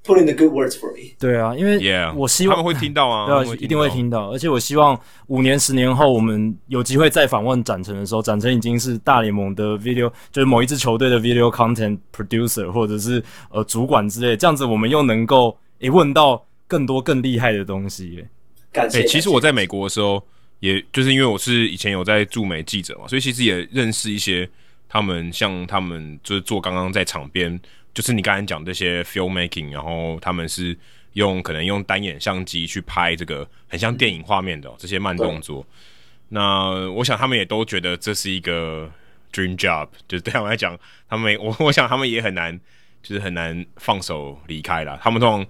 [0.05, 1.17] Put in the good words for me。
[1.19, 1.81] 对啊，因为
[2.15, 4.31] 我希望他们会听到啊，对，一定会听到。
[4.31, 4.97] 而且我希望
[5.27, 13.21] 五年、十年后，我们有机会再访问展成的时候，展成已经是大联盟的 video，就是某一支球队的 video content producer，或者是
[13.51, 16.41] 呃主管之类，这样子我们又能够诶问到。
[16.67, 18.29] 更多更厉害的东西耶！
[18.73, 19.01] 感谢。
[19.01, 20.23] 欸、其实我在美国的时候，
[20.61, 24.49] 也就是因为我是以前有在驻美记者嘛，所以其实也认识一些
[24.89, 27.59] 他们，像他们就是做刚刚在场边，
[27.95, 30.77] 就是你刚才讲这些 filmmaking，然后他们是
[31.13, 35.65] 用可能用单眼相机去拍这个很像电影画面的、喔嗯、这些慢动作。
[36.29, 38.91] 那我想他们也都觉得这是一个
[39.33, 40.77] dream job，就是对他们来讲，
[41.09, 42.59] 他们我我想他们也很难，
[43.03, 44.99] 就是很难放手离开了。
[45.03, 45.47] 他们通常。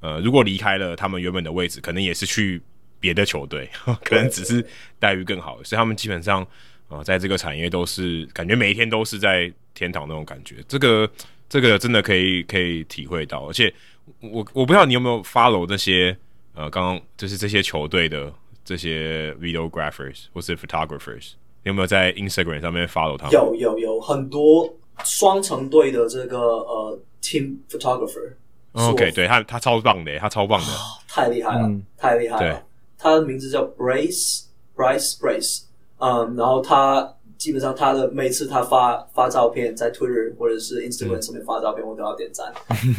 [0.00, 2.60] 呃，如果离开了他们原本的位置，可能也是去
[3.00, 3.68] 别的球队，
[4.04, 4.64] 可能只是
[4.98, 5.62] 待遇更好。
[5.64, 6.46] 所以他们基本上，
[6.88, 10.56] 呃，在这个产业都是感觉每一天都是在天堂那种感觉。
[10.68, 11.10] 这个
[11.48, 13.48] 这个真的可以可以体会到。
[13.48, 13.72] 而且
[14.20, 16.16] 我我不知道你有没有 follow 这些
[16.54, 18.32] 呃，刚刚就是这些球队的
[18.64, 23.32] 这些 videographers 或是 photographers，你有没有在 Instagram 上面 follow 他们？
[23.32, 28.32] 有有有很多双城队的这个呃 team photographer。
[28.78, 30.66] OK，对他，他超棒的，他超棒的，
[31.08, 32.62] 太厉害了，嗯、太厉害了。
[32.98, 35.62] 他的名字叫 Brace，Bryce Brace，
[35.98, 42.52] 嗯，然后他基本上他的每次他发发照片在 Twitter 或者是 Instagram 上面发照片，嗯、我都要点赞。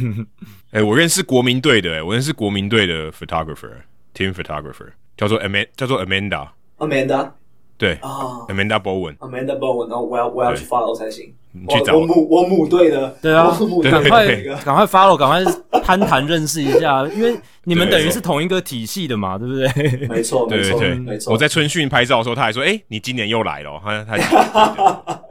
[0.72, 4.88] 哎、欸，我认识国民队的，我认识国民队的 photographer，team photographer，
[5.18, 7.32] 叫做 Am 叫做 Amanda，Amanda，
[7.80, 11.34] 对啊，Amanda Bowen，Amanda Bowen，然后我要我要去 follow 才行。
[11.68, 14.28] 去找我母我母队的，对啊，赶快
[14.64, 20.08] 赶快 follow，赶快攀谈认识一下，因为你们等于是同一个体系的嘛，对不对？
[20.08, 21.34] 没错，对对对，没错。
[21.34, 25.02] 我在春训拍照的时候，他还说：“哎，你今年又来了。”他他。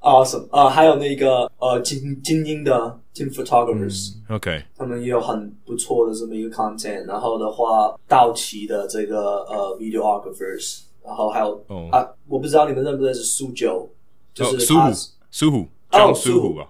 [0.00, 7.04] Awesome 啊，还有那个呃精精英的 team photographers，OK，他们也有很不错的这么一个 content。
[7.06, 13.88] 然后的话，道奇的这个呃 videographers，然后还有啊，我不知道你们认不认识苏九。
[14.34, 14.92] 就是苏虎，
[15.32, 16.60] 苏虎，叫苏虎。
[16.60, 16.68] 啊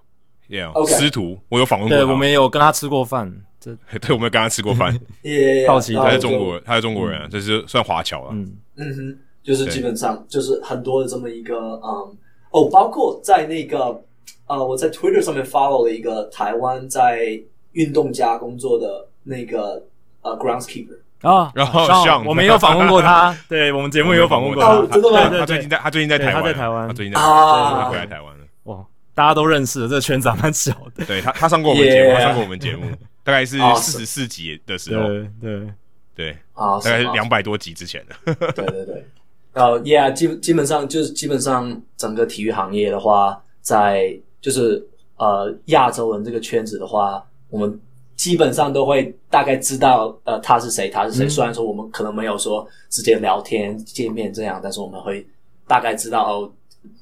[0.48, 4.98] ，Yeah，师徒，我有访问过，对，我们也有跟他吃过饭，这， 对，我们有跟他吃过饭，
[5.68, 8.56] 好奇，他是中国人，他是中国人，这是算华侨了，嗯。
[8.76, 12.16] 嗯哼，就是基本上就是很多的这么一个，嗯，
[12.52, 14.02] 哦，包括在那个
[14.46, 17.38] 呃，我在 Twitter 上面 follow 了一个台湾在
[17.72, 19.84] 运动家工作的那个
[20.22, 25.28] 呃 groundskeeper 啊，然后像我们也有访问过他， 对我们节目也有访问过他，真的吗？
[25.38, 28.44] 他最近在，他最近在台湾，他在台湾，他最近在啊，回来台湾了。
[28.64, 28.84] 哇，
[29.14, 31.04] 大家都认识，这个圈子还蛮小的。
[31.04, 32.86] 对他，他上过我们节目，他上过我们节目，
[33.24, 35.72] 大概是四十四集的时候，对对。
[36.18, 38.04] 对，啊，大概两百多集之前。
[38.08, 38.34] 的。
[38.52, 39.06] 对对对，
[39.52, 44.84] 呃，Yeah，基基本上就是基本上整个体育行业的话，在就是
[45.16, 47.80] 呃亚洲人这个圈子的话，我们
[48.18, 51.24] 基本上都会大概知道呃他是谁，他是谁。
[51.24, 55.24] 嗯、虽然说我们可能没有说直接聊天见面这样，但是我们会
[55.66, 56.52] 大概知道哦，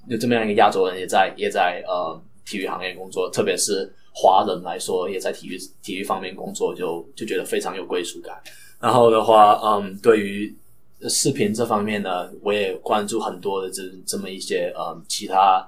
[0.06, 8.36] 有这么样一个亚洲人也在也在呃体育行业工作，特别是华人来说也在体育体育方面工作，就就觉得非常有归属感。
[8.78, 10.54] 然后的话，嗯，对于
[11.08, 15.66] 视频这方面呢，我也关注很多的这这么一些嗯其他。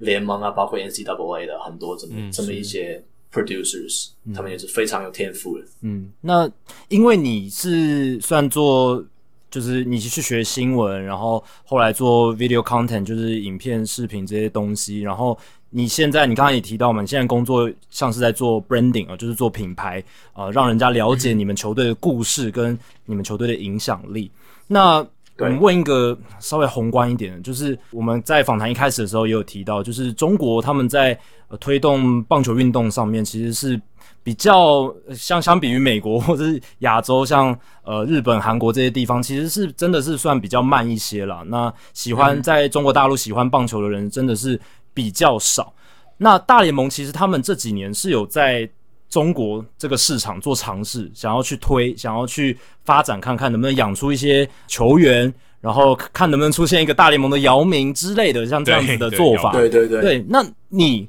[0.00, 3.02] 联盟啊，包括 NCAA 的很多这么、嗯、这么一些
[3.32, 5.64] producers，、嗯、他们也是非常有天赋的。
[5.82, 6.50] 嗯，那
[6.88, 9.04] 因为你是算做，
[9.50, 15.38] 就是你去学新闻，然后后来做 video content，就是影片、视频这些东西，然后
[15.70, 20.02] 你现在你刚刚也提到嘛，你现在工作像是在做 branding 啊，就是做品牌
[20.32, 24.30] 啊、呃，让人家了解 你们球队的故事跟你们球队的影响力。
[24.66, 25.06] 那
[25.38, 33.80] 我们问一个稍微宏观一点的，就是我们在访谈一开始的时候也有提到，就是中国他们在呃推动棒球运动上面，其实是
[34.22, 41.42] 比较相相比于美国或者是亚洲，像呃日本、韩国这些地方，其实是真的是算比较慢一些啦。
[41.46, 44.60] 那喜欢在中国大陆喜欢棒球的人真的是
[44.92, 45.72] 比较少。
[46.16, 48.68] 那大联盟其实他们这几年是有在。
[49.08, 59.52] 中国这个市场做尝试，想要去推，想要去发展，看看能不能养出一些球员，然后看能不能出现一个大联盟的姚明之类的，像这样子的做法。
[59.52, 60.26] 对对对，对。
[60.28, 61.08] 那你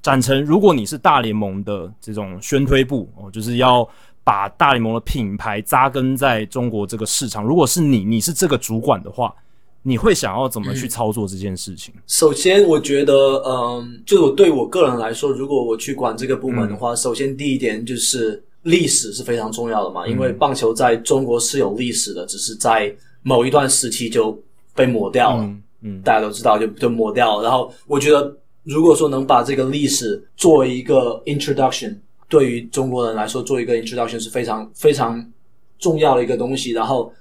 [0.00, 3.86] 展成，如果你是大联盟的这种宣推部哦，就是要
[4.24, 7.44] 把大联盟的品牌扎根在中国这个市场。
[7.44, 9.34] 如果是你，你是这个主管的话。
[9.88, 11.94] 你会想要怎么去操作这件事情？
[12.08, 13.14] 首先，我觉得，
[13.46, 22.92] 嗯，就我对我个人来说，如果我去管这个部门的话，嗯、首先第一点就是历史是非常重要的嘛，嗯、因为棒球在中国是有历史的，只是在
[23.22, 24.36] 某一段时期就
[24.74, 25.44] 被抹掉了。
[25.44, 27.44] 嗯，嗯大家都知道就就抹掉了。
[27.44, 31.96] 然后，我觉得如果说能把这个历史作为一个 introduction，
[32.28, 35.24] 对于中国人来说，做一个 introduction 是非常非常
[35.78, 36.72] 重要的一个东西。
[36.72, 37.12] 然后。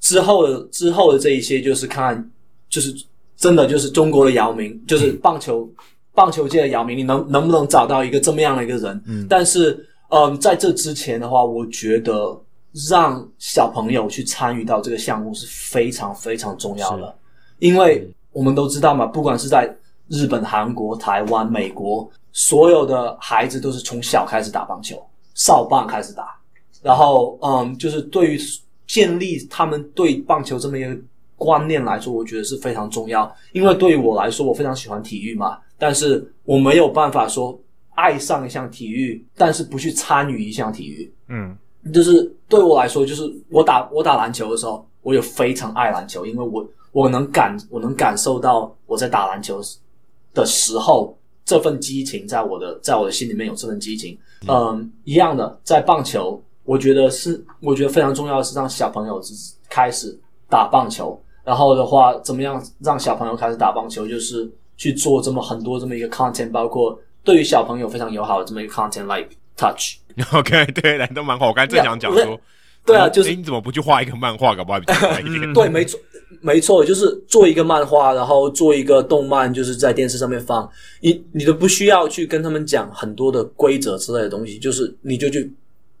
[0.00, 2.30] 之后的之后的这一些就是看，
[2.68, 2.94] 就是
[3.36, 5.68] 真的就是中国的姚明，就是棒球
[6.14, 9.02] 棒球界的姚明，你能能不能找到一个这么样的一个人？
[9.06, 12.40] 嗯，但是嗯，在这之前的话，我觉得
[12.88, 17.14] 让小朋友去参与到这个项目是非常非常重要的，
[17.58, 19.68] 因为我们都知道嘛，不管是在
[20.06, 24.96] 日本、韩国、台湾、美国，所有的孩子都是从小开始打棒球，
[25.34, 26.38] 少棒开始打，
[26.82, 28.40] 然后嗯，就是对于。
[28.88, 30.96] 建立他们对棒球这么一个
[31.36, 33.32] 观念来说，我觉得是非常重要。
[33.52, 37.56] 因为对于我来说，我非常喜欢体育嘛，但是我没有办法说
[37.94, 41.12] 爱上一项体育，但是不去参与一项体育。
[41.28, 41.54] 嗯，
[41.92, 49.62] 就是对我来说，就是我打我打篮球的时候，我也非常爱篮球，因为我我能感我能感受到我在打篮球
[50.32, 54.18] 的时候，这份激情在我的在我的心里面有这份激情。
[54.46, 56.42] 嗯，嗯，一样的，在棒球。
[56.68, 59.18] 我觉得是，我觉得非常重要的是让小朋友
[59.70, 60.14] 开始
[60.50, 64.46] 打棒球，然后的话，怎么样让小朋友开始打棒球，就是
[64.76, 69.96] 去做这么很多这么一个 content，包括对于小朋友非常友好的这么一个 content，like touch。
[70.34, 71.48] OK，对，都蛮好。
[71.48, 72.40] 我刚才正想讲说，yeah,
[72.84, 75.40] 对啊，就是你怎么不去画一个漫画，搞不好比较快一点。
[75.54, 75.98] 对，没错，
[76.42, 80.70] 没错，就是做一个漫画，然后做一个动漫，就是在电视上面放，
[81.00, 85.50] 你你都不需要去跟他们讲很多的规则之类的东西，就是你就去。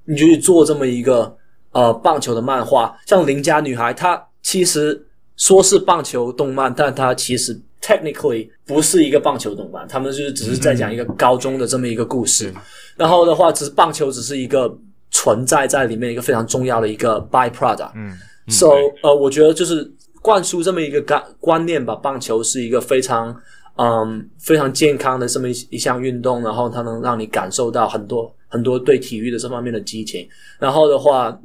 [0.08, 1.36] 你就去做这么一个
[1.72, 5.06] 呃棒球的漫画，像邻家女孩，她其实
[5.36, 12.50] 说是棒球动漫，但它其实 technically 不是一个棒球动漫，他们就是只是在讲一个高中的这么一个故事。
[12.50, 12.56] 嗯、
[12.96, 14.74] 然后的话，只是棒球只是一个
[15.10, 17.92] 存在在里面一个非常重要的一个 byproduct。
[17.94, 18.10] 嗯，
[18.46, 18.70] 嗯，so
[19.02, 19.88] 呃，我觉得就是
[20.22, 23.34] 灌输这么一个观观念吧，棒球是一个非常
[23.76, 28.34] 嗯非常健康的这么一一项运动，然后它能让你感受到很多。
[28.48, 31.38] 很多对体育的这方面的激情，然后的话，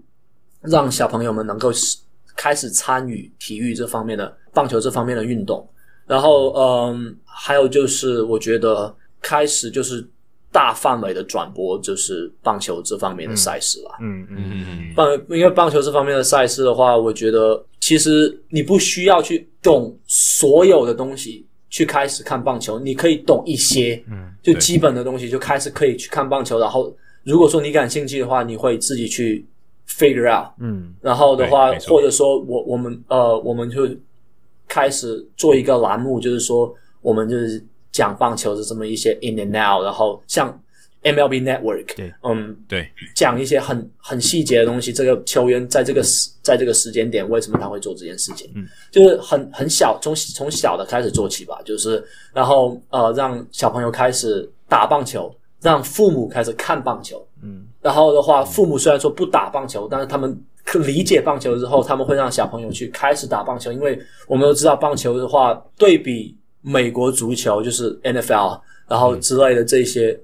[0.62, 1.72] 让小朋友们能够
[2.36, 5.68] 开始参与体育这方面的棒球这方面的运动，
[6.08, 10.06] 然后嗯，还有就是我觉得开始就是
[10.52, 13.98] 大范围的转播，就是棒球这方面的赛事了。
[14.02, 14.94] 嗯嗯嗯嗯。
[14.96, 21.46] 棒，因为棒球这方面的赛事的话，我觉得其实你不需要去懂所有的东西。
[21.74, 26.60] 去开始看棒球，你可以懂一些，嗯，就基本的东西就开始可以去看棒球。
[26.60, 29.44] 然后如果说你感兴趣的话，你会自己去
[29.88, 33.90] figure out，嗯，然后的话，或者说我我们呃，我们就
[34.68, 36.72] 开始做一个栏目，就是说
[37.02, 37.60] 我们就是
[37.92, 40.56] 讲棒球的这么一些 in and out，然后像。
[41.04, 44.94] MLB Network，对，嗯，对，讲一些很很细节的东西。
[44.94, 48.50] 这个球员在这个时，在这个时间点，为什么他会做这件事情？
[48.56, 51.60] 嗯，就是很很小，从从小的开始做起吧。
[51.66, 52.04] 就是，
[52.34, 57.26] 然后呃，让小朋友开始打棒球，让父母开始看棒球。
[57.42, 60.42] 嗯，然后的话，父母虽然说不打棒球，但是他们
[60.86, 63.74] 理解棒球之后，他们会让小朋友去开始打棒球。
[63.74, 68.58] 因为我们都知道，棒球的话，对比美国足球，就是 NFL，
[68.88, 70.18] 然后之类的这些。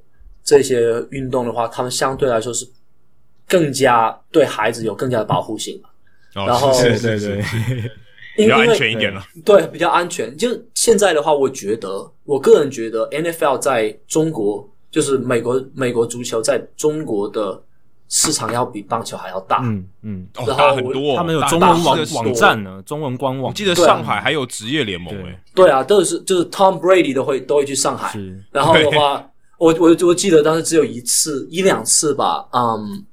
[0.44, 2.68] 这些运动的话，他们相对来说是
[3.48, 5.90] 更加对孩子有更加的保护性嘛。
[6.36, 7.44] 哦、然后，对对对，
[8.38, 9.24] 比较安全一点了。
[9.44, 10.38] 对，比较安全。
[10.38, 17.60] 就现在的话，我觉得，我个人觉得，NFL 在中国，就是美国美国足球在中国的
[18.10, 19.60] 市场要比棒球还要大。
[19.64, 21.16] 嗯嗯，然后哦、大很多。
[21.18, 23.49] 他们有中文网网站呢，中文官网。
[23.49, 25.40] 我记得上海还有职业联盟诶。
[25.56, 28.18] 对啊，都是就是 Tom Brady 都会都会去上海。
[28.52, 29.26] 然后的话。
[29.60, 33.06] 我我我记得当时只有一次一两次吧，嗯，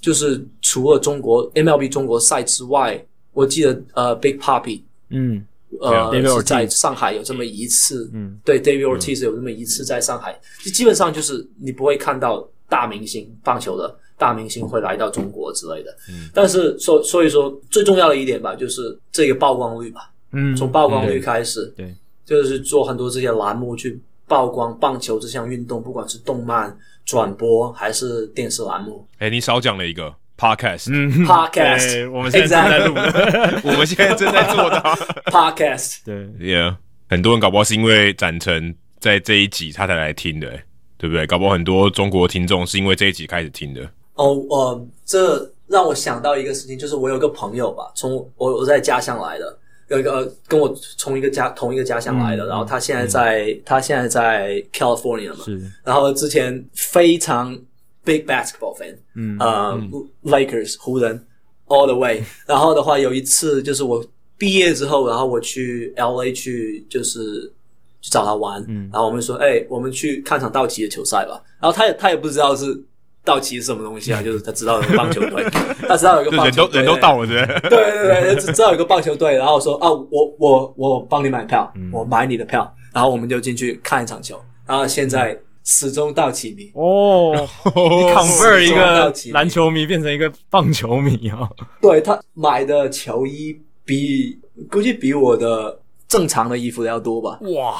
[0.00, 3.02] 就是除了中国 MLB 中国赛之外，
[3.32, 5.46] 我记得呃 Big Papi，嗯，
[5.80, 21.94] 呃是在上海有这么一次，嗯，对 David Ortiz 有这么一次在上海，就基本上就是你不会看到大明星棒球的大明星会来到中国之类的，嗯，但是所所以说最重要的一点吧，就是这个曝光率吧，嗯，从曝光率开始，对，
[22.26, 24.00] 就是做很多这些栏目去。
[24.32, 29.06] 曝光棒球这项运动，不管是动漫转播还是电视栏目。
[29.18, 33.10] 哎、欸，你少讲了一个 podcast，嗯，podcast，我们现在正在
[33.50, 34.80] 录.我们现在正在做的
[35.28, 35.98] podcast。
[36.06, 36.74] 对，Yeah，
[37.10, 40.48] 很多人搞不好是因为展成在这一集他才来听的，
[40.96, 41.26] 对不对？
[41.26, 43.82] 搞不好很多中国听众是因为这一集开始听的。
[44.14, 49.58] 哦，呃，这让我想到一个事情，就是我有个朋友吧，从我我在家乡来的。
[49.92, 55.60] 有一个跟我从一个家同一个家乡来的，嗯、然后他现在在、嗯、他现在在 California 嘛，是。
[55.84, 57.54] 然后之前非常
[58.02, 61.22] big basketball fan，嗯，呃、嗯、Lakers 湖人
[61.66, 62.24] all the way。
[62.46, 64.02] 然后的话有一次就是我
[64.38, 67.52] 毕业之后，然后我去 LA 去就是
[68.00, 71.42] 去找他玩，嗯，然后我们说，哎、欸，我们去看场道奇的球赛吧。
[71.60, 72.82] 然后他也他也不知道是。
[73.24, 74.20] 道奇是什么东西啊？
[74.24, 75.44] 就是他知道有个棒球队，
[75.88, 77.26] 他知道有个棒球队，人都人都到了，
[77.68, 87.32] 对对对对，知道有个棒球队，然后说啊，我我我帮你买票，嗯、我买你的票，然后我们就进去看一场球，然后现在始终道奇迷哦，
[87.74, 87.80] 你
[88.12, 91.48] convert 一个篮球迷变成一个棒球迷啊？
[91.80, 94.38] 对，他买的球衣比
[94.70, 95.78] 估计比我的。
[96.12, 97.38] 正常的衣服要多吧？
[97.40, 97.74] 哇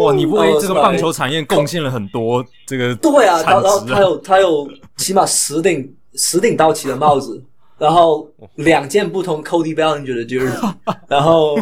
[0.00, 0.12] 哇！
[0.16, 2.98] 你不为这个棒球产业贡献了很多这个、啊？
[3.02, 7.42] 对啊，然后他有他有起码十顶十顶道奇的帽子，
[7.76, 10.74] 然后两件不同 Cody Bellinger 的 jersey，
[11.06, 11.58] 然后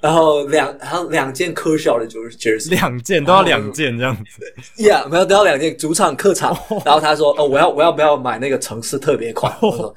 [0.00, 4.22] 然后两还有两件 Kershaw 的 jersey，两件都要两件这样子。
[4.80, 6.56] Yeah，没有都要两件，主场客场。
[6.84, 9.94] 然后他说：“哦，我要我要不要买那个城市特别款？”我说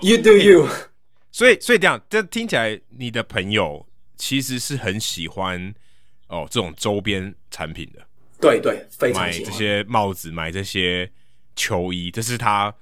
[0.00, 0.66] ：“You do you。”
[1.30, 3.84] 所以所以这样，这听起来你的朋友。
[4.16, 5.74] 其实是很喜欢
[6.28, 8.00] 哦这种周边产品的，
[8.40, 11.10] 对对，买这些帽子，买这些
[11.56, 12.74] 球衣，这是他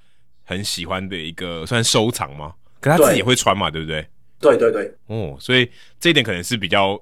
[0.43, 2.53] 很喜欢的一个算收藏吗？
[2.79, 4.07] 可是他自己也会穿嘛，对，对不对？
[4.39, 5.69] 对对对，哦，所以
[5.99, 7.01] 这一点可能是比较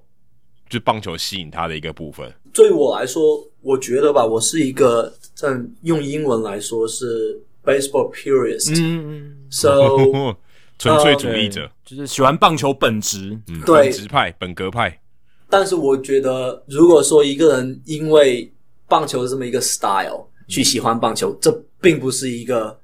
[0.69, 2.31] 就棒球吸引他的一个部分。
[2.53, 5.49] 对我来说，我觉得吧，我是一个在
[5.81, 10.37] 用英文来说是 baseball purist，嗯嗯，so。
[10.81, 14.99] 纯粹主义者、uh, 就是喜欢棒球本质，嗯，对，本质派、本格派。
[15.47, 18.51] 但是我觉得，如果说一个人因为
[18.87, 22.75] 棒球这么一个 style 去喜欢棒球，嗯、这并不是一个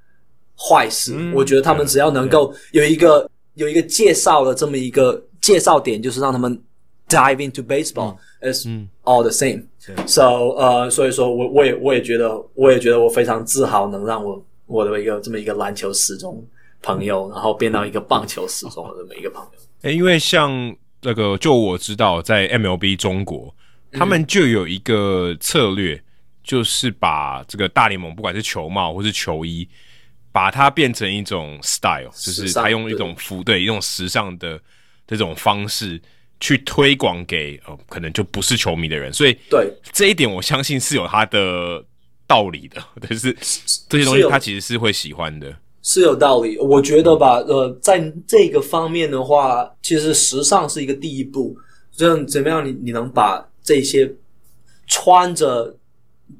[0.55, 1.13] 坏事。
[1.15, 6.61] 嗯、我觉得他们只要能够有一个有一个介绍的这么一个介绍点，就是让他们
[7.09, 8.67] dive into baseball、嗯、is
[9.05, 10.07] all the same、嗯。
[10.07, 16.45] So，呃、uh,，所以说我我也我也觉得我也觉得我非常自豪，能让我我的一个这么一个篮球始终。
[16.81, 19.59] 朋友，然后变到一个棒球死忠的这么一个朋友。
[19.81, 23.53] 诶，因为像那个，就我知道，在 MLB 中国，
[23.91, 26.03] 他们就有一个策略，嗯、
[26.43, 29.67] 就是把这个大联盟，不管是球帽或是球衣，
[30.31, 34.59] 把它变成一种 style，就是他用一种服对，一种时尚的
[35.05, 36.01] 这种方式
[36.39, 39.13] 去推广给呃，可能就不是球迷的人。
[39.13, 41.83] 所以，对这一点，我相信是有他的
[42.25, 43.31] 道理的， 但是
[43.87, 45.55] 这些东西他其实是会喜欢的。
[45.87, 47.97] 是有道理，我觉得吧，呃，在
[48.27, 51.55] 这个方面的话，其实时尚是一个第一步。
[51.95, 52.71] 这样怎么样你？
[52.71, 54.13] 你你能把这些
[54.85, 55.73] 穿着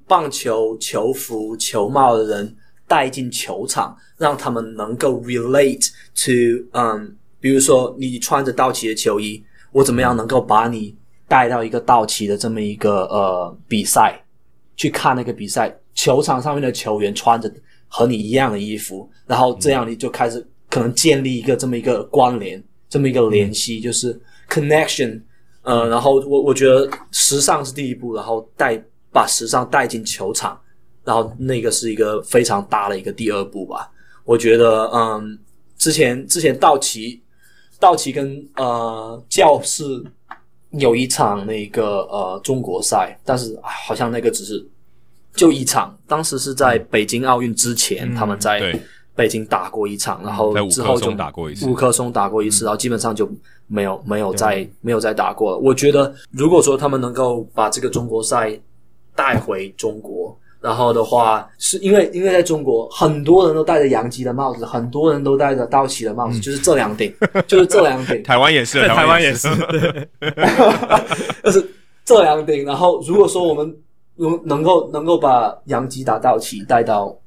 [0.06, 2.58] 棒球球服、球帽的人
[2.90, 9.42] 带进球场，让他们能够 relate to，嗯，比如说你穿着道奇的球衣，
[9.72, 10.94] 我怎么样能够把你
[11.26, 14.22] 带到一个道奇的这么一个呃比赛，
[14.76, 17.50] 去看那个比赛，球场上面的球员穿着
[17.88, 24.20] 和你一样的衣服，然后这样你就开始可能建立一个这么一个关联，这么一个联系，就是
[24.50, 25.22] connection。
[25.64, 28.82] 呃，然后我我觉得时尚是第一步，然后带
[29.12, 30.58] 把时尚带进球场，
[31.04, 33.92] 然后那个是一个非常大的一个第二步吧。
[34.24, 35.38] 我觉得，嗯，
[35.78, 37.22] 之前之前道奇
[37.82, 39.84] 道奇跟呃教士
[40.72, 44.66] 有一场那个呃中国赛，但是好像那个只是
[45.38, 48.78] 就一场，当时是在北京奥运之前，嗯、他们在。
[49.18, 53.28] 北京打过一场，然后之后就打过一次，五棵松打过一次，然后基本上就
[53.66, 55.58] 没有没有再没有再打过了。
[55.58, 58.56] 我觉得，如果说他们能够把这个中国赛
[59.16, 67.12] 带回中国，然后的话，是因为因为在中国很多人都戴着洋基的帽子，很多人都戴着道奇的帽子，就是这两顶，
[67.48, 68.22] 就是这两顶。
[68.22, 70.08] 台湾也是，台湾也是，对，
[71.44, 71.68] 就是
[72.06, 72.64] 这两顶。
[72.66, 73.76] 然后如果说我们
[74.18, 77.18] 能能够能够把洋基打道奇带到。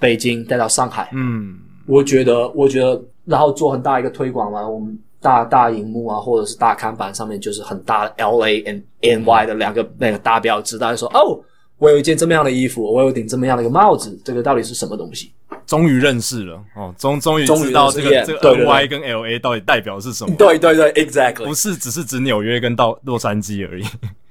[0.00, 1.56] 北京带到上海，嗯，
[1.86, 11.38] 我觉得，我觉得，然后做很大一个推广嘛，我们大大荧幕啊，或者是大看板上面就是很大的 L A and N Y 的两个那个大标志，大家说哦，
[11.76, 15.32] 我有一件这么样的衣服，我有顶这么样的一个帽子，这个到底是什么东西？
[15.66, 20.34] 终于认识了哦，终终于知道这个这个 N Y 跟 L A 到底代表是什么？
[20.36, 23.84] 对对对，exactly，不是只是指纽约跟到洛杉矶而已。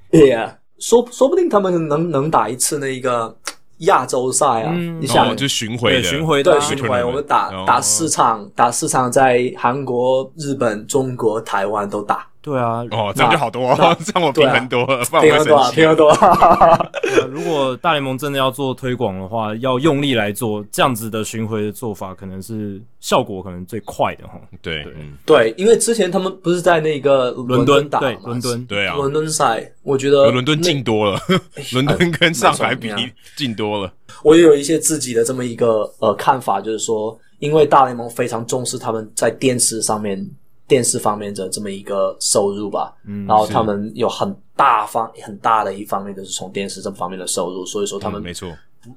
[0.12, 3.36] Yeah，说说不定他们能能打一次那个。
[3.82, 12.27] 亚洲赛啊，嗯、你想、哦、就巡回的巡回对巡回，我们打、哦、打四场，打四场在韩国、日本、中国、台湾都打。
[12.42, 16.92] 对啊，哦，这样就好多， 这样我平衡多了，平衡多，平衡多了。
[17.30, 24.40] 如果大联盟真的要做推广的话，要用力来做这样子的巡回的做法，可能是效果可能最快的哈。
[24.62, 24.86] 对，
[25.26, 31.20] 对，因为之前他们不是在那个伦敦打，对，伦敦，对啊，伦敦赛，我觉得伦敦近多了，
[31.74, 32.90] 伦敦跟上海比
[33.36, 33.92] 近多了。
[34.24, 40.26] 我也有一些自己的这么一个呃看法，就是说，因为大联盟非常重视他们在电视上面。
[40.68, 48.50] 电视方面的这么一个收入吧，嗯，然后他们有很大方很大的一方面就是从电视这方面的收入，所以说他们、嗯、没错。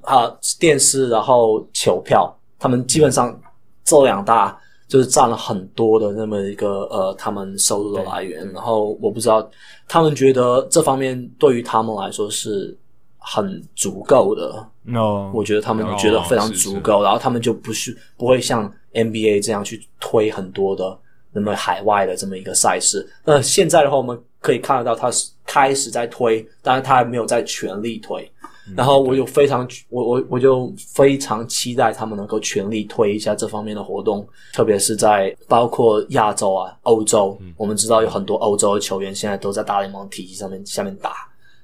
[0.03, 0.29] 啊，
[0.59, 3.37] 电视然后球票，他们基本上
[3.83, 4.57] 这两大
[4.87, 9.49] 就是占了很多的那么一个呃他们收入的来源，然后我不知道
[9.87, 12.77] 他们觉得这方面对于他们来说是
[13.17, 20.97] 很足够的，no，我觉得他们觉得非常足够，哦、然后他们就不是不会像 NBA 这样去推很多的。
[21.33, 28.29] 那么海外的这么一个赛事，那现在的话，我们可以看得到，他是开始在推，但是他还没有在全力推。
[28.67, 41.13] 嗯、然后我就非常，我我我就非常期待他们能够全力推一下这方面的活动，特别是在包括亚洲啊、欧洲，嗯、我们知道有很多欧洲的球员现在都在大联盟体系上面下面打，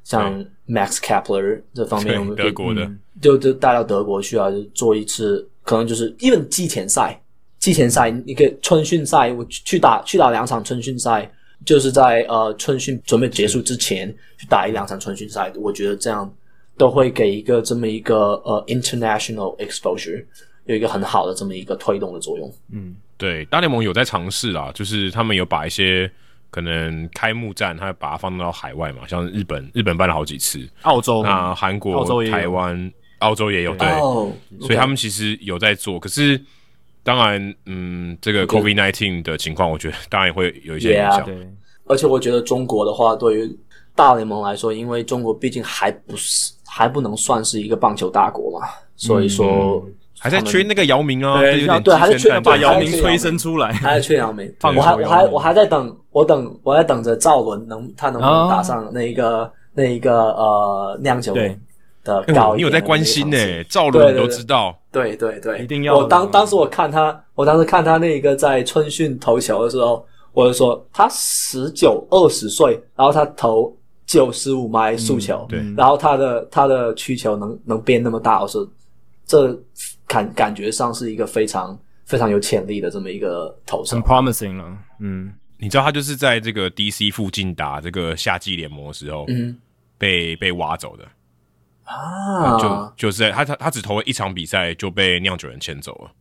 [0.04, 7.22] 像 Max Kepler 这方面，我们德国的、嗯、就就带到德国去啊，就做一次，可能就是因为季前赛。
[7.60, 11.30] 季前赛，一个春训赛，我去打去打两场春训赛，
[11.66, 15.52] 就是在呃春训准备结束之前去打一两场春训赛。
[15.56, 16.32] 我觉得这样
[16.78, 20.24] 都会给一个这么一个呃 international exposure
[20.66, 22.54] 有一个很好的这么一个推动的作用。
[22.72, 26.10] 嗯，对，大联盟有在尝试啦，就是他们有把一些
[26.52, 33.90] 可能开幕战，他把它放到海外嘛，像日本，日本办了好几次，澳洲那韩国、台湾、澳洲也有，对，
[34.62, 36.40] 所以他们其实有在做，可是。
[37.08, 41.24] 当然，嗯，这个 COVID-19 的情况，我觉得当然也会有一些影响。
[41.24, 41.34] 对，
[41.86, 43.60] 而且我觉得中国的话，对于
[43.96, 48.68] 大联盟来说，因为中国毕竟还不是还不能算是一个棒球大国嘛，
[48.98, 49.82] 所以说
[50.20, 54.54] 还在缺那个姚明啊，对，对，还在缺把姚明催生出来，还在缺姚明。
[54.76, 61.34] 我还我还我还在等，我等我在等着赵伦能他能不能打上那一个那一个呃酿酒
[62.08, 63.64] 的高，你有在关心呢？
[63.66, 64.78] 赵伦都知道。
[64.92, 65.98] 对对对，一定要。
[65.98, 73.76] 我当当时我看他，我当时看他那个在春训投球的时候，我就说他十九二十岁，然后他投
[74.06, 78.68] 九十五迈速球，对，然后他的他的曲球能能变那么大，我说
[79.26, 79.54] 这
[80.08, 84.66] 感感觉上是一个非常非常有潜力的这么一个投手，很 promising 了。
[85.00, 89.56] 嗯，你知道他就是在这个 DC 附近打这个夏季联盟的时候，嗯，
[89.98, 91.04] 被被挖走的。
[91.88, 96.12] 啊，就就是在他他他只投了一场比赛就被酿酒人牵走了。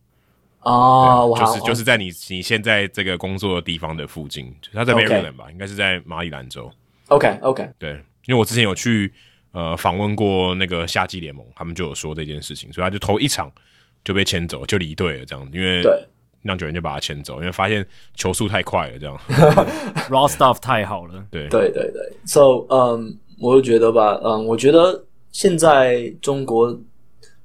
[0.61, 6.71] 哦，就是就是在你你现在这个工作的地方的附近，他在 Maryland 吧，应该是在马里兰州。
[7.07, 7.91] OK OK，对，
[8.25, 9.13] 因为我之前有去
[9.51, 13.49] 呃访问过那个夏季联盟，他们就有说这件事情，所以他就投一场
[14.03, 15.83] 就被牵走，就离队了这样，因为
[16.41, 19.17] 酿酒人就把他牵走，因为发现球速太快了，这样，
[20.09, 21.47] raw stuff 太好了，对。
[21.47, 25.01] 对对对，so 嗯、um,，我就觉得吧，嗯、um,，我觉得
[25.37, 26.75] 现在中国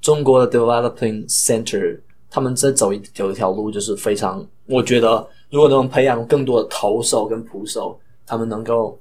[0.01, 2.01] 中国的 developing center。
[2.31, 8.98] 他们在走一走一条路，就是非常，我觉得如果能培养更多的投手跟捕手，他们能够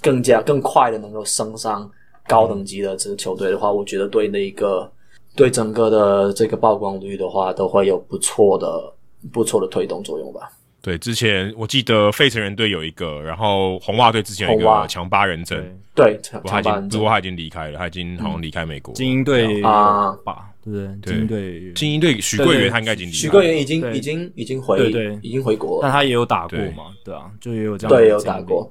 [0.00, 1.86] 更加更快的能够升上
[2.26, 4.90] 高等级的这个球队的话，我觉得对那一个
[5.36, 8.90] 对整个的这个曝光率的话，都会有不错的
[9.30, 10.50] 不错的推动作用吧。
[10.82, 18.92] 对，之前我记得费城人队有一个，然后红袜队之前有一个强八人阵，对，不过他已经不过他已经离开了，他已经好像离开美国。
[18.92, 21.12] 精英队啊，吧，对不对？
[21.12, 28.68] 精英队，精英队许桂元他应该已经离开了，许桂元已经已经已经回对对，已经回国了，但他也有打过嘛，对啊，就也有这样对，有打过，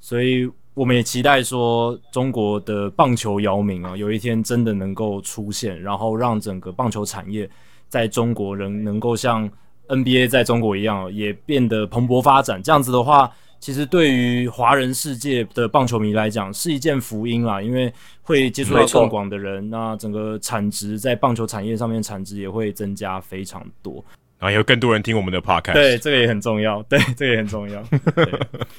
[0.00, 7.48] 所以我们也期待说中国的棒球姚明啊，有一天真的能够出现，然后让整个棒球产业
[7.88, 9.48] 在中国人能够像。
[9.88, 13.30] NBA 在中国一样也变得蓬勃发展，这样子的话，
[13.60, 17.92] 其实对于华人世界的棒球迷来讲是一件福音啦，因为
[18.22, 24.04] 会接触到更广的人，那整个产值在棒球产业上面产值也会增加非常多，
[24.38, 27.80] 然后有更多人听我们的 podcast，对，这个也很重要，对，这个也很重要。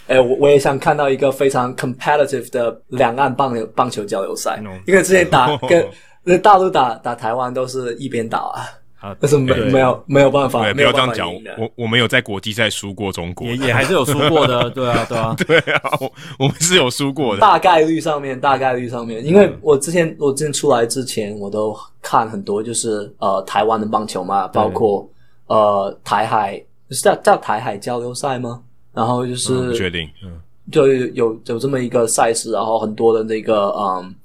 [0.08, 4.72] 哎、欸，我我也想看到一个非常 competitive 的两岸棒球棒球交流赛，no.
[4.88, 5.88] 因为之前打跟
[6.42, 8.68] 大陆打打台湾都是一边倒啊。
[9.04, 11.30] 啊，但是没没有没有办法，对，不要这样讲。
[11.58, 25.06] 我我们有在国际赛输过中国，也也还是有输过的， 对啊，对啊，对啊，我我们是有输过的，大概率上面，大概率上面，因为我之前我之前出来之前，我都看很多，就是呃台湾的棒球嘛，包括
[25.48, 26.56] 呃台海，
[26.90, 28.62] 是叫叫台海交流赛吗？
[28.94, 30.40] 然后就是不确定，嗯，
[30.72, 34.16] 就有有这么一个赛事，然后很多的那个嗯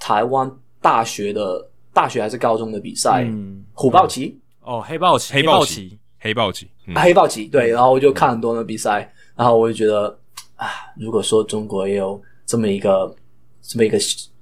[0.00, 0.50] 台湾
[0.82, 1.64] 大学的。
[1.94, 4.40] 大学还是高中的比赛，嗯，虎豹旗。
[4.62, 10.18] 哦，黑豹旗，黑豹旗，黑豹旗，嗯，黑豹旗，对，然后我就看很多的比赛，然后我就觉得
[10.56, 10.66] 啊，
[10.98, 13.14] 如果说中国也有这么一个
[13.60, 13.98] 这么一个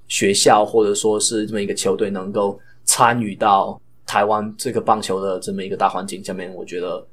[0.07, 7.05] 学校，或者说是这么一个球队，能够参与到台湾这个棒球的这么一个大环境下面，我觉得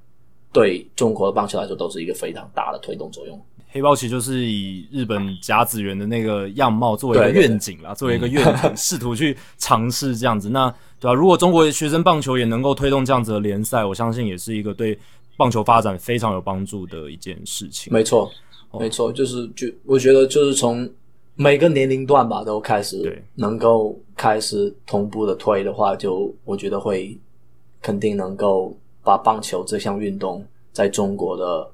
[0.52, 3.40] 对中国的棒球来说都是一个非常大的推动作用。
[3.72, 10.50] 黑豹旗就是以日本甲子园的那个样貌作为一个愿景啦，作为一个愿景， 试图去尝试这样子。
[10.50, 10.68] 那
[10.98, 11.14] 对吧、啊？
[11.14, 14.98] 如果中国学生棒球也能够推动这样子的联赛，我相信也是一个对
[15.36, 17.92] 棒球发展非常有帮助的一件事情。
[17.92, 18.28] 没错，
[18.72, 20.90] 没错，就是就我觉得就是从
[21.36, 27.16] 每个年龄段吧都开始，对，能够开始同步的推的话，就我觉得会
[27.80, 31.70] 肯定能够把棒球这项运动在中国的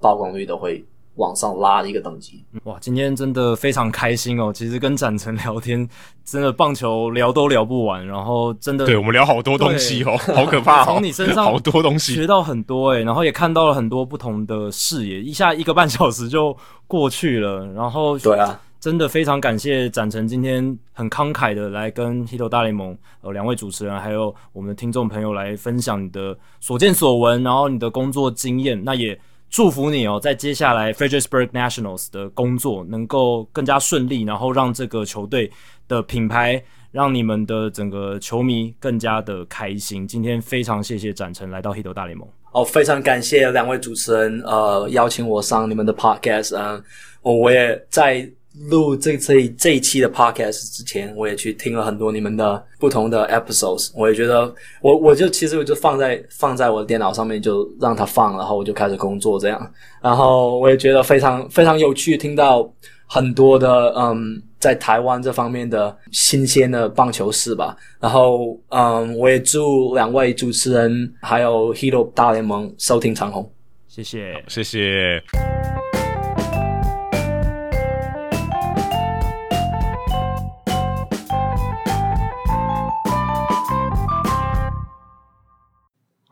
[0.00, 0.82] 曝光率都会。
[1.16, 2.76] 往上拉的一个等级，哇！
[2.80, 4.52] 今天真的非常开心哦。
[4.52, 5.88] 其实跟展成聊天，
[6.24, 10.84] 真的棒球聊都聊不完，然后真的，对，我们聊好多东西哦， 好可怕哦。
[10.98, 16.56] 从你身上好多东西学到很多诶，然后也看到了很多不同的视野，一下一个半小时就
[16.88, 17.64] 过去了。
[17.74, 29.16] 然后对啊，真的非常感谢展成今天很慷慨的来跟 Hito 大联盟呃两位主持人还有我们的听众朋友来分享你的所见所闻，然后你的工作经验，那也。
[29.54, 35.48] 祝福你哦，在接下来 Fredericksburg Nationals 的工作能够更加顺利，然后让这个球队
[35.86, 36.60] 的品牌，
[36.90, 40.08] 让你们的整个球迷更加的开心。
[40.08, 42.28] 今天非常谢谢展成来到 Hito 大联盟。
[42.50, 46.82] 哦，非常感谢两位主持人，呃，邀请我上你们的 Podcast 嗯，
[47.22, 48.28] 我我也在。
[48.68, 62.72] 录这这这一期的 podcast 之前，我也去听了很多你们的不同的 episodes，我也觉得我我就其实我就放在放在我的电脑上面就让它放，然后我就开始工作这样，然后我也觉得非常非常有趣，听到
[63.06, 73.50] 很多的嗯在台湾这方面的新鲜的棒球事吧，然后嗯我也祝两位主持人还有 Hero 大联盟收听长虹，
[73.88, 75.53] 谢谢，谢谢。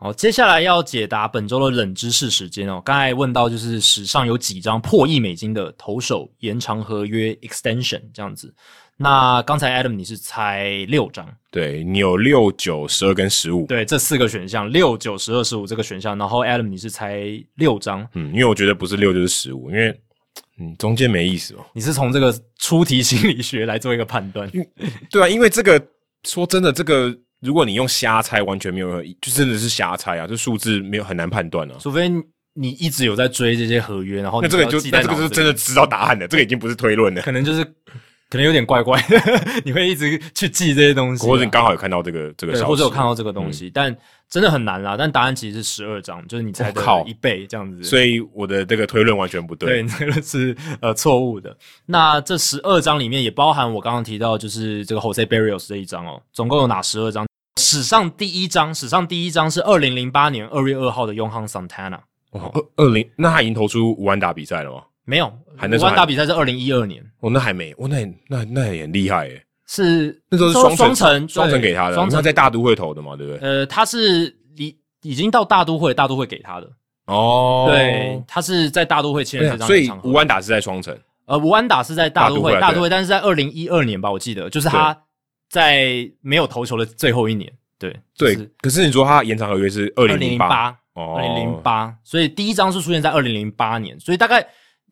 [0.03, 2.81] 好，接下来要解答本周的冷知识时间哦。
[2.83, 8.53] 刚才问到就是史上有几张破亿美金的投手延长合约 extension 这样子。
[8.97, 16.17] 那刚才 Adam 你是猜六张，对，你有六九十二跟十五，对，这四个选项六九十二十五这个选项。
[16.17, 17.23] 然后 Adam 你是猜
[17.55, 19.97] 六张，嗯，因为我觉得不是六就是十五，因为
[20.59, 21.65] 嗯中间没意思哦。
[21.71, 24.51] 你是从这个出题心理学来做一个判断，
[25.09, 25.81] 对啊，因为这个
[26.25, 27.17] 说真的这个。
[27.43, 30.25] 如果你用瞎猜，完全没有任何，就真的是瞎猜啊！
[30.25, 32.09] 这数字没有很难判断啊，除非
[32.53, 37.63] 你一直有在追这些合约，然后那这个就那这个是真的知道答案的，这个已经不是推论了，可能就是
[38.29, 39.19] 可能有点怪怪的，
[39.65, 43.97] 你会一直去记这些东西，或者你刚好有看到这个这个或者有看到这个东西，嗯、但
[44.29, 44.95] 真的很难啦。
[44.97, 51.55] 但答案其实是十二张，就是你猜的一倍这样子，所以我的这个推论完全不对，对， 这个是呃错误的。
[51.85, 57.25] 那这十二张里面也包含我刚刚提到，就是这个 Jose Berrios 这一张哦，总共有哪十二张？
[57.57, 61.99] 史上第一张，史上第一张是二零零八年二月二号的 Yohan Santana。
[62.31, 64.81] 哦，二二零，那他已经投出五万打比赛了吗？
[65.05, 67.03] 没有，五万打比赛是二零一二年。
[67.19, 69.43] 哦，那还没，哦，那那那也很厉害诶。
[69.67, 73.39] 是那时候是双双城双城给他的，双城在大都会投的嘛，对不对？
[73.47, 76.69] 呃，他是已已经到大都会，大都会给他的。
[77.05, 80.97] 哦，对，他是在大都会签的这张，所以五万打是在双城。
[81.25, 84.97] 呃，无安打是在大都会，大都会，但是在二零一二年吧，我记得就是他
[85.53, 87.53] 在没有投球的最后一年。
[87.77, 94.43] 对对，可是你说他延长合约是二零零八，二零零八，所以第一张是出现在二零零八年，所以大概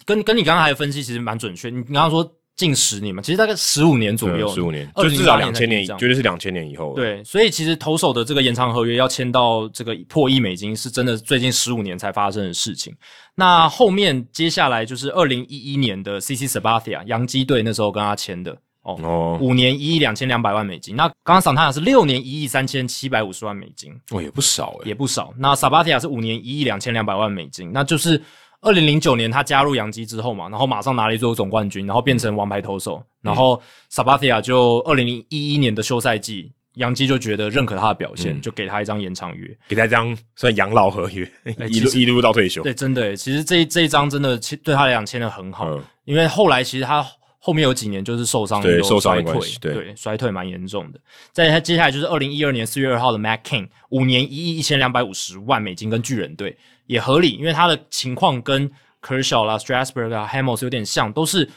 [0.05, 1.71] 跟跟你刚刚还有分析其实蛮准确。
[1.71, 6.93] 你刚刚说近十年嘛，其实大概十五年左右，十五年，就至少两千年，绝对是两千年以后。
[6.93, 12.93] 对，所以其实投手的这个延长合约要签到这个破亿美金，是真的最近十五年才发生的事情。
[13.35, 18.57] 那后面接下来就是二零一一年的 CC Sabathia，洋基队那时候跟他签的。
[18.83, 20.95] 哦，五年一亿两千两百万美金。
[20.95, 25.31] 那刚刚桑塔纳是六年一亿三千七百五十万美金，哦，也不少诶，也不少。
[25.37, 28.19] 那萨巴提亚是五年一亿两千两百万美金，那就是
[28.61, 32.95] 二零零九年他加入洋基之后嘛，然后马上拿了一座总冠军，然后变成王牌投手。
[32.97, 42.63] 嗯、然后萨巴提亚就二零一一年的休赛季，洋基就觉得认可他的表现，嗯、就给他一张延长约，给他一张算养老合约，欸、一路一路到退休。
[42.63, 47.05] 对，真的，其实这这一张真的对他来讲签的很好，嗯、因为后来其实他。
[47.43, 50.99] 后面有几年就是受伤，对，受伤的关系，对，对，衰退蛮严重的。
[51.31, 56.55] 再他接下来就是二零一二年四月二号的 Matt Cain，五年一亿一千两百五十万美金跟巨人队
[56.85, 61.49] 也合理，因为他的情况跟 Kershaw 啦、Strasburg 啦、Hamels 有点像，都是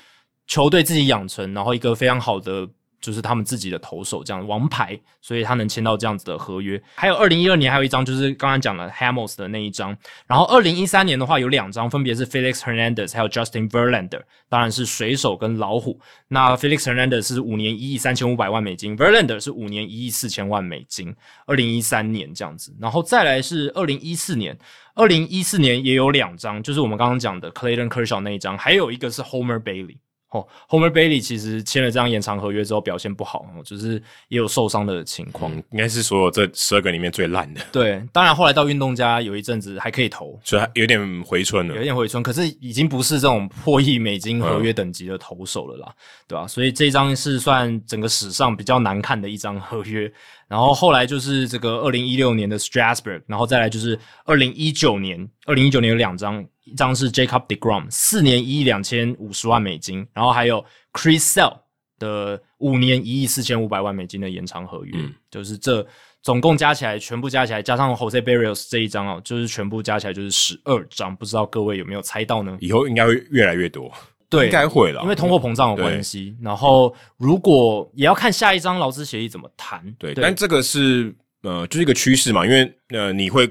[0.47, 2.67] 球队自己养成，然后一个非常好的。
[3.05, 6.83] 就是他们自己的投手这样王牌，所以他能签到这样子的合约。
[6.95, 9.95] 还有二零一二年还有一张，就是刚刚讲了 Hamels 的那一张。
[10.27, 16.01] 然后二零一三年的话有两张，分别是 Felix Hernandez 还有 Justin Verlander，当然是水手跟老虎。
[16.29, 21.15] 那 Felix Hernandez 是五年一亿三千五百万美金，Verlander 是五年一亿四千万美金。
[21.47, 24.57] 二零一三年这样子，然后再来是二零一四年，
[24.95, 29.99] 二零一四年也有两张，就是我们刚刚讲的 Clayton Kershaw 那一张，还有一个是 Homer Bailey。
[30.35, 37.61] 哦，Homer Bailey 其实签了这张延长合约之后表现不好，就是也有受伤的情况，嗯，应该是所有这十二个里面最烂的。
[37.71, 45.95] 对，当然后来到运动家有一阵子还可以投，所以有点回春了，有点回春，可是已经不是这种破亿美金合约等级的投手了啦，嗯、
[46.27, 46.47] 对吧、啊？
[46.49, 50.13] 所以这张是算整个史上比较难看的一张合约。
[50.49, 56.45] 然后后来就是这个二零一六年的 Strasburg，然后再来就是二零一九年，二零一九年有两张。
[56.65, 61.59] 一张是 Jacob deGrom 四年一亿两千五十万美金，然后还有 Chris Sale
[61.99, 65.87] 的五年一亿四千五百万美金的延长合约，嗯、就是这
[66.23, 72.57] 总共加起来，全部加起来加上 Jose Berrios 这一张哦，就是全部加起来就是十二张，不知道各位有没有猜到呢？
[72.61, 73.93] 以后应该会越来越多，
[74.31, 76.35] 对，应该会了，因为通货膨胀的关系。
[76.41, 83.47] 然后如果也要看下一张劳资协议怎么谈，对，对但这个是呃就是一个趋势嘛，因为呃你会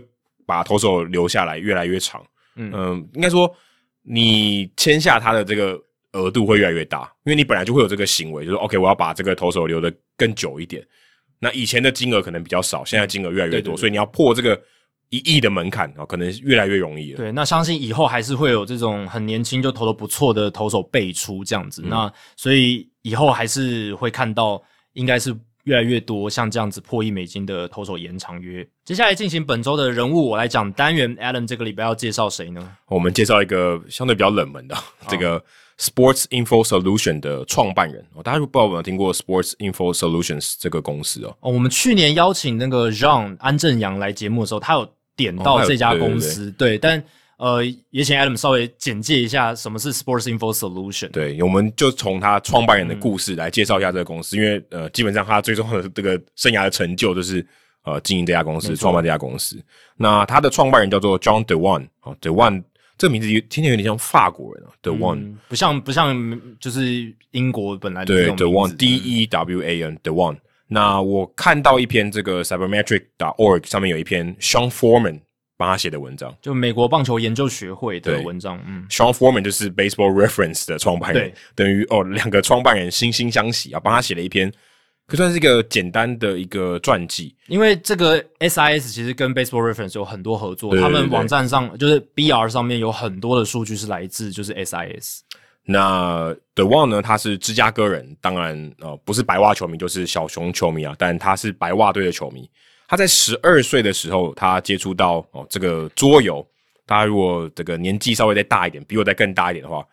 [0.45, 2.21] 把投手留下来越来越长。
[2.55, 3.53] 嗯，应该说
[4.01, 5.79] 你签下他的这个
[6.11, 10.85] 额度会越来越大，因为你本来就会有这个行为，就是 OK，我要把这个投手留的更久一点。
[11.39, 14.61] 那以前的金额可能比较少，现在金额越来越多，所以你要破这个
[15.09, 17.17] 一亿的门槛啊，可能越来越容易了。
[17.17, 21.81] 对，那相信以后还是会有这种很年轻就投的不错的投手辈出这样子。
[21.83, 24.61] 嗯、那所以以后还是会看到，
[24.93, 25.35] 应该是。
[25.63, 28.67] 越来越多像这样子破亿美金的投手延长约。
[28.83, 31.15] 接下来进行本周的人物，我来讲单元。
[31.17, 32.75] Adam 这个礼拜要介绍谁呢？
[32.87, 35.43] 我们介绍一个相对比较冷门的，好这个
[35.79, 38.05] Sports Info Solution 的创办人。
[38.23, 41.35] 大家不知道有没有听过 Sports Info Solutions 这个公司哦？
[41.39, 47.03] 哦，我们去年邀请那个 John 安正阳来节目的时候，他有点到这家公司，哦、对，对，对，对，但。
[47.43, 51.09] 呃，也请 Adam 稍微简介一下什么是 Sports Info Solution。
[51.11, 57.45] 对，我们就从他创办人的故事来介绍一下这个公司，嗯、因为呃，基本上他最重要的这个生涯的成就就是
[57.83, 59.61] 呃经营这家公司，创办这家公司。
[59.97, 62.63] 那他的创办人叫做 John DeWan 哦，DeWan
[62.97, 70.37] 这个名字听起来有点像法国人啊，DeWan、嗯、不像不像就是英国本来的对 DeWan D E W A N DeWan。
[70.69, 75.19] 那我看到一篇这个 Cybermetric.org 上面有一篇 Sean Foreman。
[75.63, 78.61] 帮他写的文章，就美国棒球研究学会的文章。
[78.67, 84.51] 嗯，Sean Foreman 就是 Baseball Reference 的创办人，等于哦两个创办人惺惺相惜啊，帮他写了一篇
[85.07, 87.33] 可算是一个简单的一个传记。
[87.47, 95.19] 因为这个 SIS 其实跟 Baseball Reference 有很多合作，他们网站上就是 BR 上面有很多的数据是来自就是 SIS。
[95.65, 97.01] 那 DeJuan 呢？
[97.01, 100.93] 他是芝加哥人，当然呃不是白袜球迷，就是小熊球迷啊。
[100.99, 102.49] 但他是白袜队的球迷。
[102.93, 106.47] 他在十二岁的时候，他接触到哦这个桌游。
[106.85, 109.83] 大家如果这个年纪稍微再大一点，比我再更大一点的话，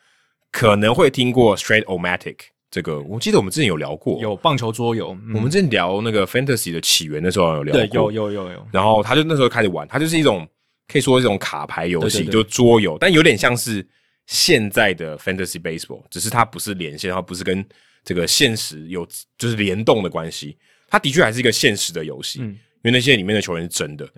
[0.52, 2.36] 可能会听过 Straight-O-Matic
[2.70, 3.00] 这个。
[3.00, 5.16] 我记得我们之前有聊过，有棒球桌游。
[5.26, 8.66] 嗯、我们之前聊那个 Fantasy 的起源的时候有聊过，对，有有有有。
[8.70, 10.46] 然后他就那时候开始玩，他就是一种
[10.86, 13.82] 可以说一种卡牌游戏，就桌游，但有点像是。
[14.26, 17.66] 现在的 Fantasy Baseball 只是它不是连线，它不是跟
[18.04, 19.04] 这个现实有
[19.36, 20.56] 就是联动的关系。
[20.88, 24.08] 它的确还是一个现实的游戏，嗯，因为那些里面的球员是真的，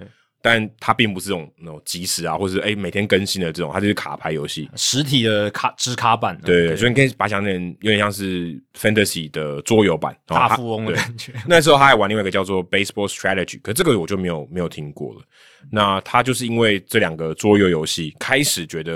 [0.40, 6.36] 但他并不是这种那种即时啊，或者是诶、欸、每天更新的这种，它就是卡牌游戏，实体的卡纸卡版。
[6.44, 11.32] 对，所以你可以把它想成有点像是 Fantasy 的桌游版，大富翁的感觉。
[11.47, 15.22] 那时候他还玩另外一个叫做 Baseball Strategy，可这个我就没有没有听过了。
[15.70, 18.94] 那他就是因为这两个桌游游戏开始觉得，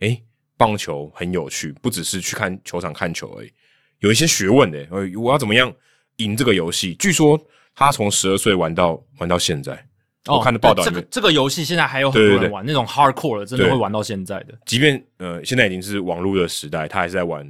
[0.00, 0.22] 诶、欸
[0.58, 3.52] 棒球很有趣，不只是去看球场看球而已，
[3.98, 4.88] 有一些学问的。
[5.20, 5.70] 我要怎么样
[6.16, 6.94] 赢这个游戏？
[6.94, 7.38] 据说
[7.76, 9.72] 他从十二岁玩到玩到现在。
[10.28, 14.54] 哦、我看的报道，这个这个游戏现在还有很多人玩，对对对，那种 hardcore 的，真的会玩到现在的。
[14.64, 17.48] 即便呃，现在已经是网络的时代，他还是在玩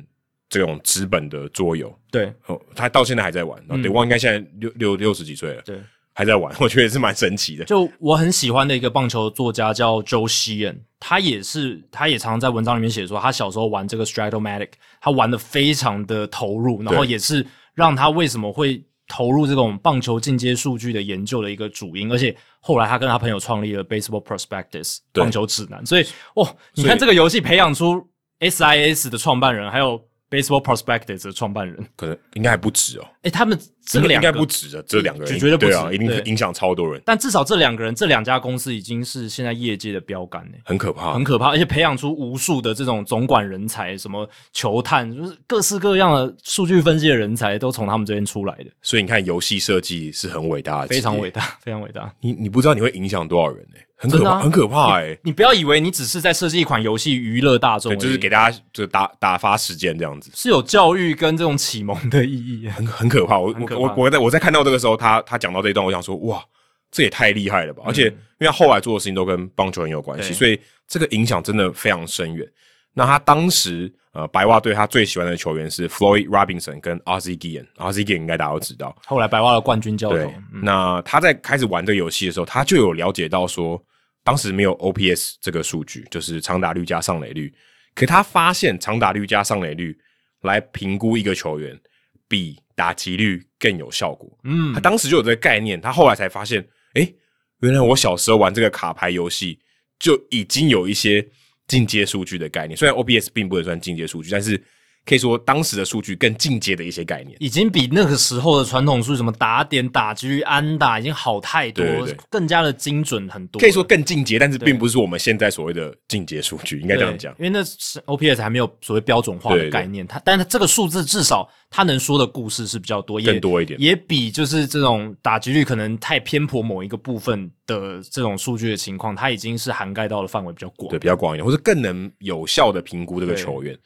[0.50, 1.90] 这种纸本的桌游。
[2.10, 3.58] 对，哦，他到现在还在玩。
[3.80, 5.62] 对，我应该现在六六六十几岁了。
[5.64, 5.80] 对。
[6.18, 7.64] 还在玩， 我觉得也是蛮神奇的。
[7.66, 22.10] 就我很喜欢的一个棒球作家叫 Joe Sheehan，他也是，他也常常在文章里面写说，他小时候玩这个 Strat-O-Matic，他玩的非常的投入，然后也是让他为什么会投入这种棒球进阶数据的研究的一个主因。
[22.10, 28.08] 而且后来他跟他朋友创立了 Baseball Prospectus 棒球指南，所以哦，你看这个游戏培养出
[28.40, 30.02] SIS 的创办人，还有。
[30.36, 33.02] Baseball Prospectus 的创办人可能应该还不止哦。
[33.22, 37.00] 诶、欸，他们这两个应该不止的，这两个人绝对不止，啊，一定影响超多人。
[37.06, 48.66] 但至少这两个人，这两家公司已经是现在业界的标杆呢，很可怕，很可怕，而且培养出无数的这种总管人才，什么球探，就是各式各样的数据分析的人才，都从他们这边出来的。
[48.82, 52.12] 所以你看，游戏设计是很伟大的，非常伟大，非常伟大。
[52.20, 53.78] 你你不知道你会影响多少人呢？
[53.96, 55.18] 很可怕，啊、很可怕哎、欸！
[55.22, 63.38] 你不要以为你只是在设计一款游戏娱乐大众，就是给大家就打打发时间这样子，是有教育跟这种启蒙的意义，很很可怕。
[63.38, 66.44] 我我我我在我在看到这个时候，他他讲到这一段，我想说哇，
[66.90, 67.82] 这也太厉害了吧！
[67.86, 72.46] 嗯、而且因为他后来做的事情都跟棒球很有关系，所以这个影响真的非常深远。
[72.92, 78.96] 那他当时呃白袜队他最喜欢的球员是 Floyd Robinson 跟 Guillen，Ozzie Guillen 应该大家都知道。
[79.04, 80.16] 后来白袜的冠军教头。
[80.16, 83.80] 对，嗯、那他在开始玩这个游戏的时候，他就有了解到说。
[84.24, 87.54] 当时没有 OPS 这个数据，就是长打率加上垒率。
[87.94, 89.96] 可他发现长打率加上垒率
[90.40, 91.78] 来评估一个球员，
[92.26, 94.28] 比打击率更有效果。
[94.42, 95.80] 嗯，他当时就有这个概念。
[95.80, 96.60] 他后来才发现，
[96.94, 97.14] 诶，
[97.60, 99.60] 原来我小时候玩这个卡牌游戏
[99.96, 101.24] 就已经有一些
[101.66, 102.76] 进阶数据的概念。
[102.76, 104.62] 虽然 OBS 并不能算进阶数据，但是。
[105.06, 112.06] 可以说，当时的数据更进阶的一些概念，已经比那个时候的传统数据，什么打点、打击率、安打，已经好太多，对对。
[112.06, 113.60] 对，更加的精准很多。
[113.60, 117.32] 可以说更进阶，但是并不是我们现在所谓的进阶数据，应该这样讲。
[117.38, 133.78] 因为那是 OPS 还没有所谓标准化的概念，它，但是这个数字至少它能说的故事是比较多，更多一点，也比就是这种打击率可能太偏颇某一个部分的这种数据的情况，它已经是涵盖到的范围比较广，对，比较广一点，或者更能有效的评估这个球员。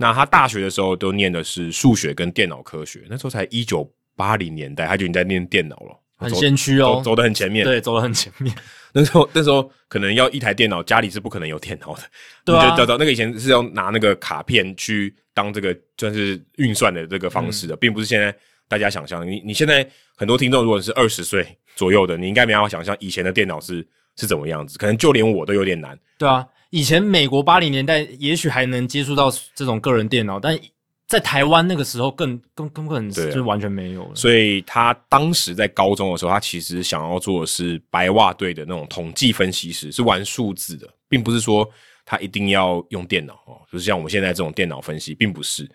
[0.00, 8.54] 那他大学的时候都念的是数学跟电脑科学，那时候才一九八零年代，他就已经在念电脑了，很先驱哦，走得很前面，对，走得很前面。
[8.94, 12.02] 那时候那时候可能要一台电脑，家里是不可能有电脑的，
[12.44, 18.32] 对啊，就找到那个以前是要拿那个卡片去当这个算是运算的这个方式的，嗯、并不是现在
[18.68, 19.28] 大家想象。
[19.28, 19.84] 你你现在
[20.16, 21.44] 很多听众如果是二十岁
[21.74, 25.98] 左右的，你应该没办法想象以前的电脑是是怎么样子，可能就连我都有点难。
[26.16, 26.46] 对啊。
[26.70, 30.58] 以前美国八零年代也许还能接触到这种个人电脑，但
[31.06, 34.14] 在台湾那个时候更更根本就完全没有了。
[34.14, 41.66] 所以他当时在高中的时候，他其实想要做的是白袜队的那种统计分析师，是玩数字的，并不是说
[42.04, 45.66] 他一定要用电脑哦，就是像我们现在这种电脑分析，并不是。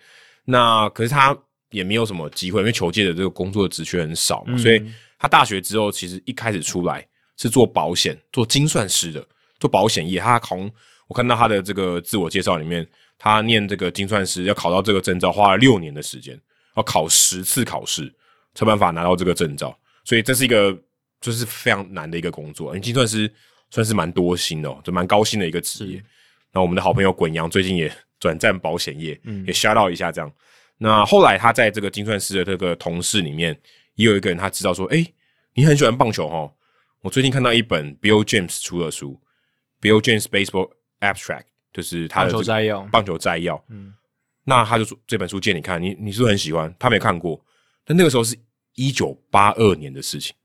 [0.46, 1.36] 那可是他
[1.72, 4.80] 也没有什么机会，因为球界的这个工作职缺很少嘛，嗯，所以
[5.18, 7.04] 他大学之后其实一开始出来
[7.38, 9.26] 是做保险、做精算师的。
[9.64, 10.70] 做保险业，他从
[11.08, 12.86] 我看到他的这个自我介绍里面，
[13.18, 16.38] 他念这个精算师要考到这个证照，花了六年的时间，
[16.76, 18.14] 要考十次考试，
[18.54, 19.74] 才办法拿到这个证照。
[20.04, 20.78] 所以这是一个
[21.22, 23.32] 就是非常难的一个工作，因为精算师
[23.70, 26.04] 算是蛮多薪的，就蛮高薪的一个职业。
[26.52, 30.30] 那我们的好朋友滚阳最近也转战保险业，嗯，也 shout out 一下这样。
[30.78, 33.58] 那后来他在这个精算师的这个同事里面，
[33.96, 35.14] 也有一个人他知道说，哎、欸，
[35.54, 36.52] 你很喜欢棒球哦。
[37.02, 39.20] 我最近看到一本 Bill James 出的书
[39.84, 42.82] ，Bill James Baseball Abstract，就是他的棒球摘要。
[42.92, 43.94] 棒球摘要，嗯，
[44.44, 46.74] 那他就说这本书借你看，你你是不是很喜欢？
[46.80, 47.40] 他没看过，
[47.86, 48.36] 但那个时候是
[48.74, 50.36] 一九八二年的事情，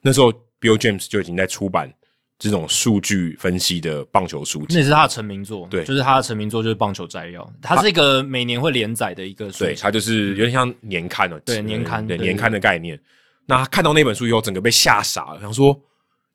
[0.00, 1.92] 那时候 Bill James 就已经在出版。
[2.40, 5.66] 这种数据分析的棒球书籍，那也是他的成名作。
[5.68, 7.42] 对，就是他的成名作，就是《棒球摘要》。
[7.60, 9.64] 它是一个每年会连载的一个书。
[9.64, 11.40] 对，它就是有点像年刊哦。
[11.44, 12.06] 对，年刊。
[12.06, 12.96] 对，年刊的概念。
[13.44, 15.76] 那他看到那本书以后，整个被吓傻了，想说，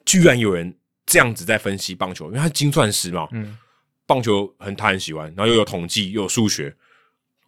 [0.03, 0.75] 居然有人
[1.05, 3.27] 这样子在分析棒球，因为他是精算师嘛。
[3.31, 3.57] 嗯。
[4.05, 6.75] 棒球很他很喜欢，然后又有统计又有数学，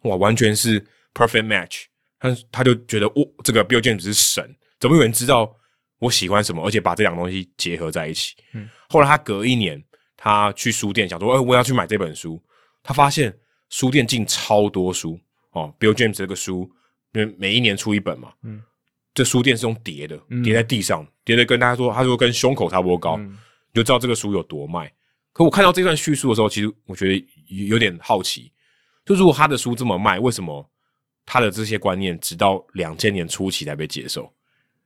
[0.02, 0.80] 哇，完全是
[1.12, 1.84] perfect match。
[2.18, 5.54] 他他就觉得，哦，这个 Bill James 是神，怎么有人知道？
[5.98, 8.34] 我喜欢什么，而且把这两个东西结合在一起。
[8.52, 9.82] 嗯，后来他隔一年，
[10.14, 12.42] 他去书店想说：“哎、欸，我要去买这本书。”
[12.82, 13.34] 他发现
[13.70, 15.18] 书店进超多书
[15.52, 16.70] 哦，Bill James 这个书，
[17.12, 18.30] 因为每一年出一本嘛。
[18.42, 18.62] 嗯，
[19.14, 23.38] 这书店是用叠的，叠在地上，叠的跟大家说，他说跟胸口差不多高，嗯、
[23.76, 24.90] 就知道这个书有多卖。
[25.32, 28.50] 可我看到这段叙述的时候，其实我觉得有点好奇，
[29.04, 30.66] 就如果他的书这么卖，为什么
[31.26, 34.32] 他的这些观念直到两千年初期才被接受？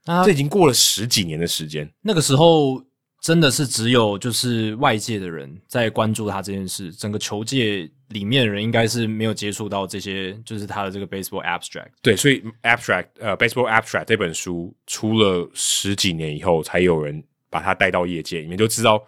[0.05, 1.89] 啊，这已经过了十几年的时间。
[2.01, 2.83] 那个时候
[3.21, 11.91] 真的是只有就是外界的人在关注他这件事，整个球界里面的人应该是没有接触到这些，就是他的这个 Baseball Abstract。
[12.01, 18.99] 对，所以 Abstract 呃 Baseball Abstract 这本书出了十几年以后，才有人把他带到业界里面，就知道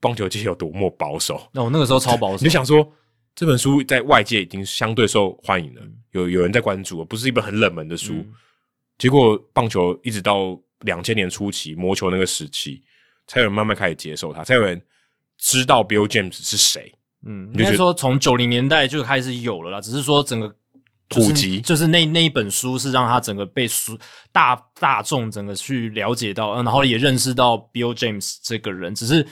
[0.00, 1.48] 棒球界有多么保守。
[1.52, 2.92] 那我那个时候超保守， 你就想说
[3.36, 8.14] 这本书在外界已经相对受欢迎了，嗯、有有人在关注，不是一本很冷门的书。
[8.14, 8.34] 嗯
[8.98, 12.80] 结果棒球一直到两千年初期，魔球那个时期，
[13.26, 14.80] 才有人慢慢开始接受它，才有人
[15.38, 16.94] 知道 Bill James 是谁。
[17.26, 20.54] 嗯，应该说从九零年代就开始有了啦，只是说整个
[21.12, 23.98] 普及，就是那那一本书是让他整个被书
[24.32, 28.94] 大大众整个去了解到，然后也认识到 Bill James 这个人。
[28.94, 29.26] 只是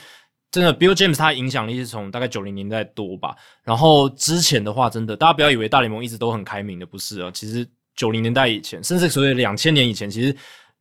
[0.51, 3.35] 真的 Bill James 他影响力是从大概九零年代多吧，
[3.65, 7.67] 然后之前的话，真的大家不要以为大联盟一直都很开明的，不是啊，其实。
[7.97, 10.35] 九零年代以前，甚至所谓两千年以前，其实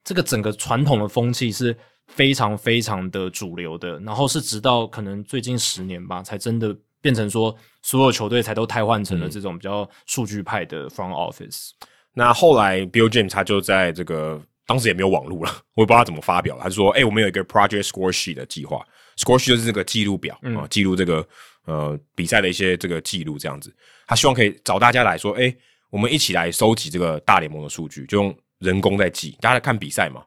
[0.06, 1.76] 这个整个传统的风气是
[2.08, 4.00] 非常非常的主流的。
[4.02, 11.72] 然后是直到可能最近十年吧，才真的变成说所有球队才都汰换成了这种比较数据派的 front office。
[11.82, 16.58] 嗯、那后来 Bill James 他就在这个当时也没有网络了，我也不知道他怎么发表。
[16.62, 18.86] 他就说：“哎、欸，我们有一个 Project Score Sheet 的计划
[19.18, 21.28] ，Score Sheet 就是这个记录表、嗯、啊，记录这个
[21.66, 23.76] 呃比赛的一些这个记录这样子。
[24.08, 25.58] 他希望可以找大家来说，哎、欸。”
[25.92, 29.36] 我们一起来收集这个大联盟的数据，就用人工在记。
[29.42, 30.24] 大家来看比赛嘛，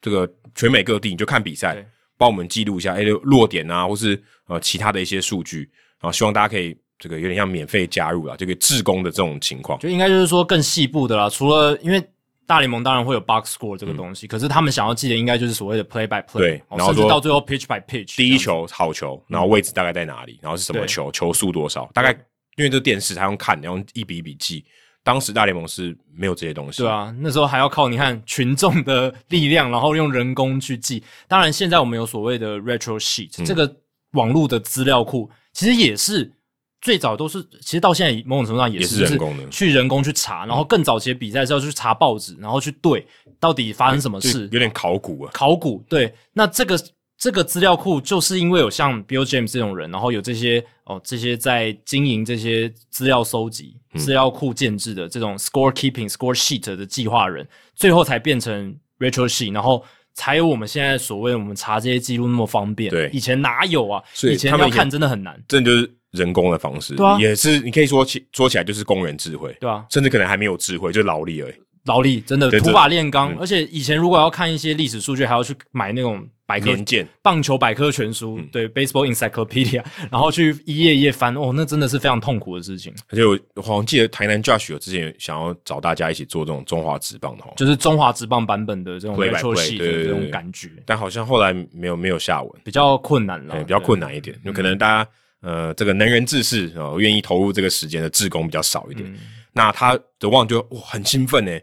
[0.00, 1.86] 这个全美各地你就看比赛，
[2.16, 5.70] 帮我们记录一下，哎，落点啊，或是呃其他的一些数据，
[6.02, 11.30] 然后希望大家可以这个有点像免费加入啦，这个志工的这种情况，就应该就是说更细部的啦。
[11.30, 12.04] 除了因为
[12.46, 22.10] 大联盟当然会有 box score 这个东西，嗯、可是他们想要记的应该就是所谓的 play by play，对，然后甚至到最后 pitch by pitch，第一球好球，然后位置大概在哪里，然后是什么球，球速多少，大概
[22.56, 24.64] 因为这电视它用看，然后一笔一笔记。
[25.04, 31.02] 当时大联盟是没有这些东西，对啊，那时候还要靠你看群众的力量，然后用人工去记。
[31.26, 33.68] 当然，现在我们有所谓的 retro sheet，、嗯、这个
[34.12, 36.32] 网络的资料库，其实也是
[36.80, 40.46] 最早都是，其实到现在某种程度上也是，也是人工的，去人工去查。
[40.46, 43.06] 然后更早期的比赛是要去查报纸，然后去对
[43.38, 45.84] 到底发生什么事，有点考古啊，考古。
[45.88, 46.78] 对，那这个。
[47.18, 57.46] 这个资料库就是因为有像 Bill James 这种人，然后有这些哦，这些在经营这些资料搜集、资料库建制的这种 score keeping、score sheet 的计划人，
[57.76, 62.90] 最后才变成 Rachel sheet，然后才有我们现在所谓我们查这些记录那么方便。
[62.90, 64.02] 对，以前哪有啊？
[64.12, 65.38] 所以以前要看真的很难。
[65.48, 71.54] 这就是人工的方式，对啊，也是你可以说起说起来就是工人智慧，对啊，甚至可能还没有智慧，就是劳力而已。
[71.84, 82.92] 劳力真的土法炼钢，而且以前如果要看一些历史数据，还要去买那种百科件棒球百科全书，嗯、对 Baseball Encyclopedia， 然后去一页一页翻，哦，那真的是非常痛苦的事情。
[83.08, 95.10] 而且我好像记得台南 Josh 有之前想要找大家一起做这种中华职棒的，就是中华职棒版本的这种 retro sheet 的这种感觉，但好像后来没有没有下文，比较困难了，对，比较困难一点，有可能大家
[95.40, 99.18] 呃这个能人志士啊，愿意投入这个时间的志工比较少一点，嗯、
[99.52, 101.58] 那他的望就哇很兴奋呢。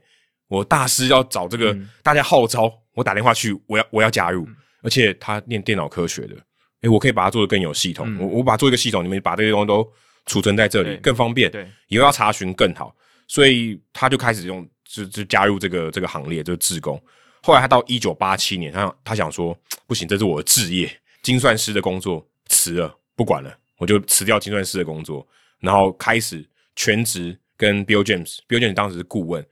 [0.47, 6.41] 我大师要找这个，嗯、大家号召我打电话去，我要我要加入，嗯、而且他念电脑科学的，诶、
[6.83, 9.87] 欸，我可以把它做得更有系统，嗯、我我把它做一个系统，你们把这些东西都
[10.25, 12.95] 储存在这里，更方便，对，以后要查询更好，
[13.27, 16.99] 所以他就开始用就就加入这个这个行列，就是志工。
[17.43, 19.55] 后来他到一九八七年，他他想说
[19.85, 20.91] 不行，这是我的志业，
[21.21, 25.25] 精算师的工作辞了，不管了，我就辞掉精算师的工作，
[25.59, 26.43] 然后开始
[26.75, 29.45] 全职跟 Bill James，Bill James 当时是顾问。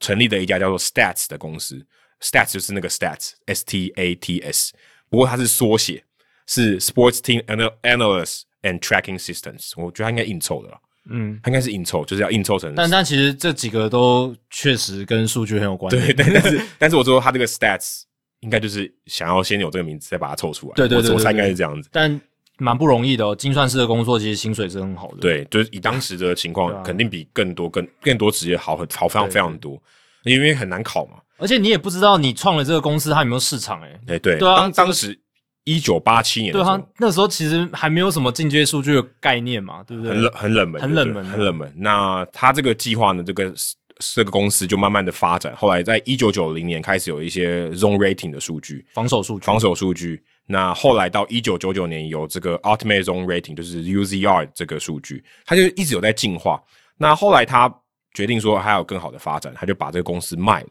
[0.00, 1.84] 成立的一家叫做 Stats 的公司
[2.22, 4.72] ，Stats 就是那个 Stats，S T A T S，
[5.10, 6.04] 不过它是缩写，
[6.46, 7.42] 是 Sports Team
[7.82, 10.78] Analysts and Tracking Systems，我觉得它应该硬凑的啦。
[11.10, 12.72] 嗯，它应该是硬凑，就是要硬凑成。
[12.76, 16.12] 但但其实这几个都确实跟数据很有关系。
[16.12, 18.02] 对，但 是但是我说它这个 Stats
[18.38, 20.74] 应该就是想要先有这个名字，再把它凑出来。
[20.76, 21.88] 对对对，对，我猜应该是这样子。
[21.90, 22.20] 但
[22.58, 25.18] 蛮不容易的哦，精算师的工作其实薪水是很好的。
[25.20, 29.80] 对，就是以当时的情况，肯定比更多、更更多职业好很好非常非常多，
[30.24, 31.18] 因为很难考嘛。
[31.36, 34.00] 而且你也不知道你创了这个公司它有没有市场哎。
[34.08, 35.16] 哎对，对啊，当当时
[35.62, 40.12] 一九八七年，对啊，那时候其实还没有什么进阶数据的概念嘛，对不对？
[40.12, 41.72] 很冷很冷门，很冷门，很冷门。
[41.76, 43.54] 那他这个计划呢，这个
[43.98, 50.20] 这个公司就慢慢的发展，后来在一九九零年开始有一些 zone rating 的数据，防守数据，防守数据。
[50.50, 56.58] 那后来到一九九九年有这个 Ultimate Zone Rating，就是 UZR 这个数据，他就一直有在进化。
[56.96, 57.70] 那后来他
[58.14, 60.68] 决定说还有更好的发展，他就把这个公司卖了。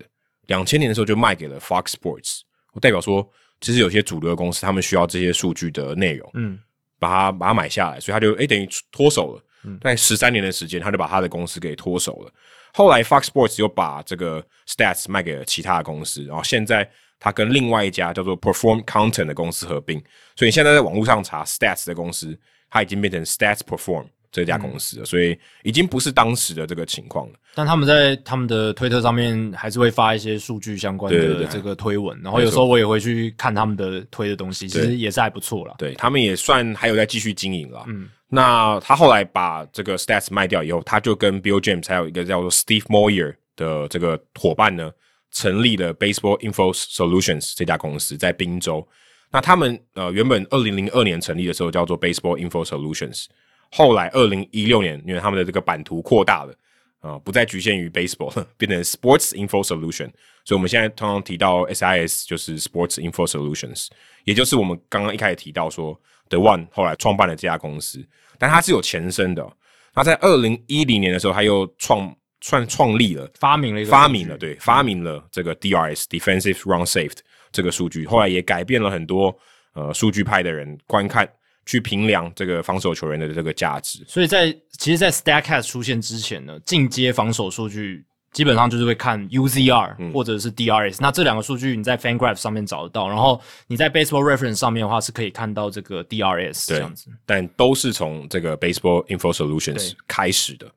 [0.47, 2.39] 两千年的时候就卖给了 Fox Sports，
[2.73, 3.23] 我代表说
[3.61, 6.57] 其实有些主流的公司他们需要这些数据的内容，嗯，
[6.97, 9.43] 把它把它买下来，所以他就诶、欸、等于脱手了。
[9.63, 12.31] 嗯，在十三年的时间，他就把他的公司给脱手了。
[12.73, 16.89] 后来 Fox Sports 又把这个 Stats 卖给了其他的公司，然后现在。
[17.19, 19.97] 他跟另外一家叫做 Perform Content 的公司合并，
[20.35, 22.37] 所以你现在在网络上查 Stats 的公司，
[22.69, 27.33] 它已经变成 Stats Perform 这家公司了，嗯、所以已经不是当时的这个情况了。
[27.55, 35.75] 但他们在他们的推特上面还是会发一些数据相关的这个推文，然后有时候我也会去看他们的推的东西，其实也是还不错了。
[35.79, 37.83] 对，他们也算还有在继续经营了。
[37.87, 44.91] 嗯，那他后来把这个 Stats 卖掉以后，他就跟 Bill James 还有一个叫做 Steve Moyer 的这个伙伴呢。
[45.31, 48.87] 成立了 Baseball Info Solutions 这家公司，在宾州。
[49.29, 53.25] 那他们呃原本二零零二年成立的时候叫做 Baseball Info Solutions，
[53.71, 56.53] 后来二零一六年因为他们的这个版图扩大了
[57.01, 60.09] 啊、呃，不再局限于 Baseball， 变成 Sports Info Solution。
[60.45, 63.89] 所以我们现在通常提到 SIS 就是 Sports Info Solutions，
[64.23, 65.99] 也就是我们刚刚一开始提到说
[66.29, 68.03] The One 后来创办了这家公司，
[68.39, 69.45] 但它是有前身的。
[69.93, 72.15] 那在二零一零年的时候，他又创。
[72.41, 77.17] 算创立了，发明了一个，发明了，对，发明了这个 DRS Defensive Run Saved
[77.51, 79.35] 这个数据，后来也改变了很多
[79.73, 81.27] 呃数据派的人观看
[81.65, 84.05] 去评量这个防守球员的这个价值。
[84.07, 90.99] 所以在其实，在 Statcast 出现之前呢，进阶防守数据基本上就是会看 UZR 或者是 DRS，嗯。
[90.99, 100.69] 那这两个数据你在 FanGraph 上面找得到，然后你在 Baseball Reference 上面的话是可以看到这个 DRS 这样子，但都是从这个 Baseball Info Solutions 开始的。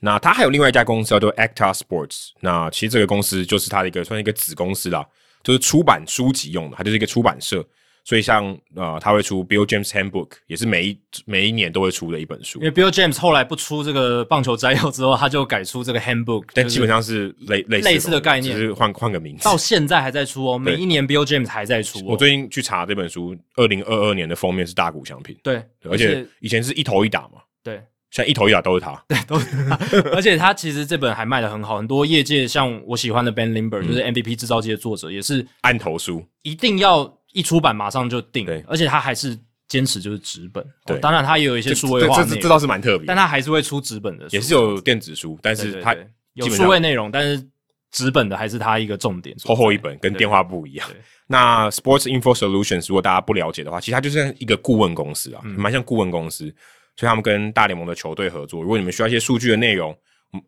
[0.00, 5.04] 那他还有另外一家公司叫做 Acta Sports，那其实这个公司就是他的一个算是一个子公司啦，
[5.42, 7.64] 就是出版书籍用的，它就是一个出版社，
[8.04, 12.60] 所以像呃他会出 Bill James Handbook，也是每一每一年都会出的一本书。
[12.60, 19.44] 因为 Bill James 后来不出这个棒球摘要之后，他就改出这个 Handbook，但基本上是类类似类似的概念，只是换换个名字。
[19.44, 22.04] 到现在还在出哦，每一年 Bill James 还在出哦。
[22.08, 27.82] 我最近去查这本书，二零二二年的封面是大谷翔平，对，而且以前是一头一打嘛，对。
[28.16, 29.78] 像一头一打都是他，对，都是他。
[30.16, 38.46] 而且他其实这本还卖的很好，很多业界像我喜欢的 Ben Lindbergh，嗯、就是 MVP 制造机的作者，也是按头书，一定要一出版马上就订。
[38.46, 39.38] 对，而且他还是
[39.68, 40.64] 坚持就是纸本。
[40.86, 43.04] 对、哦，当然他也有一些数位化内容，这倒是蛮特别。
[43.06, 45.94] 但他还是会出纸本的，也是有电子书，但是他
[46.32, 47.46] 有数位内容，但是
[47.90, 49.36] 纸本的还是他一个重点。
[49.44, 50.88] 厚厚一本，跟电话簿一样。
[51.26, 56.54] 那 Sports Info Solutions 如果大家不了解的话，其实它就是一个顾问公司啊，蛮、嗯、像顾问公司。
[56.96, 59.94] 所以他们跟大联盟的球队合作，如果你们需要一些数据的内容，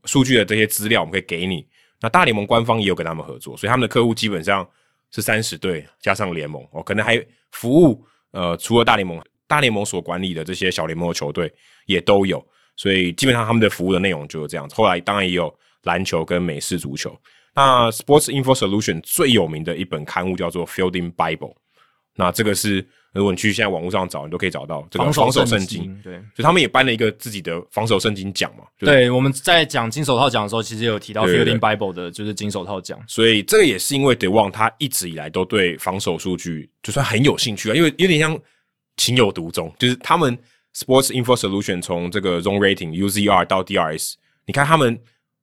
[0.05, 1.67] 数据的这些资料，我们可以给你。
[2.01, 4.67] 那大联盟官方也有跟他们合作，所以他们的客户基本上
[5.11, 7.23] 是三十队加上联盟哦，可能还
[7.53, 11.53] 服务呃，除了大联盟，大联盟所管理的这些小联盟的球队
[11.85, 12.43] 也都有。
[12.77, 14.75] 所以基本上他们的服务的内容就是这样子。
[14.75, 17.15] 后来当然也有篮球跟美式足球。
[17.55, 21.55] 那 Sports Info Solution 最有名的一本刊物叫做 Fielding Bible，
[22.15, 22.89] 那这个是。
[23.19, 26.01] 如果你去现在网络上找，你都可以找到这个防守圣经。
[26.03, 28.65] 对，所以他们也颁了一个自己的防守圣经奖嘛。
[28.79, 32.99] 对，我们在讲金手套奖的时候，其实有提到 Fielding Bible 的就是金手套奖。
[33.07, 38.39] 所以这个也是因为 DeJuan 他一直以来都对防守数据就算很有兴趣啊，因为有点像
[38.97, 39.73] 情有独钟。
[39.79, 40.39] 就是他们
[40.75, 44.15] Sports Info Solution 从这个 Zone Rating UZR 到 DRS，
[44.47, 44.97] 你看他们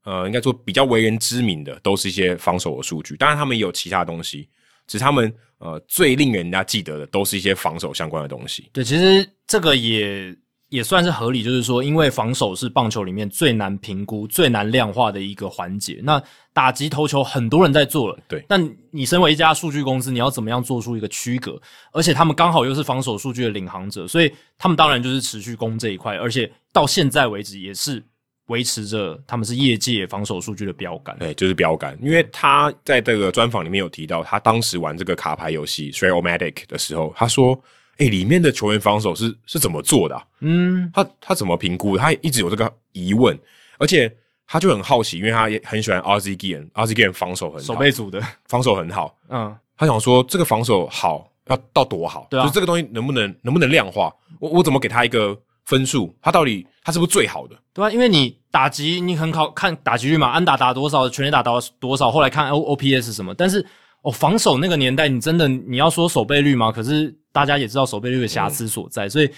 [0.05, 4.47] 呃，应该说比较为人知名的都是一些防守的数据，当然他们也有其他东西，
[4.87, 5.33] 只是他们。
[5.57, 8.69] 呃，最令人家记得的都是一些防守相关的东西。
[8.73, 10.35] 对，其实这个也
[10.67, 16.01] 也算是合理，就是说，因为防守是棒球里面最难评估、最难量化的一个环节。
[16.03, 16.21] 那
[16.53, 18.43] 打击投球很多人在做了，对。
[18.49, 21.59] 但你身为一家数据公司，你要怎么样做出一个区隔？
[21.93, 28.03] 而且他们刚好又是防守数据的领航者，所以他们当然就是持续攻这一块，而且到现在为止也是
[28.47, 31.17] 维持着他们是业界防守数据的标杆。
[31.19, 37.53] 对，就是标杆，因为他在这个专访里面有提到，他当时玩这个卡牌游戏 Strat-O-Matic 的时候，他说
[37.97, 40.25] ：“哎、欸，里面的球员防守是是怎么做的、啊？
[40.39, 41.97] 嗯，他他怎么评估？
[41.97, 43.37] 他一直有这个疑问，
[43.77, 44.13] 而且
[44.47, 49.17] 他就很好奇，因为他也很喜欢 RZ Guillen，RZ Guillen 防守很好，守备组的防守很好。
[49.29, 52.25] 嗯，他想说这个防守好。”要到多好？
[52.27, 54.11] 对啊，就这个东西能不能能不能量化？
[54.39, 56.15] 我我怎么给他一个分数？
[56.21, 57.55] 他到底他是不是最好的？
[57.73, 63.33] 对啊，因为你打击你很好看打击率嘛，安打打多少，全垒打打多少，后来看 O O P S 什么。
[63.33, 63.65] 但是
[64.01, 66.71] 哦，防守那个年代，你真的你要说守备率吗？
[66.71, 69.29] 可是大家也知道守备率的瑕疵所在，嗯、所以。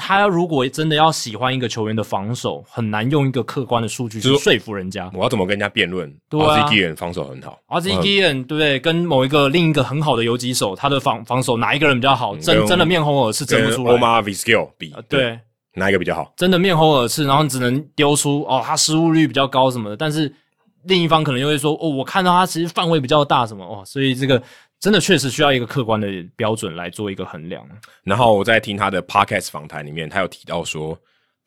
[0.00, 5.10] 他如果真的要喜欢一个球员的防守，很难用一个客观的数据去说服人家。
[5.12, 6.08] 我要怎么跟人家辩论？
[6.30, 8.78] 对啊，RZ Guillen 防守很好，RZ Guillen 对不对？
[8.78, 12.36] 跟某一个另一个很好的游击手，他的防防守哪一个人比较好？
[12.36, 13.92] 真真的面红耳赤，争不出来。
[13.92, 15.40] Omar Vizquel 比对
[15.78, 16.32] 哪一个比较好？
[16.36, 19.96] 真的面红耳赤，然后你只能丢出哦，他失误率比较高什么的。
[19.96, 20.32] 但是
[20.84, 24.42] 另一方可能又会说哦，我看到他其实范围比较大什么哦，所以这个。
[24.80, 26.06] 真的确实需要一个客观的
[26.36, 27.66] 标准来做一个衡量。
[28.04, 30.96] 然后我在听他的 podcast 访谈里面，他有提到说，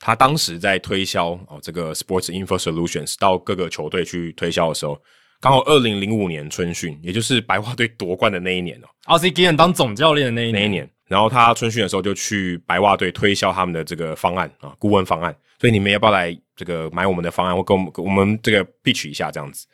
[0.02, 5.02] 他当时在推销哦这个 Sports Info Solutions 到各个球队去推销的时候，
[5.40, 9.18] 刚好二零零五年春训，也就是白话队夺冠的那一年哦。
[9.18, 15.36] RZ Guillen 当总教练的那一年，那一年，然后他春训的时候就去白袜队推销他们的这个方案啊，顾问方案。
[15.60, 19.68] 所以你们要不要来这个买我们的方案，或跟我们我们这个 pitch 一下这样子？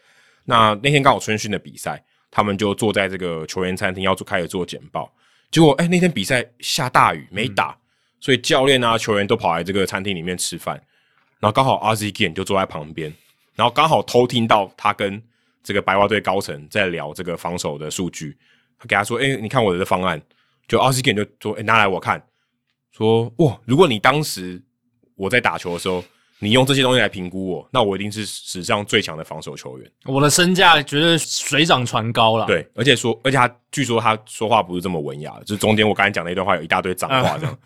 [0.46, 2.04] 那那天刚好春训的比赛。
[2.30, 5.12] 他们就坐在这个球员餐厅，要做开始做简报。
[5.50, 7.80] 结果，哎、欸，那天比赛下大雨，没打，嗯、
[8.20, 10.76] 所以教练啊、球员都跑来这个餐厅里面吃饭。
[11.40, 13.12] 然后刚好 RZ Guillen 就坐在旁边，
[13.56, 15.24] 然后刚好偷听到他跟
[15.64, 18.38] 这个白袜队高层在聊这个防守的数据。
[18.78, 20.22] 他给他说：“哎、欸，你看我的方案。”
[20.68, 22.22] 就 RZ Guillen 就说：“哎、欸，拿来我看。”
[22.92, 24.62] 说：“哇，如果你当时
[25.16, 26.04] 我在打球的时候。”
[26.40, 29.92] 你用这些东西来评估我，那我一定是史上最强的防守球员。
[30.06, 32.46] 我的身价绝对水涨船高了。
[32.46, 37.60] 对，而且说，而且他据说他说话不是这么文雅，就是中间我刚才讲那段话有一大堆脏话，这样，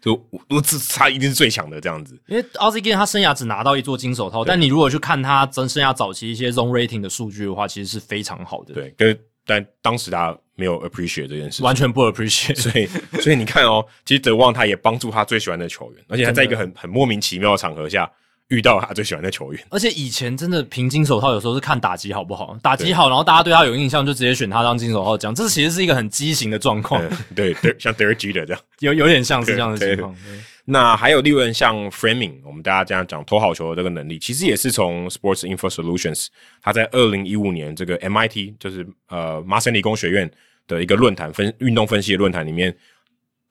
[0.00, 2.20] 就我我这他一定是最强的这样子。
[2.26, 8.74] 因为 RZ Guillen 他生涯只拿到一座金手套，但你如果去看他真生涯早期一些 zone rating 的数据的话，其实是非常好的。
[8.74, 9.16] 对，跟
[9.48, 12.54] 但当时大家没有 appreciate 这件事，完全不 appreciate。
[12.54, 12.86] 所以，
[13.22, 18.08] 所以你看哦，其实德旺他也帮助他最喜欢的球员，而且他在一个很很莫名其妙的场合下。
[18.48, 25.34] 遇到他最喜欢的球员，而且以前真的评金手套有时候是看打击好不好，打击好，然后大家对他有印象，就直接选他当金手套奖。
[25.34, 27.06] 这其实是一个很畸形的状况，
[27.36, 30.16] 对对，像 Derek Jeter 这样，有有点像是这样的情况。
[30.70, 36.26] 那还有利润像 Framing，我们大家这样讲投好球的这个能力，其实也是从 Sports Info Solutions，
[36.60, 40.30] 他在二零一五年这个 MIT 就是呃麻省理工学院
[40.66, 42.76] 的一个论坛分运动分析的论坛里面。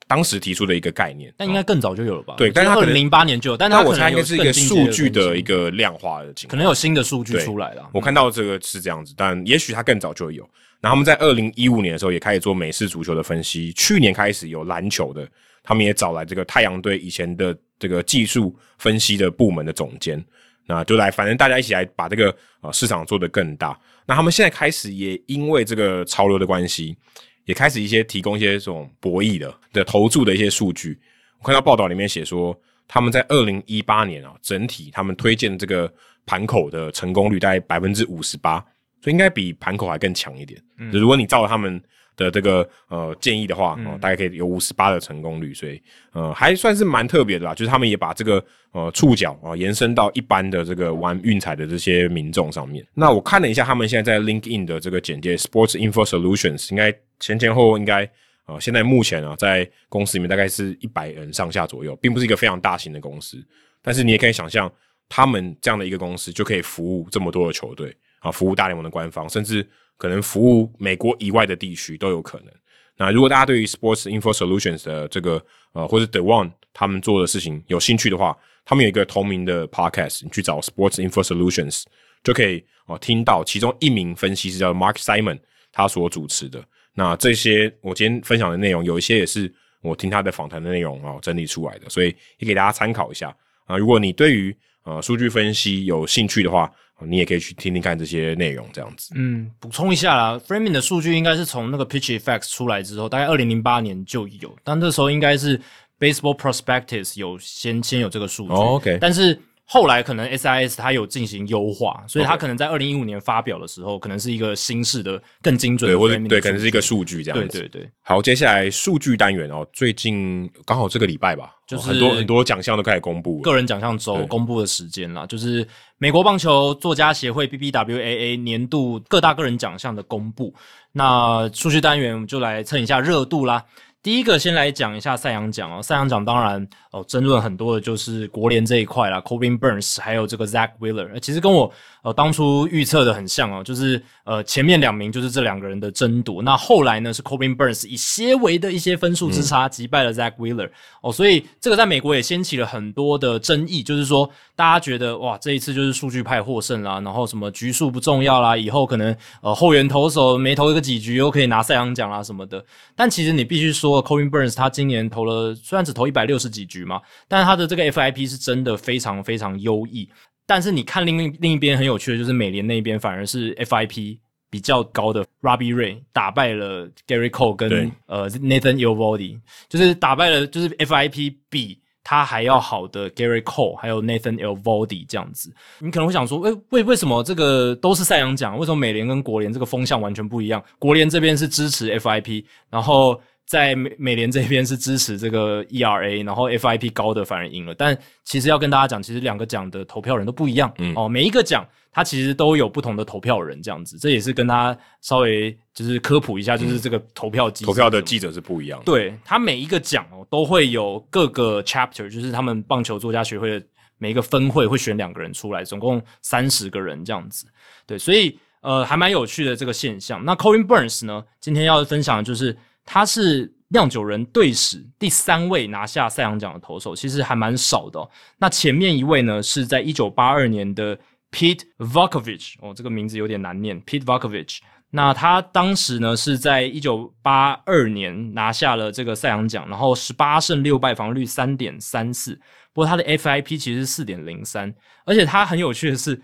[0.06, 2.34] 当时提出的一个概念，但应该更早就有了吧？
[2.38, 7.90] 对，但是他可能零八年就有，但他我猜应该是一个数据的一个量化的情况，可能有新的数据出来了。
[7.92, 10.42] 我看到这个是这样子，但也许他更早就有。
[10.80, 15.28] 然后他们在二零一五年的时候也开始做美式足球的分析，去年开始有篮球的，
[15.68, 20.24] 他们也找来这个太阳队以前的这个技术分析的部门的总监，
[20.66, 23.78] 那就来，反正大家一起来把这个呃市场做得更大。
[24.06, 26.96] 那他们现在开始也因为这个潮流的关系。
[27.44, 31.00] 也开始一些提供一些这种博弈的的投注的一些数据。
[31.38, 32.54] 我看到报道里面写说，
[32.86, 35.90] 他们在二零一八年啊，整体他们推荐这个
[36.26, 38.60] 盘口的成功率大概百分之五十八，
[39.00, 40.60] 所以应该比盘口还更强一点。
[40.76, 41.82] 嗯，如果你照他们
[42.18, 45.80] 的这个呃建议的话，哦，大概可以有五十八的成功率，所以
[46.12, 47.54] 呃还算是蛮特别的啦。
[47.54, 52.86] 就是他们也把这个呃触角啊延伸到一般的这个玩运彩的这些民众上面。
[52.92, 58.06] 那我看了一下他们现在在 LinkedIn 的这个简介，Sports Info Solutions 应该前前后后应该
[58.46, 63.38] 呃现在目前啊在公司里面大概是一百人上下左右，并不是一个非常大型的公司。
[63.80, 64.70] 但是你也可以想象，
[65.08, 69.68] 他们这样的一个公司就可以服务这么多的球队啊，服务大联盟的官方，甚至。
[70.00, 72.54] 可能服务美国以外的地区都有可能。
[72.98, 81.82] 那如果大家对于 Sports Info Solutions 的这个呃，或者 The One 他们做的事情有兴趣的话，他们有一个同名的 Podcast，你去找 Sports Info Solutions
[82.22, 85.40] 就可以哦、呃、听到其中一名分析师叫 Mark Simon
[85.72, 86.64] 他所主持的。
[86.94, 93.36] 那这些我今天分享的内容，有一些也是我听他的访谈的内容啊、呃、整理出来的，所以也给大家参考一下
[93.66, 96.72] 啊、如果你对于呃数据分析有兴趣的话，
[97.06, 99.12] 你也可以去听听看这些内容，这样子。
[99.14, 105.60] 嗯，补充一下啦，Framing 的数据应该是从那个 Pitch Effects 出来之后，大概二零零八年就有，但那时候应该是
[106.00, 108.52] Baseball Prospectus 有先先有这个数据。
[108.52, 108.98] 哦，OK。
[109.00, 117.58] 但是后来可能 SIS 它有进行优化，所以它可能在二零一五年发表的时候，可能是一个新式的、更精准的对，或者对，可能是一个数据这样子。
[117.58, 117.90] 对对对。
[118.00, 125.68] 好，接下来数据单元哦，最近刚好这个礼拜吧，就是很多很多奖项都开始公布，个人奖项周公布的时间啦，就是
[125.98, 130.54] 美国棒球作家协会 BBWAA 年度各大个人奖项的公布。
[130.92, 133.62] 那数据单元我们就来蹭一下热度啦。
[134.08, 141.70] 第一个先来讲一下赛扬奖哦，赛扬奖当然哦争论很多的就是国联这一块啦，Cobin Burns 还有这个 Zack Wheeler，其实跟我
[142.08, 150.70] 呃当初预测的很像哦，就是呃前面两名就是这两个人的争夺，那后来呢是 Corbin Burnes 以些微的一些分数之差击败了 Zack Wheeler
[151.02, 162.64] 哦，所以这个在美国也掀起了很多的争议，就是说大家觉得哇这一次就是数据派获胜啦，然后什么局数不重要啦，以后可能呃后援投手没投一个几局又可以拿赛扬奖啦什么的，
[162.96, 163.98] 但其实你必须说。
[164.08, 170.08] Corbin Burnes 他今年投了，虽然只投一百六十几局嘛，但是他的这个 FIP 是真的非常非常优异。
[170.48, 174.16] 但是你看另另一边很有趣的就是美联那边反而是 FIP
[174.48, 179.38] 比较高的 Robbie Ray 打败了 Gary Cole 跟呃 Nathan Eovaldi，
[179.68, 185.52] 就是打败了就是 FIP 比他还要好的 Gary Cole 还有 Nathan Elvody 这样子。
[185.80, 188.58] 你可能会想说，诶，为为什么这个都是赛扬奖？
[188.58, 190.64] 为什么美联跟国联这个风向完全不一样？
[190.78, 193.20] 国联这边是支持 FIP，然后。
[193.48, 197.74] 在美美联这边是支持这个 ERA，然后 FIP 高的反而赢了。
[197.74, 200.70] 但其实要跟大家讲，其实两个奖的投票人都不一样。
[200.76, 208.84] 嗯，哦，每一个奖它其实都有不同的投票人，这样子，这也是跟他稍微就是科普一下，就是这个投票机、嗯、投票的记者是不一样的。
[208.84, 213.66] 对，他每一个奖哦都会有各个 chapter，就是他们棒球作家协会的
[213.96, 217.46] 每一个分会会选两个人出来，总共三十个人这样子。
[217.86, 220.22] 对，所以呃还蛮有趣的这个现象。
[220.22, 222.54] 那 Corbin Burnes 呢，今天要分享的就是。
[222.90, 228.10] 他是酿酒人队史第三位拿下赛扬奖的投手，其实还蛮少的哦。
[228.38, 230.98] 那前面一位呢，是在一九八二年的
[231.30, 234.60] Pete Vuckovich 哦，这个名字有点难念，Pete Vuckovich。
[234.90, 242.34] 那他当时呢是在一九八二年拿下了这个赛扬奖，然后十八胜六败，防率三点三四。
[242.72, 244.74] 不过他的 FIP 其实是四点零三，
[245.04, 246.18] 而且他很有趣的是。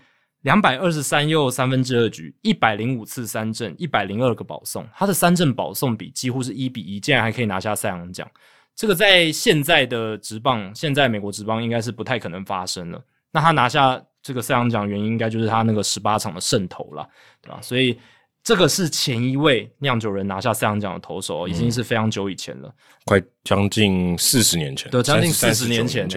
[0.45, 8.29] 两百二十三又三分之二局，一百零五次三振，一百零二个保送，他的三振保送比几乎是一比一，竟然还可以拿下赛扬奖。
[8.75, 13.03] 这个在现在的职棒，现在美国职棒应该是不太可能发生了。
[13.31, 17.09] 那他拿下这个赛扬奖原因，应该就是他那个十八场的胜投了，
[17.41, 17.59] 对吧？
[17.59, 17.97] 所以
[18.43, 26.07] 这个是前一位酿酒人拿下赛扬奖的投手，已经是非常久以前了，嗯、快将近四十年前，对，将近四十年前。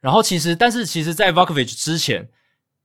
[0.00, 2.26] 然后其实，但是其实，在 Vuckovich 之前，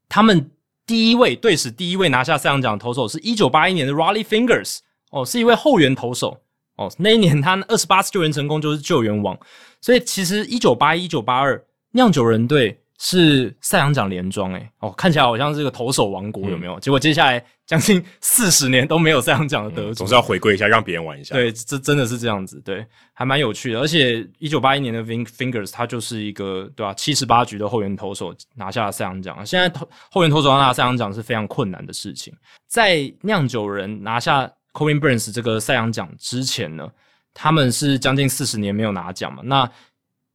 [0.09, 0.51] 他们。
[0.85, 4.79] 第一位队史第一位拿下赛扬奖的投手是一九八一年的 Rollie Fingers
[5.11, 6.41] 哦，是一位后援投手
[6.75, 6.91] 哦。
[6.97, 9.39] 那一年他二十八次救援成功，就是救援王。
[9.79, 12.80] 所以其实一九八一、一九八二酿酒人队。
[13.03, 16.75] 是赛扬奖连庄诶哦，看起来好像是个投手王国，有没有？
[16.75, 21.33] 嗯、结果接下来将近四十年都没有赛扬奖的得主，总是要回归一下，让别人玩一下。
[21.33, 23.79] 对，这真的是这样子，对，还蛮有趣的。
[23.79, 26.93] 而且一九八一年的 win Fingers，他就是一个对吧？
[26.93, 29.43] 七十八局的后援投手拿下了赛扬奖。
[29.43, 32.31] 现在投后援投手拿赛扬奖是非常困难的事情。
[32.67, 36.87] 在酿酒人拿下 Corbin Burnes 这个赛扬奖之前呢，
[37.33, 39.41] 他们是将近四十年没有拿奖嘛？
[39.43, 39.67] 那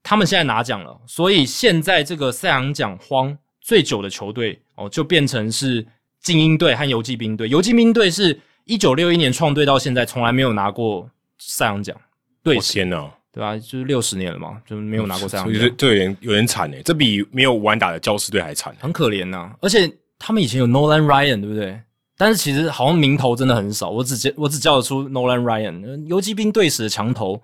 [0.09, 5.85] 他们现在拿奖了，所以现在这个赛扬奖荒最久的球队哦，就变成是
[6.21, 7.49] 精英队和游击兵队。
[7.49, 11.97] 游击兵队是一九六一年创队到现在从来没有拿过赛扬奖，
[12.41, 13.57] 对，天呐，对吧？
[13.57, 15.61] 就是六十年了嘛，就没有拿过赛扬奖。
[15.61, 19.51] 这这有点有点惨诶，这比没有完打的教师队还惨，很可怜呐。
[19.61, 21.81] 而且他们以前有 Nolan Ryan，对不对？
[22.17, 27.43] 但是其实好像名头真的很少，我只我只叫得出 Nolan Ryan，游击兵队史的强投。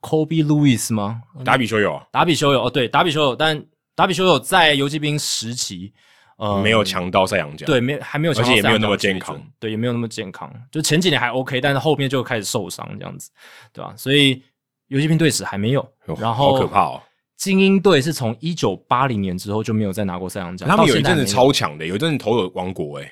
[0.00, 1.22] Colby Lewis 吗？
[1.44, 3.62] 达比修有啊，达比修有哦，对，达比修有，但
[3.94, 5.92] 达比修有在游击兵时期，
[6.36, 13.30] 呃，没有强到赛扬奖，对，没还没有强而且也没有那么健康，对，也没有那么健康，就前几年还 OK，但是后面就开始受伤这样子，
[13.72, 13.92] 对吧？
[13.96, 14.42] 所以
[14.88, 15.86] 游击兵队史还没有，
[16.18, 17.02] 然后好可怕哦。
[17.36, 23.10] 精英队是从一九八零年之后就没有再拿过赛扬奖，他们有一阵子超强的，有一阵子投了王国诶。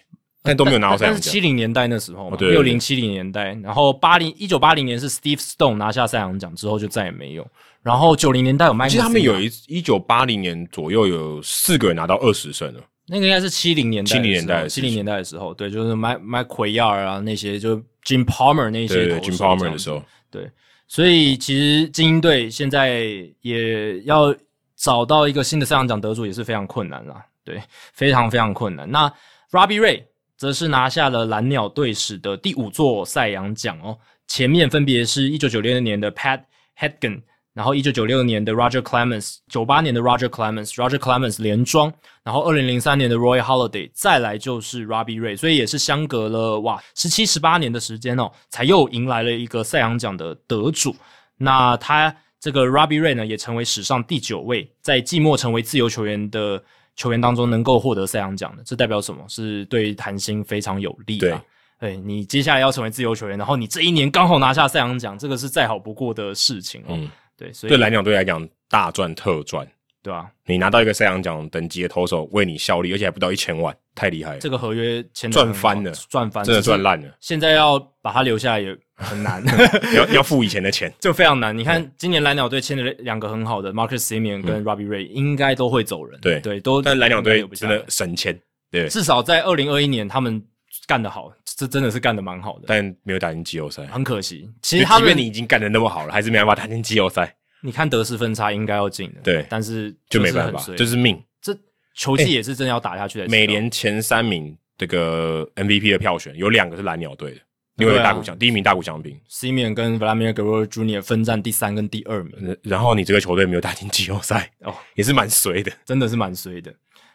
[0.48, 1.20] 但都没有拿到赛扬奖。
[1.20, 7.46] 但是七零年代那时候嘛，六零七零年代，然后八零一九八零年是 Steve Stone 拿下赛扬奖之后就再也没有。
[7.80, 12.80] 然后九零年代有 Mike，其实他们有一一九八零年左右有四个人拿到二十胜了。
[13.06, 20.50] 那个应该是七零年代，七零年代，七零年代的时候，对，就是 Mike Mike Cuellar 啊那些，就 Jim Palmer 那些对，Jim Palmer 的时候，对。
[20.86, 23.04] 所以其实精英队现在
[23.40, 24.34] 也要
[24.76, 27.62] 找到一个新的赛扬奖得主也是非常困难啦，对，
[27.92, 28.90] 非常非常困难。
[28.90, 29.10] 那
[29.52, 30.02] Robbie Ray。
[30.38, 33.98] 则是拿下了蓝鸟队史的第五座赛扬奖哦，
[34.28, 36.40] 前面分别是一九九六年的 Pat
[36.78, 37.20] Haggen，
[37.52, 41.92] 然后一九九六年的 Roger Clemens，九八年的 Roger Clemens，Roger Clemens 连庄，
[42.22, 50.94] 然后二零零三年的 Roy Holiday，再来就是 Robbie Ray，所以也是相隔了哇十七十八年的时间哦，才又迎来了一个赛扬奖的得主。
[51.36, 56.62] 那他这个 Robbie Ray 呢，也成为史上第九位在季末成为自由球员的
[56.98, 58.62] 球员当中能够获得赛扬奖的。
[58.64, 59.24] 这代表什么？
[59.28, 61.40] 是对谈薪非常有利的。
[61.78, 66.90] 对，你接下来要成为自由球员，然后你这一年刚好拿下赛扬奖，这个是再好不过的事情哦。
[66.90, 69.64] 嗯，对，所以对蓝鸟队来讲，大赚特赚，
[70.08, 70.30] 对吧？
[70.46, 74.38] 你拿到一个赛扬奖等级的投手为你效力，而且还不到一千万，太厉害了。
[74.38, 77.14] 这个合约签赚翻了，赚翻了，真的赚烂了。
[77.20, 79.44] 现在要把他留下来也很难，
[79.94, 81.56] 要要付以前的钱， 就非常难。
[81.56, 86.18] 你看今年蓝鸟队签了两个很好的 Marcus Semien 跟 Robbie Ray，应该都会走人。
[86.22, 86.80] 对对，都。
[86.80, 88.40] 但蓝鸟队真的神签，
[88.70, 90.42] 对，至少在二零二一年他们。
[90.86, 94.48] 干得好，这真的是干得蛮好的，但没有打进季后赛，很可惜。
[94.62, 97.34] 其实他们，即便你已经干得那么好了，还是没办法打进季后赛。
[97.62, 101.22] 你看得失分差应该要进的，对，但是就没办法，就是命。
[101.40, 101.56] 这
[101.94, 103.28] 球季也是真的要打下去的。
[103.28, 107.40] 每年前三名这个 MVP 的票选有两个是蓝鸟队的，
[107.76, 111.02] 另外一个大谷翔，第一名大谷翔平，Semien 跟 Vladimir Guerrero Jr.
[111.02, 112.56] 分占第三跟第二名。
[112.62, 116.72] 然后你这个球队没有打进季后赛，哦，也是蛮衰的，真的是蛮衰的。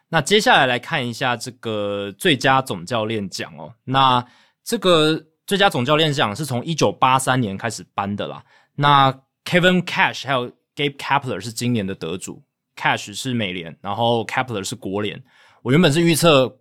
[0.09, 3.73] 那接下来来看一下这个最佳总教练奖哦。
[3.83, 4.23] 那
[4.63, 8.43] 这个最佳总教练奖是从一九八三年开始颁的啦。
[8.75, 9.13] 那
[9.45, 12.41] Kevin Cash 还有 Gabe Kapler 是今年的得主
[12.75, 15.21] ，Cash 是美联，然后 Kapler 是国联。
[15.61, 16.53] 我原本是预测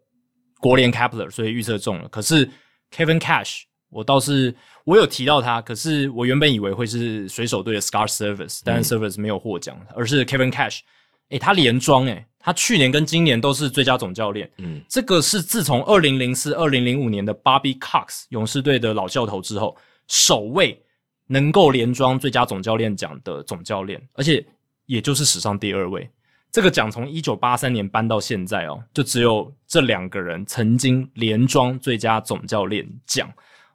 [0.60, 2.08] 国联 Kapler，所以预测中了。
[2.08, 2.48] 可是
[2.94, 4.54] Kevin Cash 我倒是
[4.84, 10.80] 我有提到他，可是我原本以为会是水手队的 Scar Service，但是 Service 没有获奖，而是 Kevin Cash。
[11.28, 14.50] 诶，他连庄诶，他去年跟今年都是最佳总教练。
[14.58, 19.74] 嗯，这个是自从二零零四、二零零五年的 Bobby Cox 勇士队的老教头之后，
[20.08, 20.78] 首位
[21.26, 24.44] 能够连庄最佳总教练奖的总教练，而且
[24.86, 26.08] 也就是史上第二位。
[26.50, 33.26] 这个奖从一九八三年颁到现在哦，就只有这两个人曾经连庄最佳总教练奖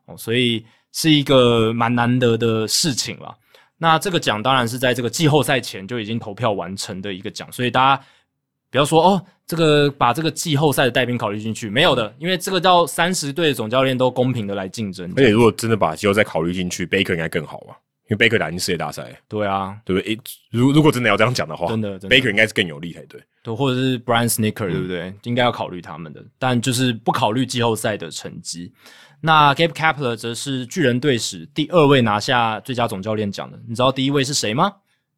[0.06, 3.36] 哦，所以是一个蛮难得的事情了。
[3.80, 8.04] 那这个奖当然是在这个季后赛前就已经投票完成的一个奖，所以大家
[8.70, 15.12] 不要说哦，这个把这个季后赛的带兵考虑进去，没有的，因为这个叫三十队的总教练都公平的来竞争。
[15.16, 17.72] 而且如果真的把季后赛考虑进去，Baker 应该更好啊，
[18.10, 19.18] 因为 Baker 打进世界大赛。
[19.28, 20.20] 对啊，对不对？
[20.52, 23.22] 如如果真的要这样讲的话，真的，，Baker 应该是更有利才对。
[23.42, 25.04] 对，或者是 Brian Snicker，对不对？
[25.04, 28.74] 嗯、应该要考虑他们的，但就是不考虑季后赛的成绩。
[29.22, 33.58] 那 Gabe Kapler 则是巨人队史第二位拿下最佳总教练奖的。
[33.68, 34.72] 你知道第一位是谁吗？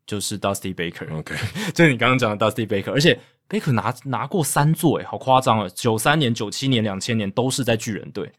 [0.05, 1.11] 就是 Dusty Baker。
[1.17, 1.35] OK，
[1.73, 2.91] 就是你刚刚讲的 Dusty Baker。
[2.91, 3.19] 而且
[3.49, 5.67] Baker 拿拿过三座，诶，好夸张啊！
[5.73, 8.29] 九三年、九七年、两千年都是在巨人队。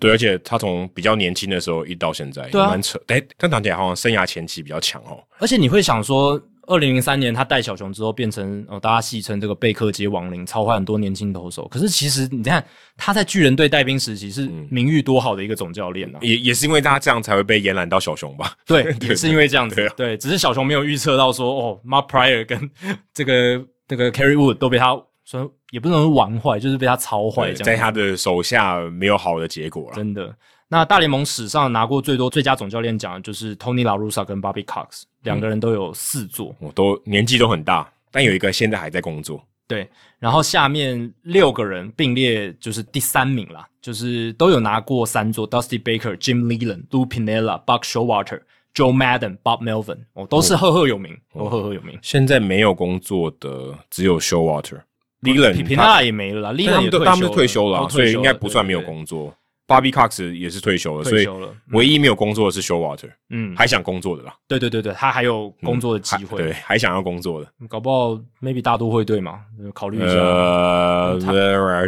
[0.00, 2.98] 对，而且他从比较年轻的时候一到现在，对啊，蛮扯。
[3.08, 5.22] 诶，但讲起来好像生涯前期比较强哦。
[5.38, 6.40] 而且你会想说。
[6.66, 11.68] 二零零三年，他带小熊之后变成呃，大家戏称这个贝克街亡灵，超坏很多年轻投手。
[11.68, 12.64] 可是其实你看
[12.96, 18.54] 他在巨人队带兵时期是名誉多好的一个总教练呢、啊嗯，也也是因为他这样才会被延揽到小熊吧？
[18.64, 19.76] 对， 也是因为这样子。
[19.76, 22.70] 对，对，只是小熊没有预测到说哦，Mark Prior 跟
[23.12, 29.96] 这个这个 Carry Wood 都被他说也不能玩坏，就是被他操坏，这样在他的手下没有好的结果了。
[29.96, 30.34] 真的。
[30.68, 39.44] 那大联盟史上拿过最多最佳总教练奖的就是 Tony La Russa 跟 Bobby Cox，两个人都有四座，我、嗯、都年纪都很大，但有一个现在还在工作。
[39.66, 39.88] 对，
[40.18, 48.40] 然后下面六个人并列就是第三名啦，就是都有拿过三座：Dusty Baker、Jim Leyland、Lou Piniella、Buck Showalter、
[48.74, 51.98] Joe Madden、Bob Melvin，哦，都是赫赫有名，哦、都赫赫有名。
[52.02, 54.80] 现在没有工作的只有 Showalter、
[55.22, 59.32] Leyland、Piniella 也没了啦，Leyland 他，他们都退休了，所以应该不算没有工作。
[59.66, 61.26] Bobby Cox 也是退休了，所以
[61.70, 64.34] 唯一没有工作的是 Showalter，嗯，还想工作的啦。
[64.46, 68.10] 对对对对，他还有工作的机会，嗯，对，还想要工作的，搞不好
[68.42, 69.40] maybe 大都会队嘛，
[69.72, 70.16] 考虑一下。
[70.16, 71.18] 呃，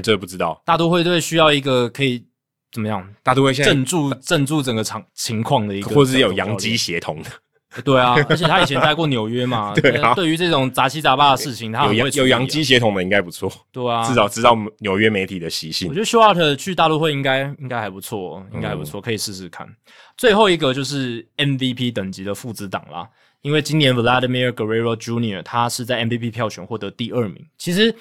[0.03, 0.59] 这不知道。
[0.65, 2.25] 大都会队需要一个可以
[2.77, 3.03] 怎么样？
[3.23, 7.31] 大都会现在镇住镇住整个场情况的一个，或者是有洋基协同的。
[7.83, 10.15] 对啊， 而且他以前待过纽约嘛， 对啊。
[10.15, 13.51] 对于这种杂七杂八的事情，他有有洋基协同的应该不错。
[13.73, 15.89] 对啊，至少知道纽约媒体的习性。
[15.89, 19.67] 我觉得 Showalter 去大都会应该应该还不错，应该还不错，可以试试看。
[20.19, 23.09] 最后一个就是 MVP 等级的父子档啦，
[23.43, 25.43] 因为今年 Vladimir Guerrero Jr.
[25.43, 27.45] 他是在 MVP 票选获得第二名。
[27.59, 27.95] 其实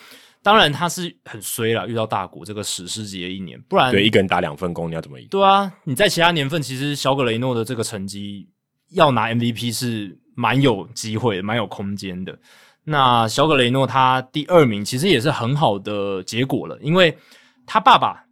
[0.46, 5.28] 当然他是很衰了，遇到大谷这个史诗级的一年，不然对一个人打两份工，你要怎么赢？
[5.28, 8.48] 对啊，你在其他年份其实小葛雷诺的这个成绩。
[8.92, 12.38] 要拿 MVP 是蛮有机会，蛮有空间的。
[12.84, 17.18] 那小葛雷诺他第二名其实也是很好的结果了，因为
[17.66, 18.24] 他爸爸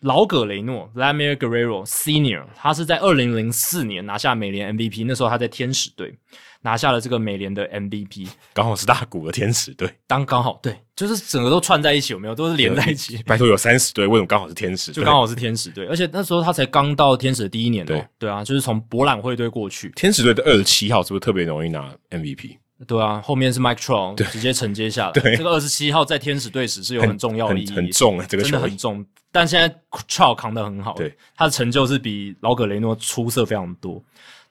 [0.00, 6.18] 老葛雷诺 （Vladimir Guerrero Senior），他是在二零零四年拿下美联 MVP，那时候他在天使队
[6.62, 9.88] 拿下了这个美联的 MVP，刚好是大谷的天使队。
[10.08, 12.34] 当刚好对，就是整个都串在一起，有没有？
[12.34, 13.20] 都是连在一起。
[13.26, 14.92] 拜托，有三十队，为什么刚好是天使？
[14.92, 19.90] 就刚好是天使队，而且那时候他才刚到天使的第一年，对对啊，就是从博览会队过去。
[19.96, 22.56] 天使队的二十七号是不是特别容易拿 MVP？
[22.86, 25.12] 对啊，后面是 Mike Trout 直接承接下来。
[25.12, 29.04] 对，这个二十七号在天使队史是有很重要的意义，很，很重啊，这个球真的很重。
[29.30, 29.68] 但现在
[30.08, 34.02] Trout 扛得很好，对，他的成就是比老葛雷诺出色非常多。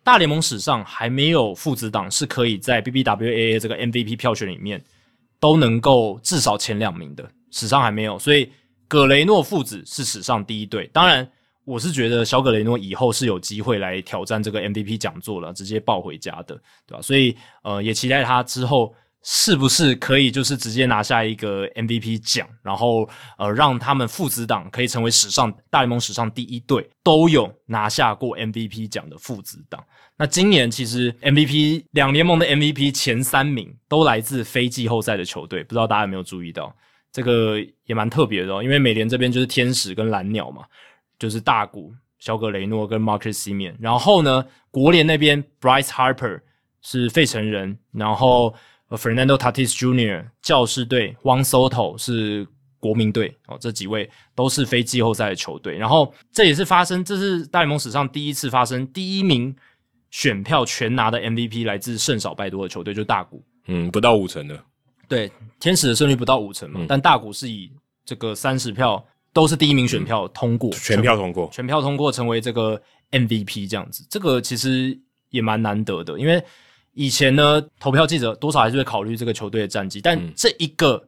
[0.04, 4.82] 大联盟史上还没有父子档是可以在 BBWAA 这个 MVP 票选里面
[5.42, 8.18] 都能够至少前两名的，史上还没有。
[8.18, 8.50] 所以
[8.88, 11.30] 葛雷诺父子是史上第一对，当然。
[11.64, 17.02] 我是觉得小葛雷诺以后是有机会来挑战这个 MVP 讲座了，直接抱回家的，对吧？
[17.04, 29.84] 所以呃，也期待他之后是不是可以就是直接拿下一个 MVP 奖，然后呃，让他们父子档可以成为史上大联盟史上第一队都有拿下过 MVP 奖的父子档。
[30.18, 36.76] 那今年其实 MVP 两联盟的 MVP 前三名都来自非季后赛的球队，不知道大家有没有注意到？
[37.12, 40.64] 这个也蛮特别的哦，因为美联这边就是天使跟蓝鸟嘛。
[41.20, 46.42] 就是大谷、小葛雷诺跟 Marcus Semien，然后呢，国联那边 Bryce Harper
[46.82, 48.56] 是费城人，然后
[48.98, 50.26] Fernando Tatis Jr.
[50.42, 52.48] 教士队，Juan Soto 是
[52.80, 55.78] 国民队哦，这几位都是非季后赛的球队。
[55.78, 59.56] 然后这也是发生，这是大联盟史上第一次发生，第一名
[60.10, 63.44] 选票全拿的 MVP 来自胜少败多的球队，就是大谷。
[63.68, 64.60] 嗯，不到五成的。
[65.08, 67.72] 对，天使的胜率不到五成嘛，嗯、但大谷是以
[68.06, 69.04] 这个三十票。
[69.34, 72.78] 都是第一名选票通过，嗯、全票通过，全票通过成为这个
[73.12, 76.44] MVP 这样子，这个其实也蛮难得的，因为
[76.94, 81.02] 以前呢，投票记者多少还是会考虑这个球队的战绩，但这一个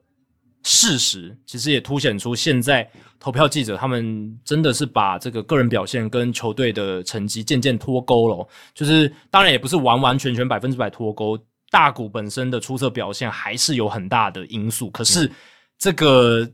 [0.63, 2.89] 事实其实也凸显出现在
[3.19, 11.37] 投票记者他们真的是把这个个人表现跟球队的成绩渐渐脱钩了，就是当然也不是完完全全百分之百脱钩，
[11.69, 15.31] 大股本身的出色表现还是有很大的因素，可是
[15.77, 16.49] 这个。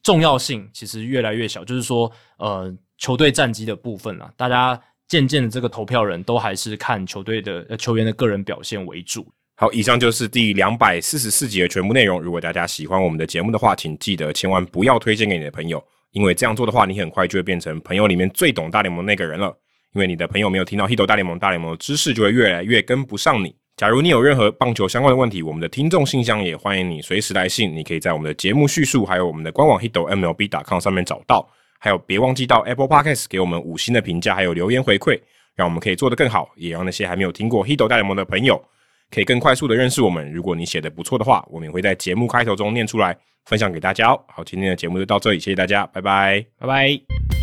[0.00, 9.26] 重要性其实越来越小，就是说，呃，球队战绩的部分啊，大家渐渐的这个投票人都还是看球队的呃球员的个人表现为主。
[9.56, 12.20] 好，以上就是第两百四十四集的全部内容。
[12.20, 19.52] 如果大家喜欢我们的节目的话，请记得千万不要推荐给你的朋友，因为这样做的话，你很快就会变成朋友里面最懂大联盟那个人了。
[19.94, 23.56] 因为你的朋友没有听到《Hito 大联盟》，大联盟的知识就会越来越跟不上你。
[23.76, 27.74] 假如你有任何棒球相关的问题，我们的听众信箱也欢迎你随时来信。
[27.74, 31.48] 你可以在我们的节目叙述，还有我们的官网 hitomlb.com 上面找到。
[31.78, 35.20] 还有，别忘记到 Apple Podcast 给我们五星的评价，还有留言回馈，
[35.54, 38.62] 让我们可以做得更好，也让那些还没有听过 h i d o 大联盟的朋友
[39.10, 40.30] 可以更快速的认识我们。
[40.32, 44.20] 如果你写的不错的话，我们也会在节目开头中念出来，分享给大家哦。
[44.28, 47.37] 好，今天的节目就到这里，谢谢大家，拜拜，拜拜。